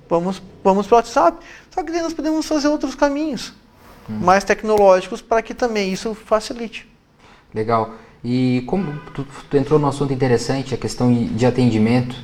Vamos, 0.08 0.40
vamos 0.64 0.86
para 0.86 0.94
o 0.94 0.96
WhatsApp. 0.96 1.44
Só 1.70 1.82
que 1.82 1.92
nós 1.92 2.14
podemos 2.14 2.46
fazer 2.46 2.68
outros 2.68 2.94
caminhos 2.94 3.52
hum. 4.08 4.20
mais 4.20 4.44
tecnológicos 4.44 5.20
para 5.20 5.42
que 5.42 5.52
também 5.52 5.92
isso 5.92 6.14
facilite. 6.14 6.90
Legal. 7.52 7.90
E 8.24 8.64
como 8.66 8.92
tu, 9.14 9.26
tu 9.48 9.56
entrou 9.56 9.78
num 9.78 9.88
assunto 9.88 10.12
interessante, 10.12 10.74
a 10.74 10.78
questão 10.78 11.12
de 11.12 11.46
atendimento 11.46 12.16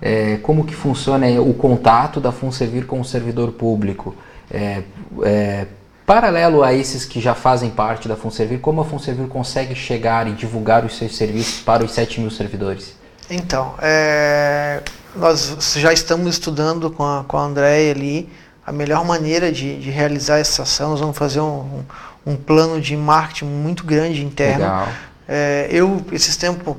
é, 0.00 0.38
como 0.42 0.64
que 0.64 0.74
funciona 0.74 1.26
o 1.40 1.54
contato 1.54 2.20
da 2.20 2.32
FunServir 2.32 2.86
com 2.86 3.00
o 3.00 3.04
servidor 3.04 3.52
público. 3.52 4.14
É, 4.50 4.82
é, 5.22 5.66
paralelo 6.04 6.62
a 6.62 6.72
esses 6.72 7.04
que 7.04 7.20
já 7.20 7.34
fazem 7.34 7.70
parte 7.70 8.06
da 8.06 8.16
FunServir, 8.16 8.60
como 8.60 8.80
a 8.80 8.84
FunServir 8.84 9.26
consegue 9.26 9.74
chegar 9.74 10.28
e 10.28 10.32
divulgar 10.32 10.84
os 10.84 10.96
seus 10.96 11.16
serviços 11.16 11.60
para 11.60 11.84
os 11.84 11.92
7 11.92 12.20
mil 12.20 12.30
servidores? 12.30 12.94
Então, 13.28 13.74
é, 13.80 14.82
nós 15.16 15.74
já 15.76 15.92
estamos 15.92 16.28
estudando 16.28 16.90
com 16.90 17.02
a, 17.02 17.24
com 17.26 17.36
a 17.36 17.42
Andréia 17.42 17.90
ali 17.90 18.28
a 18.64 18.70
melhor 18.72 19.04
maneira 19.04 19.50
de, 19.50 19.78
de, 19.80 19.90
realizar 19.90 20.38
essa 20.38 20.62
ação. 20.62 20.90
Nós 20.90 21.00
vamos 21.00 21.16
fazer 21.16 21.40
um, 21.40 21.84
um, 22.26 22.32
um 22.32 22.36
plano 22.36 22.80
de 22.80 22.96
marketing 22.96 23.46
muito 23.46 23.84
grande 23.84 24.24
interno. 24.24 24.64
É, 25.28 25.68
eu, 25.70 26.04
esses 26.12 26.36
tempos, 26.36 26.76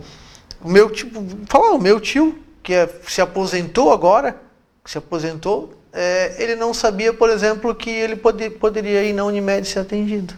o 0.61 0.69
meu 0.69 0.89
tipo, 0.89 1.23
falar, 1.47 1.71
o 1.71 1.79
meu 1.79 1.99
tio 1.99 2.37
que 2.63 2.73
é, 2.73 2.89
se 3.07 3.21
aposentou 3.21 3.91
agora, 3.91 4.41
se 4.85 4.97
aposentou, 4.97 5.73
é, 5.93 6.35
ele 6.37 6.55
não 6.55 6.73
sabia, 6.73 7.13
por 7.13 7.29
exemplo, 7.29 7.73
que 7.73 7.89
ele 7.89 8.15
pode, 8.15 8.49
poderia 8.51 9.03
ir 9.03 9.13
na 9.13 9.23
Unimed 9.25 9.67
ser 9.67 9.79
atendido. 9.79 10.33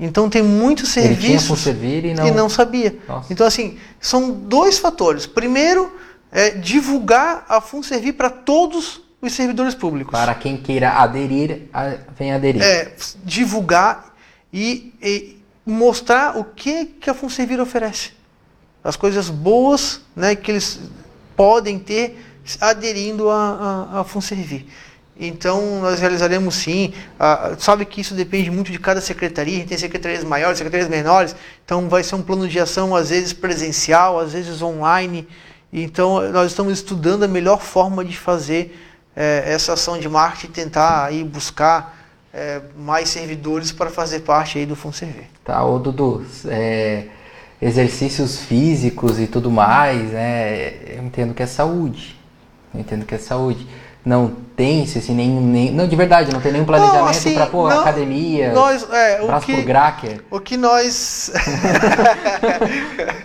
Então 0.00 0.30
tem 0.30 0.42
muitos 0.42 0.90
serviços 0.90 1.66
e 1.66 2.14
não... 2.14 2.26
e 2.26 2.30
não 2.30 2.48
sabia. 2.48 2.96
Nossa. 3.08 3.32
Então 3.32 3.46
assim, 3.46 3.78
são 4.00 4.30
dois 4.30 4.78
fatores. 4.78 5.26
Primeiro, 5.26 5.92
é 6.30 6.50
divulgar 6.50 7.44
a 7.48 7.60
FunServir 7.60 8.14
para 8.14 8.30
todos 8.30 9.02
os 9.20 9.32
servidores 9.32 9.74
públicos. 9.74 10.12
Para 10.12 10.34
quem 10.34 10.56
queira 10.56 10.92
aderir, 10.92 11.68
vem 12.16 12.32
aderir. 12.32 12.62
É, 12.62 12.92
divulgar 13.24 14.14
e, 14.52 14.94
e 15.02 15.37
mostrar 15.68 16.38
o 16.38 16.44
que, 16.44 16.86
que 16.86 17.10
a 17.10 17.14
FunServir 17.14 17.60
oferece 17.60 18.12
as 18.82 18.96
coisas 18.96 19.28
boas 19.28 20.00
né, 20.16 20.34
que 20.34 20.50
eles 20.50 20.80
podem 21.36 21.78
ter 21.78 22.24
aderindo 22.60 23.28
a, 23.28 23.88
a, 23.92 24.00
a 24.00 24.04
FunServir. 24.04 24.64
Então, 25.20 25.80
nós 25.80 26.00
realizaremos 26.00 26.54
sim. 26.54 26.94
Sabe 27.58 27.84
que 27.84 28.00
isso 28.00 28.14
depende 28.14 28.50
muito 28.50 28.70
de 28.70 28.78
cada 28.78 29.00
secretaria. 29.00 29.66
Tem 29.66 29.76
secretarias 29.76 30.24
maiores, 30.24 30.58
secretarias 30.58 30.88
menores. 30.88 31.34
Então, 31.64 31.88
vai 31.88 32.04
ser 32.04 32.14
um 32.14 32.22
plano 32.22 32.48
de 32.48 32.58
ação, 32.58 32.94
às 32.94 33.10
vezes 33.10 33.32
presencial, 33.32 34.18
às 34.18 34.32
vezes 34.32 34.62
online. 34.62 35.28
Então, 35.72 36.30
nós 36.30 36.52
estamos 36.52 36.72
estudando 36.74 37.24
a 37.24 37.28
melhor 37.28 37.60
forma 37.60 38.04
de 38.04 38.16
fazer 38.16 38.78
eh, 39.14 39.42
essa 39.44 39.72
ação 39.72 39.98
de 39.98 40.08
marketing, 40.08 40.52
tentar 40.52 41.04
aí 41.04 41.24
buscar 41.24 41.97
eh, 42.38 42.60
mais 42.76 43.08
servidores 43.08 43.72
para 43.72 43.90
fazer 43.90 44.20
parte 44.20 44.58
aí 44.58 44.64
do 44.64 44.76
FunServir. 44.76 45.24
Tá, 45.44 45.64
ô 45.64 45.76
Dudu, 45.76 46.24
é, 46.46 47.06
exercícios 47.60 48.38
físicos 48.38 49.18
e 49.18 49.26
tudo 49.26 49.50
mais, 49.50 50.12
né? 50.12 50.68
Eu 50.96 51.02
entendo 51.02 51.34
que 51.34 51.42
é 51.42 51.46
saúde. 51.46 52.16
Eu 52.72 52.80
entendo 52.80 53.04
que 53.04 53.12
é 53.12 53.18
saúde. 53.18 53.66
Não 54.04 54.32
tem 54.54 54.84
assim, 54.84 55.14
nenhum, 55.14 55.40
nem, 55.40 55.72
não, 55.72 55.88
de 55.88 55.96
verdade, 55.96 56.32
não 56.32 56.40
tem 56.40 56.52
nenhum 56.52 56.64
planejamento 56.64 57.10
assim, 57.10 57.34
para 57.34 57.46
pôr 57.46 57.72
academia, 57.72 58.52
nós, 58.52 58.88
é, 58.88 59.26
braço 59.26 59.46
que, 59.46 59.54
pro 59.54 59.64
Gracker. 59.64 60.24
O 60.30 60.38
que 60.38 60.56
nós... 60.56 61.32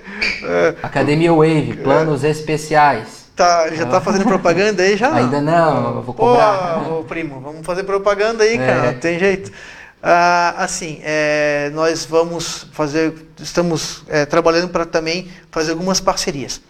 academia 0.81 1.31
Wave, 1.31 1.77
planos 1.83 2.23
especiais. 2.23 3.22
Tá, 3.35 3.67
já 3.73 3.87
tá 3.87 3.99
fazendo 3.99 4.25
propaganda 4.25 4.83
aí 4.83 4.95
já? 4.95 5.11
Ainda 5.11 5.41
não, 5.41 6.03
vou 6.03 6.13
cobrar. 6.13 6.83
Pô, 6.83 7.03
primo, 7.03 7.39
vamos 7.41 7.65
fazer 7.65 7.83
propaganda 7.83 8.43
aí, 8.43 8.57
cara, 8.57 8.87
é. 8.89 8.93
tem 8.93 9.17
jeito. 9.17 9.51
Ah, 10.03 10.53
assim, 10.57 10.99
é, 11.01 11.71
nós 11.73 12.05
vamos 12.05 12.67
fazer, 12.73 13.15
estamos 13.39 14.03
é, 14.07 14.25
trabalhando 14.25 14.69
para 14.69 14.85
também 14.85 15.29
fazer 15.49 15.71
algumas 15.71 15.99
parcerias. 15.99 16.61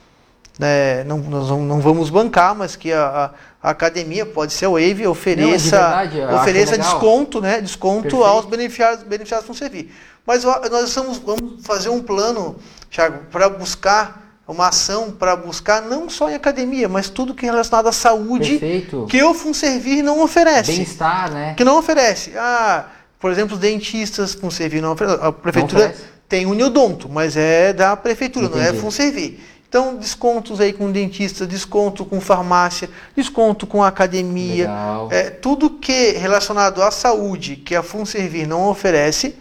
É, 0.62 1.04
não, 1.06 1.18
nós 1.18 1.50
não 1.50 1.82
vamos 1.82 2.10
bancar, 2.10 2.56
mas 2.56 2.76
que 2.76 2.94
a, 2.94 3.32
a 3.62 3.70
academia, 3.72 4.26
pode 4.26 4.54
ser 4.54 4.66
a 4.66 4.70
Wave, 4.70 5.08
ofereça, 5.08 5.82
não, 5.82 6.10
verdade, 6.10 6.36
ofereça 6.36 6.78
desconto, 6.78 7.42
né? 7.42 7.60
Desconto 7.60 8.04
Perfeito. 8.04 8.24
aos 8.24 8.46
beneficiários, 8.46 9.04
beneficiários 9.04 9.48
vão 9.48 9.56
servir. 9.56 9.92
Mas 10.26 10.44
nós 10.44 10.88
estamos, 10.88 11.18
vamos 11.18 11.66
fazer 11.66 11.90
um 11.90 12.02
plano, 12.02 12.56
Thiago, 12.90 13.20
para 13.32 13.50
buscar 13.50 14.23
uma 14.48 14.68
ação 14.68 15.12
para 15.12 15.36
buscar 15.36 15.82
não 15.82 16.10
só 16.10 16.30
em 16.30 16.36
academia, 16.36 16.90
mas 16.90 17.10
tudo 17.10 17.34
que 17.34 17.46
é 17.46 17.50
relacionado 17.50 17.88
à 17.88 17.92
saúde 17.92 18.58
Perfeito. 18.58 19.06
que 19.10 19.24
o 19.24 19.34
Funservir 19.34 20.04
não 20.04 20.22
oferece. 20.22 20.74
Bem-estar, 20.74 21.32
né? 21.32 21.54
Que 21.56 21.64
não 21.64 21.78
oferece. 21.78 22.34
Ah, 22.36 22.86
por 23.20 23.32
exemplo, 23.32 23.56
os 23.56 23.62
dentistas, 23.62 24.34
Funservir 24.34 24.82
não 24.82 24.92
oferece. 24.92 25.20
A 25.22 25.32
prefeitura 25.32 25.88
não 25.88 25.96
tem 26.28 26.46
Uniodonto, 26.46 27.08
mas 27.08 27.38
é 27.38 27.72
da 27.72 27.96
prefeitura, 27.96 28.48
Entendi. 28.48 28.64
não 28.64 28.70
é 28.70 28.74
Funservir. 28.74 29.40
Então, 29.70 29.96
descontos 29.96 30.60
aí 30.60 30.72
com 30.72 30.92
dentista, 30.92 31.48
desconto 31.48 32.06
com 32.06 32.22
farmácia, 32.22 32.90
desconto 33.16 33.66
com 33.66 33.82
academia. 33.82 34.70
É, 35.10 35.32
tudo 35.32 35.70
que 35.70 35.92
é 35.92 36.18
relacionado 36.18 36.84
à 36.84 36.92
saúde 36.92 37.56
que 37.56 37.74
a 37.76 37.82
Funservir 37.82 38.48
não 38.48 38.68
oferece, 38.68 39.36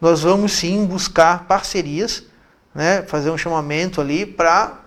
nós 0.00 0.22
vamos 0.22 0.52
sim 0.52 0.84
buscar 0.84 1.44
parcerias 1.44 2.24
né, 2.76 3.02
fazer 3.06 3.30
um 3.30 3.38
chamamento 3.38 4.00
ali 4.00 4.26
para 4.26 4.80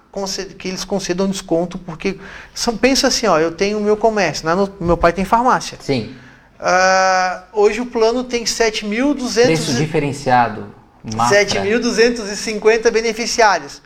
que 0.57 0.67
eles 0.67 0.83
concedam 0.83 1.27
desconto, 1.27 1.77
porque 1.77 2.19
são, 2.53 2.75
pensa 2.75 3.07
assim, 3.07 3.27
ó, 3.27 3.39
eu 3.39 3.51
tenho 3.51 3.77
o 3.77 3.81
meu 3.81 3.95
comércio, 3.95 4.45
né, 4.45 4.55
no, 4.55 4.71
meu 4.79 4.97
pai 4.97 5.13
tem 5.13 5.25
farmácia. 5.25 5.77
Sim. 5.81 6.15
Uh, 6.59 7.61
hoje 7.61 7.79
o 7.81 7.85
plano 7.85 8.23
tem 8.23 8.43
7.200... 8.43 9.43
Preço 9.43 9.73
diferenciado. 9.73 10.73
7.250 11.05 12.91
beneficiários. 12.91 13.81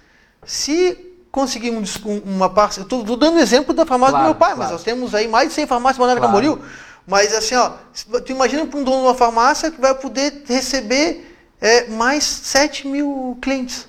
Se 0.46 0.98
conseguirmos 1.32 1.98
uma 2.26 2.50
parte... 2.50 2.82
Estou 2.82 3.04
dando 3.16 3.40
exemplo 3.40 3.74
da 3.74 3.86
farmácia 3.86 4.14
claro, 4.14 4.26
do 4.26 4.30
meu 4.30 4.36
pai, 4.36 4.56
claro. 4.56 4.60
mas 4.60 4.72
nós 4.72 4.84
temos 4.84 5.14
aí 5.14 5.28
mais 5.28 5.50
de 5.50 5.54
100 5.56 5.68
farmácias 5.68 5.98
em 5.98 6.00
Balneário 6.00 6.22
claro. 6.22 6.36
Camboriú. 6.36 6.62
Mas 7.06 7.34
assim, 7.36 7.56
ó, 7.56 7.74
tu 8.22 8.32
imagina 8.32 8.66
para 8.66 8.80
um 8.80 8.84
dono 8.84 8.98
de 8.98 9.04
uma 9.04 9.16
farmácia 9.16 9.70
que 9.70 9.80
vai 9.80 9.94
poder 9.94 10.44
receber 10.48 11.30
é, 11.62 11.88
mais 11.88 12.24
7 12.24 12.88
mil 12.88 13.38
clientes. 13.42 13.88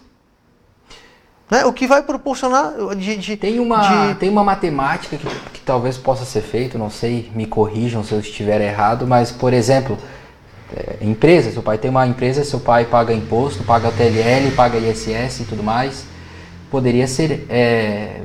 Né? 1.51 1.65
O 1.65 1.73
que 1.73 1.87
vai 1.87 2.03
proporcionar 2.03 2.73
de, 2.97 3.17
de 3.17 3.37
tem 3.37 3.59
uma 3.61 4.09
de... 4.09 4.15
tem 4.15 4.31
uma 4.31 4.43
matemática 4.43 5.17
que, 5.17 5.27
que 5.27 5.61
talvez 5.61 5.97
possa 5.97 6.25
ser 6.25 6.41
feito, 6.41 6.79
não 6.79 6.91
sei, 6.91 7.31
me 7.35 7.47
corrijam 7.47 8.03
se 8.03 8.13
eu 8.13 8.21
estiver 8.21 8.61
errado, 8.61 9.07
mas 9.07 9.31
por 9.31 9.53
exemplo, 9.53 9.99
é, 10.75 11.05
empresa, 11.05 11.53
seu 11.53 11.63
pai 11.63 11.77
tem 11.79 11.91
uma 11.91 12.07
empresa, 12.07 12.45
seu 12.45 12.61
pai 12.61 12.87
paga 12.87 13.13
imposto, 13.13 13.63
paga 13.65 13.91
TLL, 13.91 14.51
paga 14.57 14.79
ISS 14.79 15.41
e 15.41 15.45
tudo 15.45 15.63
mais, 15.63 16.07
poderia 16.71 17.07
ser 17.07 17.47
é, 17.51 18.23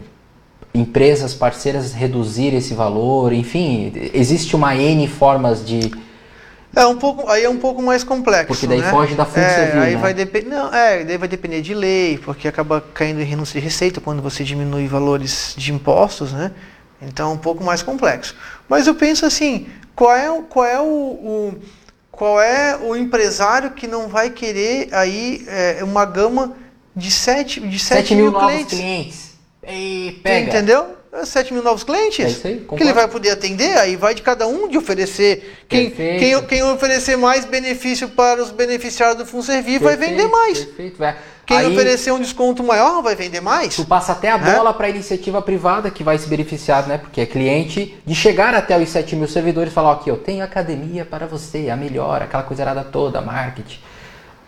empresas 0.74 1.34
parceiras 1.34 1.93
reduzir 1.93 2.53
esse 2.53 2.74
valor, 2.74 3.34
enfim, 3.34 3.91
existe 4.13 4.55
uma 4.55 4.76
n 4.76 5.07
formas 5.07 5.65
de 5.65 5.91
é 6.76 6.86
um 6.86 6.97
pouco, 6.97 7.30
aí 7.30 7.43
é 7.43 7.49
um 7.49 7.57
pouco 7.57 7.82
mais 7.82 8.03
complexo. 8.03 8.47
Porque 8.47 8.67
daí 8.67 8.82
né? 8.82 8.89
foge 8.89 9.15
da 9.15 9.26
função 9.26 9.43
é, 9.43 9.65
civil, 9.65 9.82
aí 9.82 9.95
né? 9.95 10.01
vai 10.01 10.13
depender, 10.13 10.49
não, 10.49 10.74
é, 10.74 11.03
daí 11.03 11.17
vai 11.17 11.28
depender 11.28 11.61
de 11.61 11.74
lei, 11.74 12.17
porque 12.17 12.47
acaba 12.47 12.84
caindo 12.93 13.20
em 13.22 13.24
renúncia 13.24 13.59
de 13.59 13.63
receita 13.63 13.99
quando 13.99 14.22
você 14.22 14.43
diminui 14.43 14.88
valores 14.88 15.53
de 15.57 15.74
impostos, 15.74 16.32
né? 16.32 16.51
Então 17.01 17.32
é 17.32 17.34
um 17.34 17.38
pouco 17.38 17.63
mais 17.63 17.82
complexo. 17.82 18.36
Mas 18.67 18.86
eu 18.86 18.93
penso 18.93 19.26
assim, 19.26 19.67
qual 19.95 20.15
é, 20.15 20.41
qual 20.49 20.65
é 20.65 20.80
o, 20.80 20.86
o 20.86 21.59
qual 22.11 22.41
é 22.41 22.78
o 22.78 22.95
empresário 22.95 23.72
que 23.72 23.88
não 23.88 24.09
vai 24.09 24.30
querer 24.30 24.89
aí 24.91 25.45
é, 25.47 25.80
uma 25.84 26.03
gama 26.03 26.53
de 26.93 27.09
7 27.09 27.61
de 27.61 27.80
7, 27.80 28.01
7 28.01 28.15
mil, 28.15 28.32
mil 28.32 28.39
clientes? 28.39 28.57
novos 28.59 28.74
clientes. 28.74 29.30
E 29.65 30.20
pega. 30.22 30.49
Entendeu? 30.49 30.99
7 31.24 31.53
mil 31.53 31.64
novos 31.64 31.84
clientes 31.84 32.24
é 32.24 32.30
isso 32.30 32.47
aí, 32.47 32.66
que 32.78 32.84
ele 32.84 32.93
vai 32.93 33.07
poder 33.07 33.32
atender, 33.32 33.78
aí 33.80 33.95
vai 33.95 34.14
de 34.14 34.22
cada 34.22 34.47
um 34.47 34.68
de 34.68 34.78
oferecer. 34.78 35.57
Quem, 35.68 35.89
quem, 35.89 36.45
quem, 36.45 36.64
oferecer 36.64 37.18
mais 37.18 37.45
benefício 37.45 38.10
para 38.10 38.41
os 38.41 38.51
beneficiários 38.51 39.18
do 39.18 39.26
Fundo 39.26 39.43
Servir 39.43 39.80
vai 39.80 39.97
vender 39.97 40.28
mais. 40.28 40.60
Perfeito, 40.60 41.03
é. 41.03 41.18
Quem 41.47 41.57
aí, 41.57 41.74
oferecer 41.74 42.12
um 42.12 42.20
desconto 42.20 42.64
maior 42.64 43.01
vai 43.01 43.16
vender 43.16 43.41
mais. 43.41 43.76
Tu 43.76 43.84
passa 43.84 44.12
até 44.12 44.30
a 44.30 44.36
é? 44.36 44.55
bola 44.55 44.72
para 44.72 44.86
a 44.86 44.89
iniciativa 44.91 45.41
privada 45.41 45.89
que 45.89 46.03
vai 46.03 46.16
se 46.20 46.28
beneficiar, 46.28 46.88
né? 46.88 46.99
Porque 46.99 47.22
é 47.22 47.26
cliente 47.26 47.97
de 48.05 48.14
chegar 48.14 48.53
até 48.53 48.78
os 48.78 48.88
7 48.88 49.16
mil 49.16 49.28
servidores 49.28 49.72
e 49.72 49.74
falar: 49.74 49.93
aqui, 49.93 50.12
eu 50.12 50.18
tenho 50.18 50.43
academia 50.43 51.03
para 51.03 51.26
você, 51.26 51.72
a 51.72 51.76
melhor, 51.76 52.22
aquela 52.22 52.43
coisa 52.43 52.62
errada 52.62 52.84
toda, 52.84 53.20
marketing. 53.20 53.80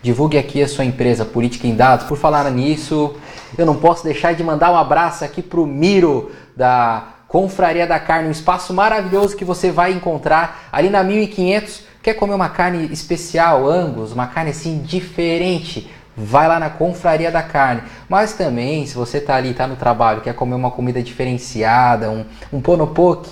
Divulgue 0.01 0.37
aqui 0.37 0.63
a 0.63 0.67
sua 0.67 0.83
empresa, 0.83 1.23
Política 1.23 1.67
em 1.67 1.75
Dados. 1.75 2.07
Por 2.07 2.17
falar 2.17 2.49
nisso, 2.49 3.15
eu 3.55 3.67
não 3.67 3.75
posso 3.75 4.03
deixar 4.03 4.33
de 4.33 4.43
mandar 4.43 4.71
um 4.71 4.75
abraço 4.75 5.23
aqui 5.23 5.43
para 5.43 5.59
o 5.59 5.67
Miro, 5.67 6.31
da 6.57 7.09
Confraria 7.27 7.85
da 7.85 7.99
Carne, 7.99 8.27
um 8.27 8.31
espaço 8.31 8.73
maravilhoso 8.73 9.37
que 9.37 9.45
você 9.45 9.69
vai 9.71 9.93
encontrar 9.93 10.67
ali 10.71 10.89
na 10.89 11.03
1500. 11.03 11.83
Quer 12.01 12.15
comer 12.15 12.33
uma 12.33 12.49
carne 12.49 12.91
especial, 12.91 13.69
Angus, 13.69 14.11
uma 14.11 14.25
carne 14.25 14.49
assim 14.49 14.79
diferente? 14.79 15.91
Vai 16.17 16.47
lá 16.47 16.59
na 16.59 16.71
Confraria 16.71 17.31
da 17.31 17.43
Carne. 17.43 17.83
Mas 18.09 18.33
também, 18.33 18.87
se 18.87 18.95
você 18.95 19.19
está 19.19 19.35
ali, 19.35 19.51
está 19.51 19.67
no 19.67 19.75
trabalho, 19.75 20.21
quer 20.21 20.33
comer 20.33 20.55
uma 20.55 20.71
comida 20.71 21.01
diferenciada, 21.01 22.09
um, 22.09 22.25
um 22.51 22.59
ponopoke, 22.59 23.29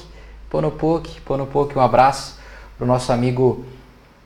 ponopoke, 0.51 1.19
ponopoke, 1.21 1.77
um 1.77 1.81
abraço 1.81 2.37
para 2.77 2.85
o 2.85 2.87
nosso 2.87 3.11
amigo 3.11 3.65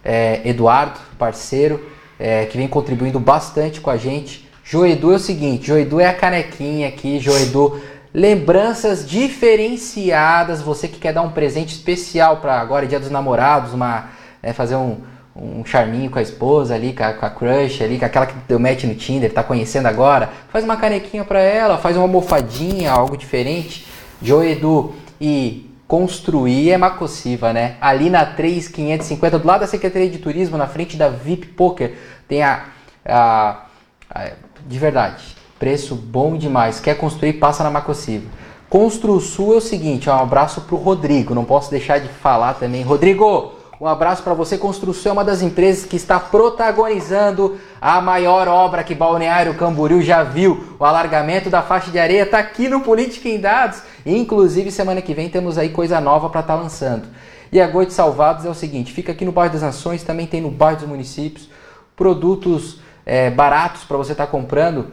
é, 0.03 0.41
Eduardo, 0.43 0.99
parceiro, 1.17 1.92
é, 2.23 2.45
que 2.45 2.57
vem 2.57 2.69
contribuindo 2.69 3.19
bastante 3.19 3.81
com 3.81 3.89
a 3.89 3.97
gente. 3.97 4.47
Joedu 4.63 5.11
é 5.11 5.15
o 5.15 5.19
seguinte, 5.19 5.67
Joedu 5.67 5.99
é 5.99 6.07
a 6.07 6.13
canequinha 6.13 6.87
aqui, 6.87 7.19
Joedu 7.19 7.81
lembranças 8.13 9.05
diferenciadas. 9.05 10.61
Você 10.61 10.87
que 10.87 10.99
quer 10.99 11.11
dar 11.11 11.21
um 11.21 11.31
presente 11.31 11.73
especial 11.73 12.37
para 12.37 12.57
agora, 12.61 12.87
Dia 12.87 12.97
dos 12.97 13.11
Namorados, 13.11 13.73
uma, 13.73 14.05
é, 14.41 14.53
fazer 14.53 14.77
um, 14.77 14.99
um 15.35 15.65
charminho 15.65 16.09
com 16.09 16.17
a 16.17 16.21
esposa 16.21 16.73
ali, 16.73 16.93
com 16.93 17.03
a, 17.03 17.11
com 17.11 17.25
a, 17.25 17.29
crush 17.29 17.83
ali, 17.83 17.99
com 17.99 18.05
aquela 18.05 18.25
que 18.25 18.35
deu 18.47 18.57
match 18.57 18.85
no 18.85 18.95
Tinder, 18.95 19.33
tá 19.33 19.43
conhecendo 19.43 19.87
agora, 19.89 20.29
faz 20.47 20.63
uma 20.63 20.77
canequinha 20.77 21.25
para 21.25 21.41
ela, 21.41 21.77
faz 21.77 21.97
uma 21.97 22.03
almofadinha, 22.03 22.89
algo 22.89 23.17
diferente. 23.17 23.85
Joe 24.21 24.49
Edu 24.49 24.95
e 25.19 25.69
construir 25.87 26.71
é 26.71 26.77
macossiva, 26.77 27.53
né? 27.53 27.75
Ali 27.79 28.09
na 28.09 28.25
3550, 28.25 29.39
do 29.39 29.47
lado 29.47 29.61
da 29.61 29.67
Secretaria 29.67 30.09
de 30.09 30.17
Turismo, 30.17 30.57
na 30.57 30.67
frente 30.67 30.97
da 30.97 31.09
VIP 31.09 31.47
Poker, 31.47 31.95
tem 32.27 32.43
a, 32.43 32.65
a, 33.05 33.65
a 34.09 34.31
de 34.65 34.79
verdade, 34.79 35.35
Preço 35.63 35.95
bom 35.95 36.35
demais. 36.35 36.81
Quer 36.81 36.97
construir, 36.97 37.31
passa 37.33 37.63
na 37.63 37.71
Macociva. 37.71 38.25
Construsul 38.69 39.53
é 39.53 39.57
o 39.59 39.61
seguinte, 39.61 40.09
um 40.09 40.13
abraço 40.13 40.59
para 40.59 40.75
o 40.75 40.77
Rodrigo. 40.77 41.33
Não 41.33 41.45
posso 41.45 41.71
deixar 41.71 41.99
de 41.99 42.09
falar 42.09 42.55
também. 42.55 42.81
Rodrigo, 42.81 43.53
um 43.79 43.87
abraço 43.87 44.21
para 44.23 44.33
você. 44.33 44.57
Construção 44.57 45.11
é 45.11 45.13
uma 45.13 45.23
das 45.23 45.41
empresas 45.41 45.85
que 45.85 45.95
está 45.95 46.19
protagonizando 46.19 47.57
a 47.79 48.01
maior 48.01 48.49
obra 48.49 48.83
que 48.83 48.93
Balneário 48.93 49.53
Camboriú 49.53 50.01
já 50.01 50.21
viu. 50.21 50.75
O 50.77 50.83
alargamento 50.83 51.49
da 51.49 51.61
faixa 51.61 51.89
de 51.89 51.97
areia 51.97 52.23
está 52.23 52.39
aqui 52.39 52.67
no 52.67 52.81
Política 52.81 53.29
em 53.29 53.39
Dados. 53.39 53.81
Inclusive, 54.05 54.71
semana 54.71 55.01
que 55.01 55.13
vem 55.13 55.29
temos 55.29 55.57
aí 55.57 55.69
coisa 55.69 55.99
nova 56.01 56.29
para 56.29 56.41
estar 56.41 56.55
tá 56.55 56.61
lançando. 56.61 57.07
E 57.51 57.61
a 57.61 57.67
Goite 57.67 57.93
Salvados 57.93 58.45
é 58.45 58.49
o 58.49 58.53
seguinte, 58.53 58.91
fica 58.91 59.11
aqui 59.11 59.23
no 59.23 59.31
bairro 59.31 59.53
das 59.53 59.61
Nações, 59.61 60.03
também 60.03 60.25
tem 60.25 60.41
no 60.41 60.49
bairro 60.49 60.79
dos 60.79 60.87
municípios. 60.87 61.49
Produtos 61.95 62.79
é, 63.05 63.29
baratos 63.29 63.83
para 63.83 63.97
você 63.97 64.13
estar 64.13 64.25
tá 64.25 64.31
comprando 64.31 64.91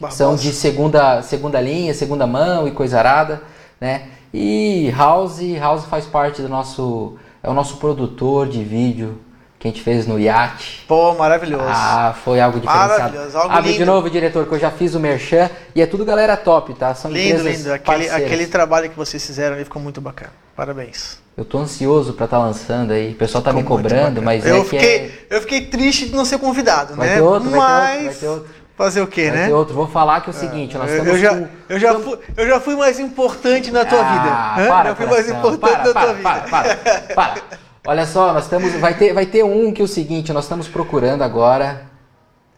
Barbosa. 0.00 0.16
São 0.16 0.36
de 0.36 0.52
segunda, 0.52 1.22
segunda 1.22 1.60
linha, 1.60 1.94
segunda 1.94 2.26
mão 2.26 2.66
e 2.66 2.72
coisa 2.72 2.98
arada, 2.98 3.42
né? 3.80 4.08
E 4.32 4.92
House, 4.96 5.40
House 5.58 5.84
faz 5.84 6.06
parte 6.06 6.42
do 6.42 6.48
nosso, 6.48 7.16
é 7.42 7.48
o 7.48 7.54
nosso 7.54 7.76
produtor 7.76 8.48
de 8.48 8.62
vídeo 8.64 9.20
que 9.64 9.68
a 9.68 9.70
gente 9.70 9.82
fez 9.82 10.06
no 10.06 10.20
iate. 10.20 10.84
Pô, 10.86 11.14
maravilhoso. 11.14 11.64
Ah, 11.66 12.14
foi 12.22 12.38
algo 12.38 12.60
diferenciado. 12.60 12.98
Maravilhoso, 12.98 13.38
algo 13.38 13.50
Abre 13.50 13.70
lindo. 13.70 13.78
de 13.78 13.84
novo, 13.86 14.10
diretor, 14.10 14.46
que 14.46 14.52
eu 14.52 14.58
já 14.58 14.70
fiz 14.70 14.94
o 14.94 15.00
merchan 15.00 15.48
e 15.74 15.80
é 15.80 15.86
tudo 15.86 16.04
galera 16.04 16.36
top, 16.36 16.74
tá? 16.74 16.94
São 16.94 17.10
lindo, 17.10 17.42
lindo. 17.42 17.72
Aquele, 17.72 18.10
aquele 18.10 18.46
trabalho 18.46 18.90
que 18.90 18.96
vocês 18.96 19.24
fizeram 19.24 19.54
ali 19.54 19.64
ficou 19.64 19.80
muito 19.80 20.02
bacana. 20.02 20.32
Parabéns. 20.54 21.18
Eu 21.34 21.46
tô 21.46 21.58
ansioso 21.58 22.12
para 22.12 22.26
estar 22.26 22.36
tá 22.36 22.42
lançando 22.42 22.92
aí. 22.92 23.12
O 23.12 23.14
pessoal 23.14 23.42
tá 23.42 23.54
ficou 23.54 23.78
me 23.78 23.82
cobrando, 23.82 24.20
mas 24.20 24.44
eu 24.44 24.60
é 24.60 24.64
fiquei, 24.64 24.96
é... 24.96 25.10
Eu 25.30 25.40
fiquei 25.40 25.62
triste 25.62 26.06
de 26.06 26.14
não 26.14 26.26
ser 26.26 26.38
convidado, 26.38 26.94
vai 26.94 27.08
né? 27.08 27.14
Ter 27.14 27.22
outro, 27.22 27.50
mas... 27.50 27.58
vai 27.58 27.96
ter 27.96 28.04
outro, 28.04 28.10
vai 28.10 28.14
ter 28.14 28.28
outro. 28.28 28.48
Fazer 28.76 29.00
o 29.00 29.06
quê, 29.06 29.30
né? 29.30 29.54
Outro. 29.54 29.74
Vou 29.74 29.88
falar 29.88 30.20
que 30.20 30.28
é 30.28 30.32
o 30.32 30.36
seguinte, 30.36 30.76
nós 30.76 30.90
estamos 30.90 31.12
eu 31.12 31.18
já, 31.18 31.34
com... 31.34 31.48
eu 31.70 31.78
já, 31.78 31.94
fui, 31.94 32.18
eu 32.36 32.48
já 32.48 32.60
fui 32.60 32.76
mais 32.76 32.98
importante 32.98 33.70
na 33.70 33.84
tua 33.84 34.00
ah, 34.00 34.56
vida. 34.56 34.68
Para, 34.68 34.88
eu 34.90 34.96
fui 34.96 35.06
mais 35.06 35.28
importante 35.28 35.58
para, 35.58 35.70
na 35.70 35.92
para, 35.92 35.92
tua 35.92 36.14
para, 36.14 36.42
vida. 36.42 36.50
Para, 36.50 36.76
para, 36.76 37.14
para. 37.14 37.64
Olha 37.86 38.06
só, 38.06 38.32
nós 38.32 38.44
estamos. 38.44 38.72
Vai 38.76 38.94
ter, 38.94 39.12
vai 39.12 39.26
ter 39.26 39.44
um 39.44 39.70
que 39.70 39.82
é 39.82 39.84
o 39.84 39.88
seguinte, 39.88 40.32
nós 40.32 40.44
estamos 40.44 40.66
procurando 40.66 41.20
agora. 41.20 41.86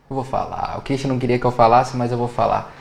Eu 0.08 0.14
vou 0.14 0.24
falar. 0.24 0.78
O 0.78 0.82
Christian 0.82 1.08
não 1.08 1.18
queria 1.18 1.36
que 1.36 1.44
eu 1.44 1.50
falasse, 1.50 1.96
mas 1.96 2.12
eu 2.12 2.18
vou 2.18 2.28
falar. 2.28 2.72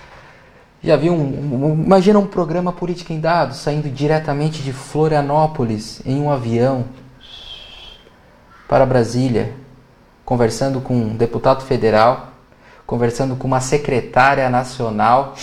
Já 0.83 0.95
viu 0.95 1.11
um, 1.11 1.17
um, 1.17 1.83
Imagina 1.83 2.19
um 2.19 2.27
programa 2.27 2.71
Política 2.71 3.11
em 3.11 3.19
Dados 3.19 3.57
saindo 3.57 3.89
diretamente 3.89 4.61
de 4.61 4.71
Florianópolis 4.71 6.03
em 6.05 6.21
um 6.21 6.29
avião. 6.29 6.85
para 8.69 8.85
Brasília, 8.85 9.51
conversando 10.23 10.79
com 10.79 10.93
um 10.93 11.15
deputado 11.15 11.63
federal, 11.63 12.27
conversando 12.85 13.35
com 13.35 13.47
uma 13.47 13.59
secretária 13.59 14.47
nacional 14.51 15.33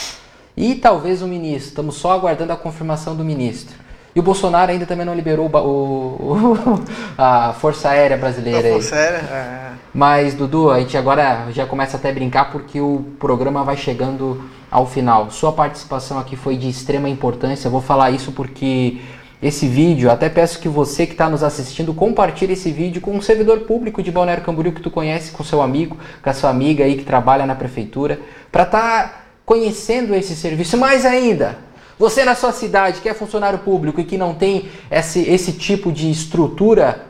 e 0.57 0.77
talvez 0.77 1.21
o 1.21 1.27
ministro. 1.27 1.71
Estamos 1.71 1.97
só 1.97 2.13
aguardando 2.13 2.53
a 2.53 2.57
confirmação 2.57 3.17
do 3.17 3.25
ministro. 3.25 3.82
E 4.15 4.21
o 4.21 4.23
Bolsonaro 4.23 4.71
ainda 4.71 4.85
também 4.85 5.07
não 5.07 5.15
liberou 5.15 5.49
o, 5.49 5.59
o, 5.59 6.81
a 7.17 7.55
Força 7.55 7.91
Aérea 7.91 8.17
Brasileira. 8.17 8.69
A 8.69 8.73
Força 8.73 8.95
Aérea? 8.95 9.19
É. 9.19 9.73
Mas, 9.95 10.35
Dudu, 10.35 10.71
a 10.71 10.81
gente 10.81 10.97
agora 10.97 11.47
já 11.51 11.67
começa 11.67 11.97
até 11.97 12.11
a 12.11 12.13
brincar 12.13 12.51
porque 12.51 12.81
o 12.81 13.05
programa 13.19 13.65
vai 13.65 13.77
chegando 13.77 14.43
ao 14.71 14.87
final. 14.87 15.31
Sua 15.31 15.53
participação 15.53 16.19
aqui 16.19 16.37
foi 16.37 16.57
de 16.57 16.69
extrema 16.69 17.09
importância. 17.09 17.69
Eu 17.69 17.73
vou 17.73 17.81
falar 17.81 18.11
isso 18.11 18.33
porque 18.33 18.99
esse 19.43 19.67
vídeo, 19.67 20.11
até 20.11 20.29
peço 20.29 20.61
que 20.61 20.69
você 20.69 21.05
que 21.05 21.13
está 21.13 21.29
nos 21.29 21.43
assistindo 21.43 21.93
compartilhe 21.93 22.53
esse 22.53 22.71
vídeo 22.71 23.03
com 23.03 23.11
um 23.11 23.21
servidor 23.21 23.61
público 23.61 24.03
de 24.03 24.13
Balneário 24.13 24.45
Camboriú 24.45 24.73
que 24.73 24.81
tu 24.81 24.91
conhece, 24.91 25.33
com 25.33 25.43
seu 25.43 25.61
amigo, 25.61 25.97
com 26.23 26.31
a 26.31 26.33
sua 26.33 26.49
amiga 26.49 26.85
aí 26.85 26.97
que 26.97 27.05
trabalha 27.05 27.45
na 27.45 27.55
prefeitura, 27.55 28.21
para 28.53 28.63
estar 28.63 28.81
tá 28.81 29.23
conhecendo 29.45 30.15
esse 30.15 30.37
serviço. 30.37 30.79
Mais 30.79 31.05
ainda, 31.05 31.59
você 32.03 32.25
na 32.25 32.35
sua 32.35 32.51
cidade 32.51 33.01
que 33.01 33.09
é 33.09 33.15
funcionário 33.15 33.61
público 33.61 34.01
e 34.01 34.05
que 34.05 34.19
não 34.19 34.35
tem 34.35 34.69
esse, 34.91 35.21
esse 35.21 35.53
tipo 35.53 35.93
de 35.93 36.11
estrutura, 36.11 37.07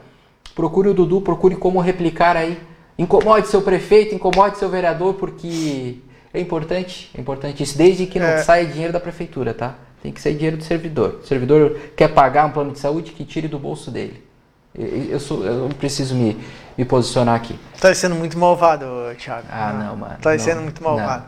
procure 0.55 0.91
o 0.91 0.93
Dudu, 0.93 1.23
procure 1.23 1.57
como 1.57 1.81
replicar 1.81 2.37
aí. 2.37 2.61
Incomode 2.99 3.49
seu 3.49 3.63
prefeito, 3.63 4.15
incomode 4.15 4.59
seu 4.59 4.69
vereador, 4.69 5.15
porque 5.15 5.97
é 6.35 6.39
importante, 6.39 7.11
é 7.17 7.21
importante 7.23 7.63
isso, 7.63 7.79
desde 7.79 8.05
que 8.05 8.21
não 8.21 8.27
é. 8.27 8.43
saia 8.43 8.67
dinheiro 8.67 8.93
da 8.93 9.01
prefeitura, 9.01 9.55
tá? 9.55 9.77
Tem 10.03 10.13
que 10.13 10.21
ser 10.21 10.35
dinheiro 10.35 10.59
do 10.59 10.65
servidor. 10.65 11.21
O 11.23 11.27
servidor 11.27 11.75
quer 11.97 12.09
pagar 12.09 12.45
um 12.45 12.51
plano 12.51 12.73
de 12.73 12.79
saúde 12.79 13.13
que 13.13 13.25
tire 13.25 13.49
do 13.49 13.59
bolso 13.59 13.91
dele. 13.91 14.23
Eu, 14.75 15.19
sou, 15.19 15.43
eu 15.43 15.71
preciso 15.71 16.15
me, 16.15 16.37
me 16.77 16.85
posicionar 16.85 17.35
aqui. 17.35 17.59
Tá 17.81 17.95
sendo 17.95 18.15
muito 18.15 18.39
malvado, 18.39 18.87
Thiago. 19.17 19.47
Ah, 19.51 19.73
não, 19.73 19.97
mano. 19.97 20.19
Tá 20.21 20.39
sendo 20.39 20.61
muito 20.61 20.85
malvado. 20.85 21.25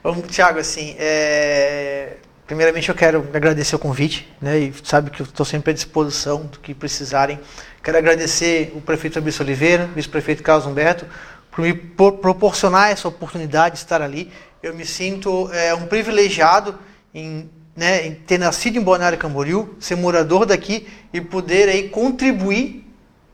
Vamos, 0.00 0.28
Thiago, 0.28 0.60
assim, 0.60 0.94
é... 0.96 2.18
primeiramente 2.46 2.88
eu 2.88 2.94
quero 2.94 3.26
agradecer 3.32 3.74
o 3.76 3.78
convite, 3.78 4.28
né? 4.40 4.58
E 4.58 4.74
sabe 4.82 5.10
que 5.10 5.20
eu 5.20 5.24
estou 5.24 5.46
sempre 5.46 5.70
à 5.70 5.74
disposição 5.74 6.46
do 6.46 6.58
que 6.58 6.74
precisarem. 6.74 7.40
Quero 7.82 7.98
agradecer 7.98 8.72
o 8.74 8.80
prefeito 8.80 9.18
Abílio 9.18 9.40
Oliveira, 9.40 9.88
vice-prefeito 9.94 10.42
Carlos 10.42 10.66
Humberto, 10.66 11.06
por 11.50 11.62
me 11.62 11.72
proporcionar 11.72 12.90
essa 12.90 13.08
oportunidade 13.08 13.76
de 13.76 13.80
estar 13.80 14.02
ali. 14.02 14.30
Eu 14.62 14.74
me 14.74 14.84
sinto 14.84 15.50
é, 15.52 15.74
um 15.74 15.86
privilegiado 15.86 16.78
em, 17.14 17.48
né, 17.76 18.06
em, 18.06 18.14
ter 18.14 18.38
nascido 18.38 18.76
em 18.76 18.82
Balneário 18.82 19.18
Camboriú, 19.18 19.74
ser 19.78 19.94
morador 19.96 20.46
daqui 20.46 20.86
e 21.12 21.20
poder 21.20 21.68
aí 21.68 21.88
contribuir 21.88 22.84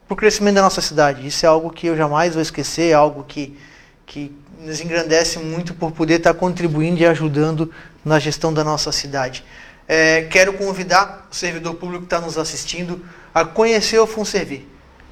para 0.07 0.15
o 0.15 0.17
crescimento 0.17 0.57
da 0.57 0.63
nossa 0.63 0.81
cidade. 0.81 1.27
Isso 1.27 1.47
é 1.47 1.49
algo 1.49 1.71
que 1.71 1.87
eu 1.87 1.97
jamais 1.97 2.35
vou 2.35 2.43
esquecer, 2.43 2.91
é 2.91 2.95
algo 2.95 3.25
que, 3.25 3.57
que 4.05 4.33
nos 4.61 4.81
engrandece 4.81 5.39
muito 5.39 5.73
por 5.73 5.93
poder 5.93 6.17
estar 6.17 6.35
contribuindo 6.35 7.01
e 7.01 7.07
ajudando 7.07 7.73
na 8.05 8.19
gestão 8.19 8.53
da 8.53 8.65
nossa 8.65 8.93
cidade. 8.93 9.45
É, 9.87 10.23
quero 10.31 10.53
convidar 10.53 11.29
o 11.31 11.35
servidor 11.35 11.75
público 11.75 12.03
que 12.03 12.07
está 12.07 12.21
nos 12.21 12.39
assistindo 12.39 13.05
a 13.35 13.45
conhecer 13.45 13.99
o 13.99 14.07
Funservir. 14.07 14.63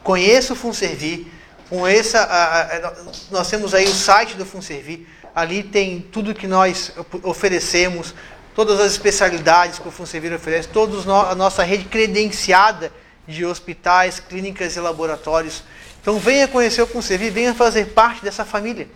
Conheça 0.02 0.52
o 0.52 0.56
Funservir, 0.56 1.26
conheça, 1.68 2.20
a, 2.20 2.62
a, 2.62 2.92
nós 3.30 3.48
temos 3.48 3.74
aí 3.74 3.84
o 3.84 3.94
site 3.94 4.36
do 4.36 4.46
Funservir, 4.46 5.00
ali 5.34 5.62
tem 5.62 6.00
tudo 6.00 6.34
que 6.34 6.46
nós 6.46 6.92
oferecemos, 7.22 8.14
todas 8.54 8.80
as 8.80 8.92
especialidades 8.92 9.78
que 9.78 9.88
o 9.88 9.90
Funservir 9.90 10.32
oferece, 10.32 10.68
toda 10.68 10.96
a 11.28 11.34
nossa 11.34 11.62
rede 11.62 11.84
credenciada 11.84 12.92
de 13.26 13.44
hospitais, 13.44 14.20
clínicas 14.20 14.76
e 14.76 14.80
laboratórios. 14.80 15.62
Então 16.00 16.18
venha 16.18 16.48
conhecer 16.48 16.82
o 16.82 16.86
Funservir, 16.86 17.32
venha 17.32 17.54
fazer 17.54 17.86
parte 17.86 18.22
dessa 18.22 18.44
família. 18.44 18.88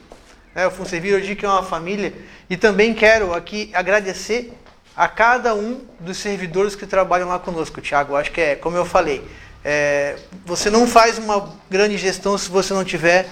É, 0.54 0.66
o 0.66 0.70
Funservir, 0.70 1.36
que 1.36 1.46
é 1.46 1.48
uma 1.48 1.62
família. 1.62 2.12
E 2.48 2.56
também 2.56 2.92
quero 2.92 3.32
aqui 3.32 3.70
agradecer 3.72 4.52
a 4.94 5.08
cada 5.08 5.54
um 5.54 5.80
dos 5.98 6.18
servidores 6.18 6.76
que 6.76 6.86
trabalham 6.86 7.28
lá 7.28 7.38
conosco, 7.38 7.80
Tiago. 7.80 8.16
Acho 8.16 8.30
que 8.30 8.40
é, 8.40 8.56
como 8.56 8.76
eu 8.76 8.84
falei, 8.84 9.24
é, 9.64 10.16
você 10.44 10.70
não 10.70 10.86
faz 10.86 11.18
uma 11.18 11.54
grande 11.70 11.96
gestão 11.96 12.36
se 12.36 12.50
você 12.50 12.74
não 12.74 12.84
tiver 12.84 13.26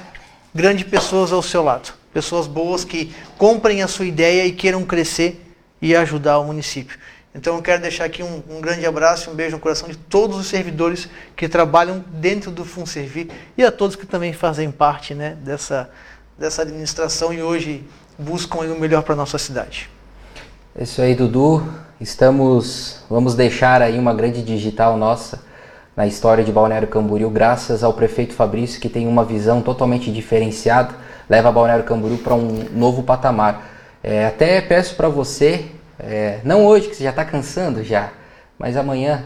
grandes 0.54 0.86
pessoas 0.88 1.32
ao 1.32 1.42
seu 1.42 1.62
lado. 1.62 1.92
Pessoas 2.12 2.46
boas 2.46 2.84
que 2.84 3.14
comprem 3.36 3.82
a 3.82 3.88
sua 3.88 4.06
ideia 4.06 4.46
e 4.46 4.52
queiram 4.52 4.84
crescer 4.84 5.44
e 5.80 5.94
ajudar 5.94 6.38
o 6.38 6.44
município. 6.44 6.98
Então 7.34 7.56
eu 7.56 7.62
quero 7.62 7.80
deixar 7.80 8.06
aqui 8.06 8.22
um, 8.22 8.42
um 8.50 8.60
grande 8.60 8.84
abraço, 8.84 9.30
um 9.30 9.34
beijo 9.34 9.54
no 9.54 9.60
coração 9.60 9.88
de 9.88 9.96
todos 9.96 10.36
os 10.36 10.46
servidores 10.46 11.08
que 11.36 11.48
trabalham 11.48 12.04
dentro 12.08 12.50
do 12.50 12.64
Funservir 12.64 13.28
e 13.56 13.62
a 13.62 13.70
todos 13.70 13.94
que 13.94 14.04
também 14.04 14.32
fazem 14.32 14.68
parte 14.70 15.14
né, 15.14 15.36
dessa, 15.40 15.88
dessa 16.40 16.62
administração 16.62 17.34
e 17.34 17.42
hoje 17.42 17.84
buscam 18.18 18.60
o 18.60 18.80
melhor 18.80 19.02
para 19.02 19.14
nossa 19.14 19.36
cidade. 19.36 19.90
É 20.74 20.84
isso 20.84 21.02
aí, 21.02 21.14
Dudu. 21.14 21.62
Estamos, 22.00 23.04
vamos 23.10 23.34
deixar 23.34 23.82
aí 23.82 23.98
uma 23.98 24.14
grande 24.14 24.42
digital 24.42 24.96
nossa 24.96 25.42
na 25.94 26.06
história 26.06 26.42
de 26.42 26.50
Balneário 26.50 26.88
Camboriú, 26.88 27.28
graças 27.28 27.84
ao 27.84 27.92
prefeito 27.92 28.32
Fabrício, 28.32 28.80
que 28.80 28.88
tem 28.88 29.06
uma 29.06 29.22
visão 29.22 29.60
totalmente 29.60 30.10
diferenciada, 30.10 30.94
leva 31.28 31.52
Balneário 31.52 31.84
Camboriú 31.84 32.16
para 32.16 32.34
um 32.34 32.64
novo 32.72 33.02
patamar. 33.02 33.68
É, 34.02 34.24
até 34.24 34.62
peço 34.62 34.94
para 34.94 35.10
você, 35.10 35.66
é, 35.98 36.40
não 36.42 36.64
hoje, 36.64 36.88
que 36.88 36.96
você 36.96 37.04
já 37.04 37.10
está 37.10 37.22
cansando 37.22 37.84
já, 37.84 38.12
mas 38.58 38.78
amanhã 38.78 39.24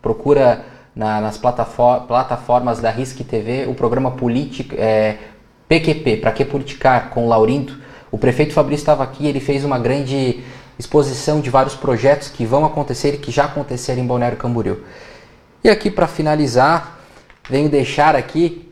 procura 0.00 0.64
na, 0.94 1.20
nas 1.20 1.36
plataformas 1.38 2.78
da 2.78 2.90
Risk 2.90 3.18
TV 3.22 3.66
o 3.66 3.74
programa 3.74 4.12
Política, 4.12 4.76
é, 4.76 5.18
PQP, 5.72 6.18
para 6.18 6.32
que 6.32 6.44
politicar, 6.44 7.08
com 7.08 7.26
Laurindo. 7.26 7.78
O 8.10 8.18
prefeito 8.18 8.52
Fabrício 8.52 8.82
estava 8.82 9.02
aqui, 9.02 9.26
ele 9.26 9.40
fez 9.40 9.64
uma 9.64 9.78
grande 9.78 10.40
exposição 10.78 11.40
de 11.40 11.48
vários 11.48 11.74
projetos 11.74 12.28
que 12.28 12.44
vão 12.44 12.66
acontecer 12.66 13.14
e 13.14 13.16
que 13.16 13.30
já 13.30 13.44
aconteceram 13.46 14.02
em 14.02 14.06
Balneário 14.06 14.36
Camboriú. 14.36 14.80
E 15.64 15.70
aqui 15.70 15.90
para 15.90 16.06
finalizar, 16.06 16.98
venho 17.48 17.70
deixar 17.70 18.14
aqui 18.14 18.68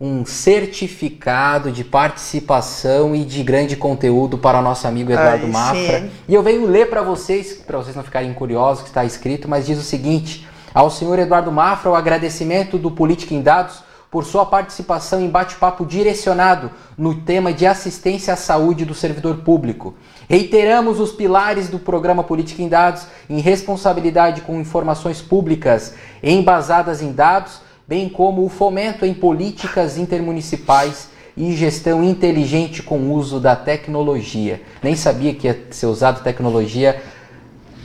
um 0.00 0.24
certificado 0.24 1.70
de 1.70 1.84
participação 1.84 3.14
e 3.14 3.22
de 3.22 3.42
grande 3.42 3.76
conteúdo 3.76 4.38
para 4.38 4.58
o 4.58 4.62
nosso 4.62 4.86
amigo 4.86 5.12
Eduardo 5.12 5.44
Ai, 5.44 5.52
Mafra. 5.52 6.00
Sim. 6.00 6.10
E 6.28 6.34
eu 6.34 6.42
venho 6.42 6.66
ler 6.66 6.88
para 6.88 7.02
vocês, 7.02 7.54
para 7.54 7.76
vocês 7.76 7.94
não 7.94 8.02
ficarem 8.02 8.32
curiosos 8.32 8.82
que 8.82 8.88
está 8.88 9.04
escrito, 9.04 9.48
mas 9.48 9.66
diz 9.66 9.78
o 9.78 9.82
seguinte: 9.82 10.46
ao 10.72 10.90
senhor 10.90 11.18
Eduardo 11.18 11.52
Mafra, 11.52 11.90
o 11.90 11.94
agradecimento 11.94 12.78
do 12.78 12.90
Política 12.90 13.34
em 13.34 13.42
Dados 13.42 13.85
por 14.16 14.24
sua 14.24 14.46
participação 14.46 15.20
em 15.20 15.28
bate-papo 15.28 15.84
direcionado 15.84 16.70
no 16.96 17.16
tema 17.16 17.52
de 17.52 17.66
assistência 17.66 18.32
à 18.32 18.36
saúde 18.36 18.86
do 18.86 18.94
servidor 18.94 19.42
público. 19.42 19.94
Reiteramos 20.26 21.00
os 21.00 21.12
pilares 21.12 21.68
do 21.68 21.78
programa 21.78 22.24
Política 22.24 22.62
em 22.62 22.68
Dados 22.70 23.06
em 23.28 23.40
responsabilidade 23.40 24.40
com 24.40 24.58
informações 24.58 25.20
públicas 25.20 25.92
embasadas 26.22 27.02
em 27.02 27.12
dados, 27.12 27.60
bem 27.86 28.08
como 28.08 28.42
o 28.42 28.48
fomento 28.48 29.04
em 29.04 29.12
políticas 29.12 29.98
intermunicipais 29.98 31.10
e 31.36 31.54
gestão 31.54 32.02
inteligente 32.02 32.82
com 32.82 32.98
o 32.98 33.12
uso 33.12 33.38
da 33.38 33.54
tecnologia. 33.54 34.62
Nem 34.82 34.96
sabia 34.96 35.34
que 35.34 35.46
ia 35.46 35.66
ser 35.70 35.88
usado 35.88 36.24
tecnologia, 36.24 37.02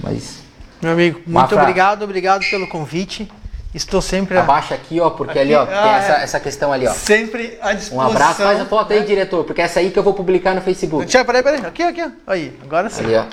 mas. 0.02 0.40
Meu 0.82 0.94
amigo, 0.94 1.18
muito 1.26 1.34
Mafra... 1.34 1.62
obrigado, 1.62 2.04
obrigado 2.04 2.50
pelo 2.50 2.70
convite. 2.70 3.30
Estou 3.74 4.02
sempre. 4.02 4.38
Abaixa 4.38 4.76
aqui, 4.76 5.00
ó, 5.00 5.10
porque 5.10 5.40
aqui, 5.40 5.54
ali, 5.54 5.56
ó, 5.56 5.64
ah, 5.64 5.66
tem 5.66 5.92
essa, 5.92 6.14
é. 6.20 6.24
essa 6.24 6.40
questão 6.40 6.74
ali, 6.74 6.88
ó. 6.88 6.94
Sempre 6.94 7.58
à 7.62 7.72
disposição. 7.74 7.98
Um 7.98 8.02
abraço, 8.02 8.42
faz 8.42 8.60
a 8.60 8.66
foto 8.66 8.92
aí, 8.92 9.00
né? 9.00 9.06
diretor, 9.06 9.46
porque 9.46 9.62
essa 9.62 9.80
aí 9.80 9.92
que 9.92 9.98
eu 9.98 10.04
vou 10.04 10.14
publicar 10.14 10.54
no 10.54 10.62
Facebook. 10.62 11.06
Tiago, 11.06 11.26
peraí, 11.26 11.42
peraí. 11.42 11.66
Aqui, 11.66 11.84
aqui, 11.84 12.04
ó. 12.04 12.10
Aí, 12.28 12.58
agora 12.64 12.90
sim. 12.90 13.06
Ali, 13.06 13.16
ó. 13.16 13.26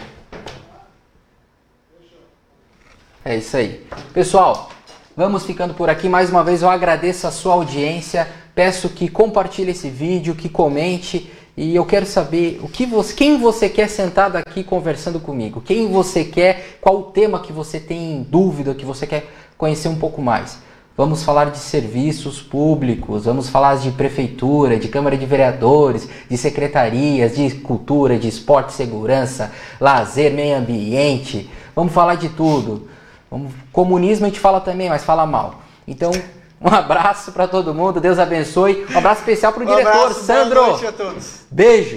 É 3.24 3.36
isso 3.36 3.56
aí. 3.56 3.84
Pessoal, 4.14 4.70
vamos 5.16 5.44
ficando 5.44 5.74
por 5.74 5.90
aqui. 5.90 6.08
Mais 6.08 6.30
uma 6.30 6.44
vez 6.44 6.62
eu 6.62 6.70
agradeço 6.70 7.26
a 7.26 7.32
sua 7.32 7.54
audiência. 7.54 8.28
Peço 8.54 8.88
que 8.88 9.08
compartilhe 9.08 9.72
esse 9.72 9.90
vídeo, 9.90 10.36
que 10.36 10.48
comente. 10.48 11.30
E 11.56 11.74
eu 11.74 11.84
quero 11.84 12.06
saber 12.06 12.60
o 12.62 12.68
que 12.68 12.86
você, 12.86 13.12
quem 13.12 13.36
você 13.36 13.68
quer 13.68 13.88
sentado 13.88 14.36
aqui 14.36 14.62
conversando 14.62 15.18
comigo. 15.18 15.60
Quem 15.60 15.88
você 15.88 16.24
quer, 16.24 16.78
qual 16.80 16.96
o 16.96 17.02
tema 17.02 17.40
que 17.40 17.52
você 17.52 17.80
tem 17.80 18.22
dúvida, 18.22 18.74
que 18.76 18.84
você 18.84 19.08
quer 19.08 19.26
conhecer 19.58 19.88
um 19.88 19.96
pouco 19.96 20.22
mais. 20.22 20.58
Vamos 20.96 21.22
falar 21.22 21.50
de 21.50 21.58
serviços 21.58 22.42
públicos, 22.42 23.26
vamos 23.26 23.48
falar 23.48 23.76
de 23.76 23.92
prefeitura, 23.92 24.78
de 24.78 24.88
Câmara 24.88 25.16
de 25.16 25.24
Vereadores, 25.26 26.08
de 26.28 26.36
secretarias, 26.36 27.36
de 27.36 27.50
cultura, 27.56 28.18
de 28.18 28.26
esporte, 28.26 28.72
segurança, 28.72 29.52
lazer, 29.80 30.32
meio 30.32 30.56
ambiente. 30.56 31.48
Vamos 31.74 31.92
falar 31.92 32.16
de 32.16 32.28
tudo. 32.30 32.88
Comunismo 33.72 34.26
a 34.26 34.28
gente 34.28 34.40
fala 34.40 34.60
também, 34.60 34.88
mas 34.88 35.04
fala 35.04 35.24
mal. 35.24 35.60
Então, 35.86 36.10
um 36.60 36.68
abraço 36.68 37.30
para 37.30 37.46
todo 37.46 37.72
mundo, 37.72 38.00
Deus 38.00 38.18
abençoe. 38.18 38.84
Um 38.92 38.98
abraço 38.98 39.20
especial 39.20 39.52
para 39.52 39.62
o 39.62 39.66
um 39.66 39.68
diretor, 39.68 39.88
abraço, 39.90 40.24
Sandro. 40.24 40.54
Boa 40.56 40.68
noite 40.70 40.86
a 40.86 40.92
todos. 40.92 41.40
Beijo. 41.48 41.86